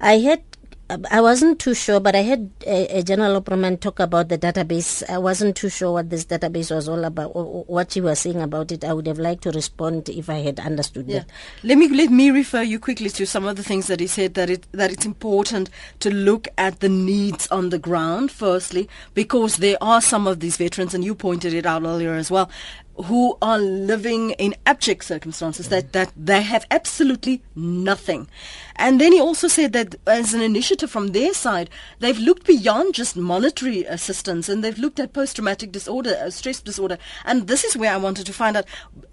I 0.00 0.18
had 0.18 0.42
I 0.88 1.20
wasn't 1.20 1.58
too 1.58 1.74
sure, 1.74 1.98
but 1.98 2.14
I 2.14 2.22
heard 2.22 2.48
a, 2.64 2.98
a 2.98 3.02
general 3.02 3.34
operaman 3.34 3.78
talk 3.78 3.98
about 3.98 4.28
the 4.28 4.38
database. 4.38 5.02
I 5.10 5.18
wasn't 5.18 5.56
too 5.56 5.68
sure 5.68 5.92
what 5.92 6.10
this 6.10 6.24
database 6.24 6.72
was 6.72 6.88
all 6.88 7.04
about, 7.04 7.32
or, 7.34 7.64
what 7.64 7.96
you 7.96 8.04
were 8.04 8.14
saying 8.14 8.40
about 8.40 8.70
it. 8.70 8.84
I 8.84 8.92
would 8.92 9.08
have 9.08 9.18
liked 9.18 9.42
to 9.44 9.50
respond 9.50 10.08
if 10.08 10.30
I 10.30 10.42
had 10.42 10.60
understood 10.60 11.08
yeah. 11.08 11.20
that. 11.20 11.30
Let 11.64 11.78
me 11.78 11.88
let 11.88 12.10
me 12.12 12.30
refer 12.30 12.62
you 12.62 12.78
quickly 12.78 13.10
to 13.10 13.26
some 13.26 13.46
of 13.46 13.56
the 13.56 13.64
things 13.64 13.88
that 13.88 13.98
he 13.98 14.06
said. 14.06 14.34
That 14.34 14.48
it 14.48 14.66
that 14.70 14.92
it's 14.92 15.04
important 15.04 15.70
to 16.00 16.14
look 16.14 16.46
at 16.56 16.78
the 16.78 16.88
needs 16.88 17.48
on 17.48 17.70
the 17.70 17.80
ground. 17.80 18.30
Firstly, 18.30 18.88
because 19.12 19.56
there 19.56 19.78
are 19.80 20.00
some 20.00 20.28
of 20.28 20.38
these 20.38 20.56
veterans, 20.56 20.94
and 20.94 21.04
you 21.04 21.16
pointed 21.16 21.52
it 21.52 21.66
out 21.66 21.82
earlier 21.82 22.14
as 22.14 22.30
well, 22.30 22.48
who 23.04 23.36
are 23.42 23.58
living 23.58 24.30
in 24.32 24.54
abject 24.64 25.04
circumstances 25.04 25.68
that, 25.68 25.92
that 25.92 26.12
they 26.16 26.42
have 26.42 26.66
absolutely 26.70 27.42
nothing. 27.54 28.28
And 28.76 29.00
then 29.00 29.12
he 29.12 29.20
also 29.20 29.48
said 29.48 29.72
that 29.74 29.96
as 30.06 30.34
an 30.34 30.40
initiative 30.40 30.90
from 30.90 31.08
their 31.08 31.34
side, 31.34 31.70
they've 31.98 32.18
looked 32.18 32.46
beyond 32.46 32.94
just 32.94 33.16
monetary 33.16 33.84
assistance 33.84 34.48
and 34.48 34.62
they've 34.62 34.78
looked 34.78 35.00
at 35.00 35.12
post-traumatic 35.12 35.72
disorder, 35.72 36.16
uh, 36.22 36.30
stress 36.30 36.60
disorder. 36.60 36.98
And 37.24 37.48
this 37.48 37.64
is 37.64 37.76
where 37.76 37.92
I 37.92 37.96
wanted 37.98 38.26
to 38.26 38.32
find 38.32 38.56
out, 38.56 38.66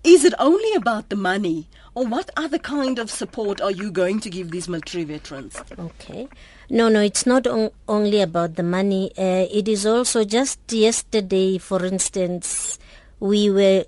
is 0.04 0.24
it 0.24 0.34
only 0.40 0.74
about 0.76 1.10
the 1.10 1.16
money 1.16 1.68
or 1.96 2.06
what 2.06 2.30
other 2.36 2.58
kind 2.58 3.00
of 3.00 3.12
support 3.12 3.62
are 3.62 3.72
you 3.72 3.92
going 3.92 4.20
to 4.22 4.30
give 4.30 4.52
these 4.52 4.68
military 4.68 5.04
veterans? 5.04 5.62
Okay. 5.78 6.28
No, 6.70 6.90
no, 6.90 7.02
it's 7.02 7.26
not 7.26 7.46
on, 7.46 7.70
only 7.88 8.22
about 8.22 8.56
the 8.56 8.64
money. 8.64 9.12
Uh, 9.18 9.46
it 9.52 9.68
is 9.68 9.86
also 9.86 10.24
just 10.24 10.60
yesterday, 10.72 11.58
for 11.58 11.86
instance, 11.86 12.80
we 13.24 13.50
were 13.50 13.86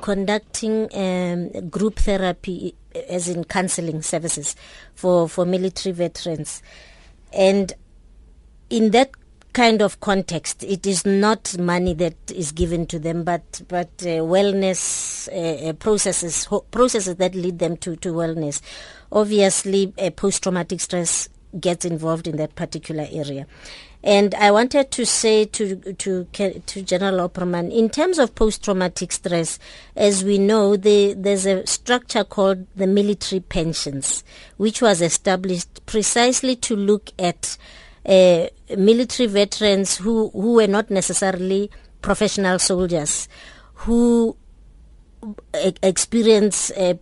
conducting 0.00 0.88
um, 0.94 1.68
group 1.68 1.96
therapy, 1.96 2.72
as 3.08 3.28
in 3.28 3.42
counseling 3.42 4.00
services 4.00 4.54
for, 4.94 5.28
for 5.28 5.44
military 5.44 5.92
veterans. 5.92 6.62
And 7.32 7.72
in 8.70 8.92
that 8.92 9.10
kind 9.54 9.82
of 9.82 9.98
context, 9.98 10.62
it 10.62 10.86
is 10.86 11.04
not 11.04 11.58
money 11.58 11.94
that 11.94 12.14
is 12.30 12.52
given 12.52 12.86
to 12.86 13.00
them, 13.00 13.24
but 13.24 13.60
but 13.66 13.88
uh, 14.02 14.22
wellness 14.22 15.28
uh, 15.32 15.70
uh 15.70 15.72
processes 15.72 16.46
processes 16.70 17.16
that 17.16 17.34
lead 17.34 17.58
them 17.58 17.76
to, 17.78 17.96
to 17.96 18.12
wellness. 18.12 18.60
Obviously, 19.10 19.92
post 20.14 20.44
traumatic 20.44 20.80
stress 20.80 21.28
gets 21.58 21.84
involved 21.84 22.28
in 22.28 22.36
that 22.36 22.54
particular 22.54 23.08
area. 23.10 23.48
And 24.06 24.36
I 24.36 24.52
wanted 24.52 24.92
to 24.92 25.04
say 25.04 25.46
to 25.46 25.74
to 25.94 26.24
to 26.24 26.82
General 26.82 27.28
Opperman, 27.28 27.72
in 27.72 27.90
terms 27.90 28.20
of 28.20 28.36
post-traumatic 28.36 29.10
stress, 29.10 29.58
as 29.96 30.22
we 30.22 30.38
know, 30.38 30.76
the, 30.76 31.14
there's 31.14 31.44
a 31.44 31.66
structure 31.66 32.22
called 32.22 32.68
the 32.76 32.86
military 32.86 33.40
pensions, 33.40 34.22
which 34.58 34.80
was 34.80 35.02
established 35.02 35.84
precisely 35.86 36.54
to 36.54 36.76
look 36.76 37.10
at 37.18 37.58
uh, 38.06 38.46
military 38.78 39.26
veterans 39.26 39.96
who 39.96 40.30
who 40.30 40.52
were 40.52 40.68
not 40.68 40.88
necessarily 40.88 41.68
professional 42.00 42.60
soldiers, 42.60 43.28
who 43.74 44.36
experience 45.82 46.70
uh, 46.70 46.94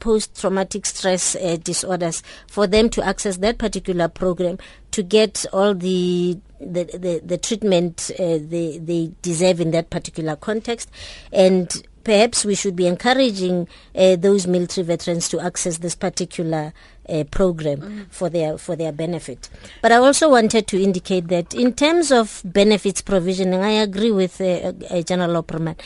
post-traumatic 0.00 0.86
stress 0.86 1.36
uh, 1.36 1.56
disorders 1.62 2.22
for 2.46 2.66
them 2.66 2.88
to 2.90 3.04
access 3.04 3.38
that 3.38 3.58
particular 3.58 4.08
program 4.08 4.58
to 4.90 5.02
get 5.02 5.44
all 5.52 5.74
the 5.74 6.38
the, 6.60 6.84
the, 6.84 7.20
the 7.24 7.38
treatment 7.38 8.10
uh, 8.18 8.38
they, 8.40 8.78
they 8.82 9.12
deserve 9.22 9.60
in 9.60 9.70
that 9.70 9.90
particular 9.90 10.34
context 10.34 10.90
and 11.32 11.82
perhaps 12.08 12.44
we 12.44 12.54
should 12.54 12.74
be 12.74 12.86
encouraging 12.86 13.68
uh, 13.94 14.16
those 14.16 14.46
military 14.46 14.84
veterans 14.84 15.28
to 15.28 15.38
access 15.40 15.78
this 15.78 15.94
particular 15.94 16.72
uh, 17.08 17.22
program 17.24 17.80
mm. 17.80 18.06
for 18.10 18.30
their 18.30 18.56
for 18.58 18.76
their 18.76 18.92
benefit. 18.92 19.48
But 19.82 19.92
I 19.92 19.96
also 19.96 20.30
wanted 20.30 20.66
to 20.68 20.82
indicate 20.82 21.28
that 21.28 21.54
in 21.54 21.74
terms 21.74 22.10
of 22.10 22.40
benefits 22.44 23.02
provisioning, 23.02 23.60
I 23.60 23.72
agree 23.72 24.10
with 24.10 24.40
uh, 24.40 24.72
uh, 24.90 25.02
General 25.02 25.42
Opperman 25.42 25.76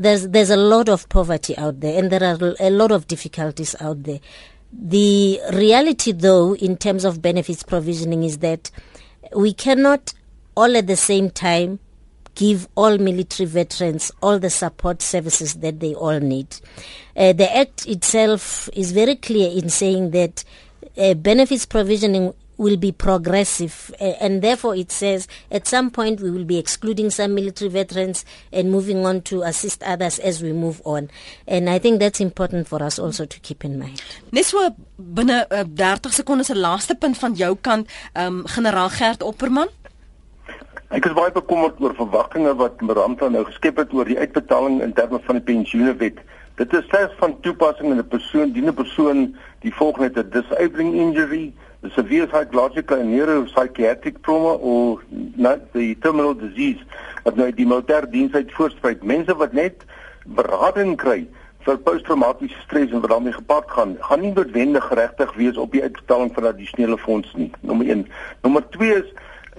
there's 0.00 0.28
there's 0.28 0.50
a 0.50 0.56
lot 0.56 0.88
of 0.88 1.08
poverty 1.08 1.56
out 1.58 1.80
there 1.80 1.98
and 1.98 2.10
there 2.10 2.24
are 2.24 2.54
a 2.58 2.70
lot 2.70 2.90
of 2.90 3.06
difficulties 3.06 3.76
out 3.80 4.02
there. 4.04 4.20
The 4.72 5.40
reality 5.52 6.12
though 6.12 6.54
in 6.54 6.76
terms 6.76 7.04
of 7.04 7.20
benefits 7.20 7.62
provisioning 7.62 8.24
is 8.24 8.38
that 8.38 8.70
we 9.36 9.52
cannot 9.52 10.14
all 10.56 10.76
at 10.76 10.86
the 10.86 10.96
same 10.96 11.30
time 11.30 11.78
give 12.34 12.68
all 12.74 12.96
military 12.96 13.46
veterans 13.46 14.10
all 14.22 14.38
the 14.38 14.50
support 14.50 15.02
services 15.02 15.54
that 15.54 15.80
they 15.80 15.94
all 15.94 16.18
need. 16.20 16.56
Uh, 17.16 17.32
the 17.32 17.54
Act 17.54 17.86
itself 17.86 18.70
is 18.72 18.92
very 18.92 19.16
clear 19.16 19.50
in 19.50 19.68
saying 19.68 20.12
that 20.12 20.44
uh, 20.96 21.14
benefits 21.14 21.66
provisioning 21.66 22.32
will 22.60 22.76
be 22.76 22.92
progressive, 22.92 23.90
uh, 24.00 24.04
and 24.20 24.42
therefore 24.42 24.76
it 24.76 24.92
says 24.92 25.26
at 25.50 25.66
some 25.66 25.90
point 25.90 26.20
we 26.20 26.30
will 26.30 26.44
be 26.44 26.58
excluding 26.58 27.08
some 27.08 27.34
military 27.34 27.70
veterans 27.70 28.24
and 28.52 28.70
moving 28.70 29.06
on 29.06 29.22
to 29.22 29.42
assist 29.42 29.82
others 29.82 30.18
as 30.18 30.42
we 30.42 30.52
move 30.52 30.82
on. 30.84 31.08
And 31.48 31.70
I 31.70 31.78
think 31.78 32.00
that's 32.00 32.20
important 32.20 32.68
for 32.68 32.82
us 32.82 32.98
also 32.98 33.24
to 33.24 33.40
keep 33.40 33.64
in 33.64 33.78
mind. 33.78 34.02
Nes 34.30 34.52
so 34.52 34.60
binne 35.00 35.46
uh, 35.50 35.64
30 35.64 36.12
sekondes 36.12 36.52
se 36.52 36.54
laaste 36.54 36.98
punt 37.00 37.16
van 37.16 37.34
jou 37.34 37.54
kant, 37.56 37.88
um, 38.14 38.44
generaal 38.46 38.92
Gert 38.92 39.24
Opperman. 39.24 39.72
Ek 40.90 41.06
is 41.06 41.16
baie 41.16 41.32
bekommerd 41.32 41.80
oor 41.80 41.96
verwagtinge 41.96 42.52
wat 42.60 42.84
Miranda 42.84 43.30
nou 43.32 43.46
geskep 43.48 43.80
het 43.80 43.96
oor 43.96 44.08
die 44.10 44.18
uitbetaling 44.18 44.82
in 44.84 44.92
terme 44.92 45.22
van 45.24 45.40
die 45.40 45.46
pensioenwet. 45.48 46.20
Dit 46.60 46.76
is 46.76 46.84
slegs 46.92 47.16
van 47.22 47.38
toepassing 47.40 47.94
in 47.94 48.02
'n 48.04 48.08
persoon, 48.12 48.52
die 48.52 48.60
'n 48.60 48.74
persoon 48.74 49.36
die 49.64 49.72
volgende 49.72 50.20
'n 50.20 50.30
disabling 50.30 50.92
injury, 50.94 51.54
the 51.82 51.90
severe 51.90 52.28
psychological 52.28 53.00
and 53.00 53.12
neuropsychiatric 53.14 54.22
trauma 54.22 54.54
or 54.54 55.02
not 55.10 55.72
the 55.72 55.94
terminal 55.96 56.34
disease 56.34 56.80
wat 57.24 57.36
nou 57.36 57.48
die 57.52 57.66
militêre 57.68 58.08
diens 58.10 58.34
uit 58.36 58.52
voorspruit. 58.52 59.02
Mense 59.04 59.34
wat 59.36 59.52
net 59.56 59.84
berading 60.24 60.96
kry 61.00 61.24
vir 61.64 61.80
posttraumatiese 61.84 62.60
stres 62.64 62.92
en 62.92 63.02
wat 63.04 63.12
daarmee 63.12 63.36
gepaard 63.36 63.70
gaan, 63.70 63.96
gaan 64.00 64.22
nie 64.24 64.32
noodwendig 64.32 64.84
geregtig 64.88 65.32
wees 65.36 65.60
op 65.60 65.72
die 65.72 65.82
uitbetaling 65.84 66.32
van 66.36 66.48
addisionele 66.52 66.98
fonds 66.98 67.32
nie. 67.36 67.50
Nommer 67.60 67.88
1. 67.92 68.06
Nommer 68.44 68.64
2 68.76 69.00
is 69.02 69.12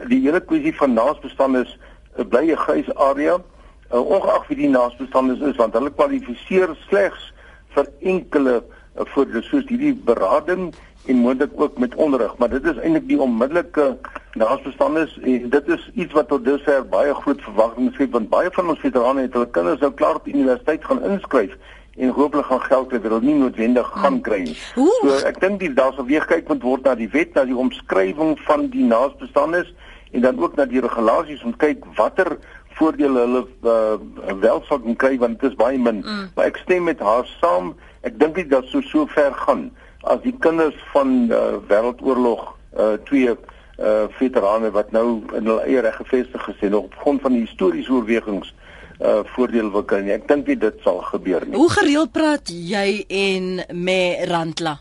die 0.09 0.21
hele 0.25 0.41
kwessie 0.41 0.73
van 0.77 0.93
naasbestandes 0.97 1.73
uh, 2.17 2.25
bly 2.25 2.49
'n 2.49 2.57
grys 2.57 2.89
area 2.95 3.37
uh, 3.37 4.01
ongeag 4.01 4.47
wie 4.47 4.57
die 4.63 4.69
naasbestandes 4.69 5.41
is 5.45 5.59
want 5.61 5.73
hulle 5.77 5.93
kwalifiseer 5.93 6.73
slegs 6.87 7.29
vir 7.75 7.89
enkele 8.01 8.61
uh, 8.61 9.05
voordele 9.13 9.43
soos 9.45 9.67
hierdie 9.69 9.93
berading 9.93 10.71
en 11.05 11.15
moontlik 11.15 11.51
ook 11.55 11.77
met 11.77 11.95
onderrig, 11.95 12.37
maar 12.37 12.49
dit 12.49 12.65
is 12.65 12.77
eintlik 12.77 13.07
die 13.07 13.19
onmiddellike 13.21 13.97
naasbestandes 14.33 15.19
en 15.19 15.49
dit 15.49 15.67
is 15.67 15.89
iets 15.93 16.13
wat 16.13 16.27
tot 16.27 16.45
dusver 16.45 16.85
baie 16.87 17.13
groot 17.13 17.41
verwagtinge 17.41 17.91
skep 17.91 18.11
want 18.11 18.29
baie 18.29 18.51
van 18.53 18.69
ons 18.69 18.79
veterane 18.79 19.25
het 19.25 19.33
hulle 19.33 19.49
kinders 19.49 19.81
nou 19.81 19.91
klaar 19.91 20.19
op 20.21 20.27
universiteit 20.27 20.85
gaan 20.85 21.03
inskryf 21.03 21.57
en 21.97 22.13
hooplik 22.15 22.45
gaan 22.45 22.61
geld 22.61 22.87
kry 22.87 23.01
wat 23.01 23.11
hulle 23.11 23.25
nie 23.25 23.35
noodwendig 23.35 23.89
gaan 24.03 24.21
kry 24.23 24.39
nie. 24.45 24.55
So 24.75 25.17
ek 25.27 25.41
dink 25.43 25.59
die 25.59 25.73
daar 25.75 25.91
sal 25.97 26.07
weer 26.07 26.25
kyk 26.29 26.47
moet 26.47 26.63
word 26.63 26.87
na 26.87 26.95
die 26.95 27.09
wet, 27.11 27.33
na 27.35 27.43
die 27.49 27.57
omskrywing 27.57 28.37
van 28.47 28.69
die 28.71 28.85
naasbestandes 28.87 29.73
en 30.11 30.23
dan 30.23 30.39
ook 30.39 30.55
na 30.55 30.65
die 30.69 30.83
regulasies 30.83 31.43
om 31.43 31.55
kyk 31.59 31.83
watter 31.99 32.37
voordele 32.79 33.25
hulle 33.25 33.43
uh, 33.67 34.33
wel 34.39 34.63
sal 34.67 34.79
kan 34.79 34.95
kry 34.95 35.17
want 35.19 35.41
dit 35.41 35.51
is 35.51 35.59
baie 35.59 35.77
min. 35.77 35.99
Mm. 36.05 36.29
Maar 36.35 36.53
ek 36.53 36.61
stem 36.63 36.87
met 36.87 37.03
haar 37.03 37.27
saam. 37.39 37.73
Ek 38.07 38.15
dink 38.19 38.39
dit 38.39 38.49
dat 38.49 38.65
so 38.71 38.81
so 38.87 39.05
ver 39.11 39.35
gaan 39.43 39.69
as 40.01 40.21
die 40.23 40.35
kinders 40.39 40.77
van 40.93 41.29
uh, 41.29 41.59
wêreldoorlog 41.69 42.47
uh, 42.77 42.93
twee 43.05 43.29
uh, 43.29 44.07
veterane 44.17 44.71
wat 44.71 44.91
nou 44.91 45.21
in 45.37 45.45
hulle 45.45 45.61
eie 45.67 45.81
reg 45.81 45.95
gevestig 45.95 46.47
is 46.47 46.65
en 46.67 46.75
op 46.75 46.95
grond 47.03 47.21
van 47.21 47.37
die 47.37 47.45
historiese 47.45 47.91
oorwegings 47.91 48.53
uh 49.01 49.23
voordeel 49.33 49.71
wil 49.73 49.83
kan. 49.89 50.05
Ek 50.13 50.27
dink 50.29 50.45
dit 50.45 50.75
sal 50.85 50.99
gebeur 51.07 51.41
nie. 51.47 51.57
Hoe 51.57 51.71
gereeld 51.73 52.11
praat 52.13 52.51
jy 52.53 53.01
en 53.09 53.47
me 53.73 54.25
Randla? 54.29 54.75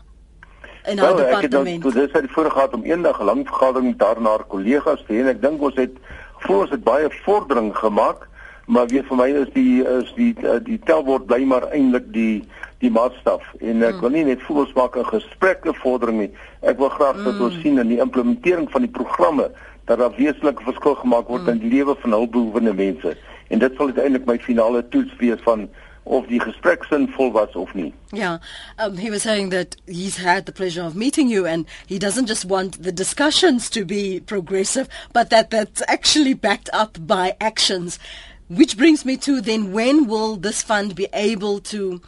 In 0.85 1.01
haar 1.01 1.15
well, 1.15 1.25
departement. 1.25 1.85
Ek 1.85 1.97
het 1.97 2.13
dit 2.13 2.33
voorheen 2.35 2.53
gehad 2.53 2.75
om 2.77 2.83
eendag 2.85 3.17
'n 3.21 3.25
lang 3.25 3.41
vergadering 3.47 3.97
daarna 3.97 4.29
haar 4.29 4.45
kollegas 4.45 5.01
te 5.07 5.13
hê 5.13 5.23
en 5.25 5.33
ek 5.33 5.41
dink 5.41 5.61
ons 5.61 5.75
het 5.75 5.97
voor 6.45 6.61
ons 6.61 6.69
het 6.69 6.83
baie 6.83 7.09
vordering 7.25 7.73
gemaak, 7.77 8.27
maar 8.65 8.87
weet 8.87 9.05
vir 9.09 9.17
my 9.17 9.29
is 9.29 9.49
die 9.53 9.81
is 9.83 10.13
die 10.15 10.33
die, 10.33 10.61
die 10.69 10.79
telbord 10.85 11.25
bly 11.25 11.41
maar 11.45 11.65
eintlik 11.73 12.13
die 12.13 12.45
die 12.81 12.91
maatstaf 12.91 13.45
en 13.59 13.83
ek 13.83 13.95
mm. 13.95 14.01
wil 14.03 14.15
nie 14.15 14.23
net 14.27 14.41
voel 14.45 14.63
ons 14.65 14.73
maak 14.77 14.97
'n 14.97 15.05
gesprekke 15.09 15.73
vordering 15.83 16.19
nie. 16.25 16.31
Ek 16.61 16.77
wil 16.77 16.89
graag 16.89 17.21
dat 17.23 17.39
ons 17.39 17.55
mm. 17.55 17.61
sien 17.61 17.77
in 17.79 17.93
die 17.93 18.01
implementering 18.01 18.69
van 18.71 18.81
die 18.81 18.95
programme 18.99 19.51
dat 19.85 19.97
daar 19.97 20.15
wesenlike 20.17 20.63
verskil 20.63 20.95
gemaak 20.95 21.27
word 21.27 21.47
in 21.47 21.59
die 21.59 21.69
lewe 21.69 21.95
van 22.01 22.11
hulpbehoevende 22.11 22.73
mense. 22.73 23.15
En 23.49 23.59
dit 23.59 23.73
sal 23.77 23.91
uiteindelik 23.91 24.25
my 24.25 24.37
finale 24.39 24.87
toets 24.89 25.15
wees 25.19 25.41
van 25.43 25.69
of 26.03 26.25
die 26.27 26.39
gesprek 26.39 26.83
sinvol 26.89 27.31
was 27.31 27.53
of 27.55 27.73
nie. 27.73 27.93
Yeah, 28.11 28.39
um, 28.79 28.97
he 28.97 29.09
was 29.09 29.21
saying 29.21 29.49
that 29.49 29.75
he's 29.85 30.17
had 30.17 30.45
the 30.45 30.51
pleasure 30.51 30.83
of 30.83 30.95
meeting 30.95 31.29
you 31.29 31.45
and 31.45 31.65
he 31.85 31.99
doesn't 31.99 32.25
just 32.25 32.45
want 32.45 32.81
the 32.81 32.91
discussions 32.91 33.69
to 33.69 33.85
be 33.85 34.19
progressive, 34.19 34.87
but 35.13 35.29
that 35.29 35.49
that's 35.49 35.83
actually 35.87 36.33
backed 36.33 36.69
up 36.73 36.97
by 37.05 37.35
actions. 37.39 37.99
Which 38.47 38.77
brings 38.77 39.05
me 39.05 39.15
to 39.17 39.41
then 39.41 39.71
when 39.71 40.07
will 40.07 40.35
this 40.35 40.61
fund 40.61 40.95
be 40.95 41.07
able 41.13 41.59
to 41.71 42.01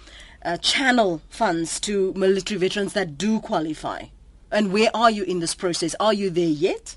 uh, 0.43 0.57
channel 0.57 1.21
funds 1.29 1.79
to 1.81 2.13
military 2.13 2.59
veterans 2.59 2.93
that 2.93 3.17
do 3.17 3.39
qualify? 3.39 4.05
And 4.51 4.71
where 4.71 4.91
are 4.93 5.09
you 5.09 5.23
in 5.23 5.39
this 5.39 5.55
process? 5.55 5.95
Are 5.99 6.13
you 6.13 6.29
there 6.29 6.45
yet? 6.45 6.95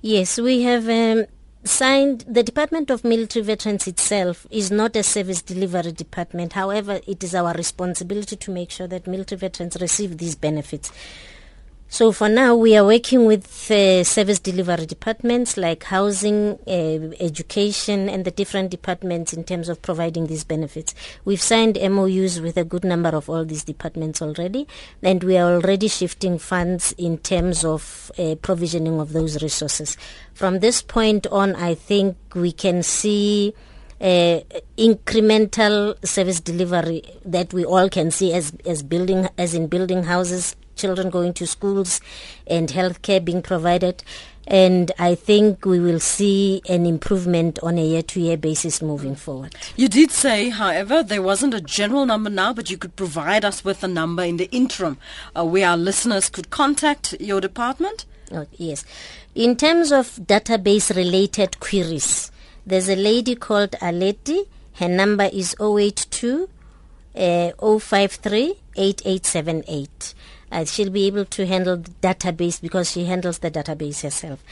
Yes, 0.00 0.38
we 0.38 0.62
have 0.62 0.88
um, 0.88 1.26
signed. 1.64 2.24
The 2.28 2.42
Department 2.42 2.90
of 2.90 3.04
Military 3.04 3.44
Veterans 3.44 3.86
itself 3.86 4.46
is 4.50 4.70
not 4.70 4.96
a 4.96 5.02
service 5.02 5.42
delivery 5.42 5.92
department. 5.92 6.52
However, 6.52 7.00
it 7.06 7.22
is 7.22 7.34
our 7.34 7.52
responsibility 7.52 8.36
to 8.36 8.50
make 8.50 8.70
sure 8.70 8.86
that 8.88 9.06
military 9.06 9.38
veterans 9.38 9.76
receive 9.80 10.18
these 10.18 10.34
benefits. 10.34 10.92
So 11.92 12.10
for 12.10 12.30
now, 12.30 12.56
we 12.56 12.74
are 12.74 12.86
working 12.86 13.26
with 13.26 13.70
uh, 13.70 14.02
service 14.02 14.38
delivery 14.38 14.86
departments 14.86 15.58
like 15.58 15.84
housing, 15.84 16.58
uh, 16.66 17.12
education, 17.20 18.08
and 18.08 18.24
the 18.24 18.30
different 18.30 18.70
departments 18.70 19.34
in 19.34 19.44
terms 19.44 19.68
of 19.68 19.82
providing 19.82 20.26
these 20.26 20.42
benefits. 20.42 20.94
We've 21.26 21.42
signed 21.42 21.76
MOUs 21.78 22.40
with 22.40 22.56
a 22.56 22.64
good 22.64 22.82
number 22.82 23.10
of 23.10 23.28
all 23.28 23.44
these 23.44 23.62
departments 23.62 24.22
already, 24.22 24.66
and 25.02 25.22
we 25.22 25.36
are 25.36 25.52
already 25.52 25.88
shifting 25.88 26.38
funds 26.38 26.94
in 26.96 27.18
terms 27.18 27.62
of 27.62 28.10
uh, 28.18 28.36
provisioning 28.36 28.98
of 28.98 29.12
those 29.12 29.42
resources. 29.42 29.98
From 30.32 30.60
this 30.60 30.80
point 30.80 31.26
on, 31.26 31.54
I 31.56 31.74
think 31.74 32.16
we 32.34 32.52
can 32.52 32.82
see 32.82 33.52
uh, 34.00 34.40
incremental 34.78 35.94
service 36.06 36.40
delivery 36.40 37.02
that 37.26 37.52
we 37.52 37.66
all 37.66 37.90
can 37.90 38.10
see 38.10 38.32
as 38.32 38.54
as 38.64 38.82
building 38.82 39.28
as 39.36 39.54
in 39.54 39.66
building 39.66 40.04
houses, 40.04 40.56
children 40.76 41.10
going 41.10 41.32
to 41.34 41.46
schools, 41.46 42.00
and 42.46 42.68
healthcare 42.68 43.24
being 43.24 43.42
provided. 43.42 44.02
And 44.46 44.90
I 44.98 45.14
think 45.14 45.64
we 45.64 45.78
will 45.78 46.00
see 46.00 46.62
an 46.68 46.84
improvement 46.84 47.60
on 47.62 47.78
a 47.78 47.84
year 47.84 48.02
to 48.02 48.20
year 48.20 48.36
basis 48.36 48.82
moving 48.82 49.14
forward. 49.14 49.54
You 49.76 49.88
did 49.88 50.10
say, 50.10 50.48
however, 50.48 51.02
there 51.02 51.22
wasn't 51.22 51.54
a 51.54 51.60
general 51.60 52.06
number 52.06 52.28
now, 52.28 52.52
but 52.52 52.68
you 52.68 52.76
could 52.76 52.96
provide 52.96 53.44
us 53.44 53.64
with 53.64 53.84
a 53.84 53.88
number 53.88 54.24
in 54.24 54.38
the 54.38 54.50
interim 54.50 54.98
uh, 55.36 55.44
where 55.44 55.68
our 55.68 55.76
listeners 55.76 56.28
could 56.28 56.50
contact 56.50 57.14
your 57.20 57.40
department? 57.40 58.04
Oh, 58.32 58.46
yes. 58.56 58.84
In 59.34 59.56
terms 59.56 59.92
of 59.92 60.16
database 60.16 60.94
related 60.94 61.60
queries, 61.60 62.32
there's 62.66 62.88
a 62.88 62.96
lady 62.96 63.34
called 63.34 63.72
Aleti. 63.80 64.46
Her 64.74 64.88
number 64.88 65.28
is 65.32 65.54
082 65.60 66.48
uh, 67.14 67.78
053 67.78 68.54
8878. 68.76 70.14
Uh, 70.52 70.64
she'll 70.64 70.90
be 70.90 71.06
able 71.06 71.24
to 71.24 71.46
handle 71.46 71.78
the 71.78 71.90
database 72.02 72.60
because 72.60 72.90
she 72.92 73.06
handles 73.06 73.38
the 73.38 73.50
database 73.50 74.02
herself. 74.02 74.44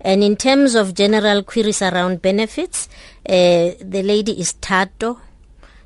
And 0.00 0.22
in 0.22 0.36
terms 0.36 0.74
of 0.74 0.94
general 0.94 1.42
queries 1.42 1.80
around 1.80 2.20
benefits, 2.20 2.88
uh, 3.26 3.78
the 3.80 4.02
lady 4.02 4.38
is 4.38 4.52
Tato, 4.54 5.20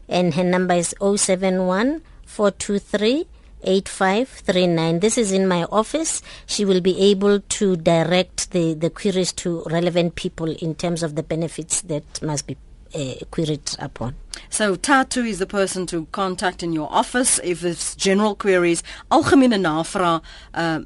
and 0.08 0.34
her 0.34 0.42
number 0.42 0.74
is 0.74 0.94
071 1.00 2.02
423 2.24 3.26
8539. 3.62 5.00
This 5.00 5.18
is 5.18 5.32
in 5.32 5.46
my 5.46 5.64
office. 5.64 6.22
She 6.46 6.64
will 6.64 6.80
be 6.80 6.98
able 7.10 7.40
to 7.40 7.76
direct 7.76 8.52
the, 8.52 8.74
the 8.74 8.90
queries 8.90 9.32
to 9.34 9.62
relevant 9.64 10.14
people 10.14 10.50
in 10.50 10.74
terms 10.74 11.02
of 11.02 11.14
the 11.14 11.22
benefits 11.22 11.82
that 11.82 12.22
must 12.22 12.46
be 12.46 12.56
uh, 12.94 13.14
queried 13.30 13.76
upon. 13.78 14.14
So 14.50 14.76
Tatu 14.76 15.24
is 15.24 15.38
the 15.38 15.46
person 15.46 15.86
to 15.86 16.06
contact 16.10 16.62
in 16.62 16.72
your 16.72 16.88
office 16.90 17.40
if 17.42 17.64
it's 17.64 17.96
general 17.96 18.34
queries, 18.34 18.82
algemene 19.10 19.58
navrae, 19.58 20.20
uh 20.54 20.80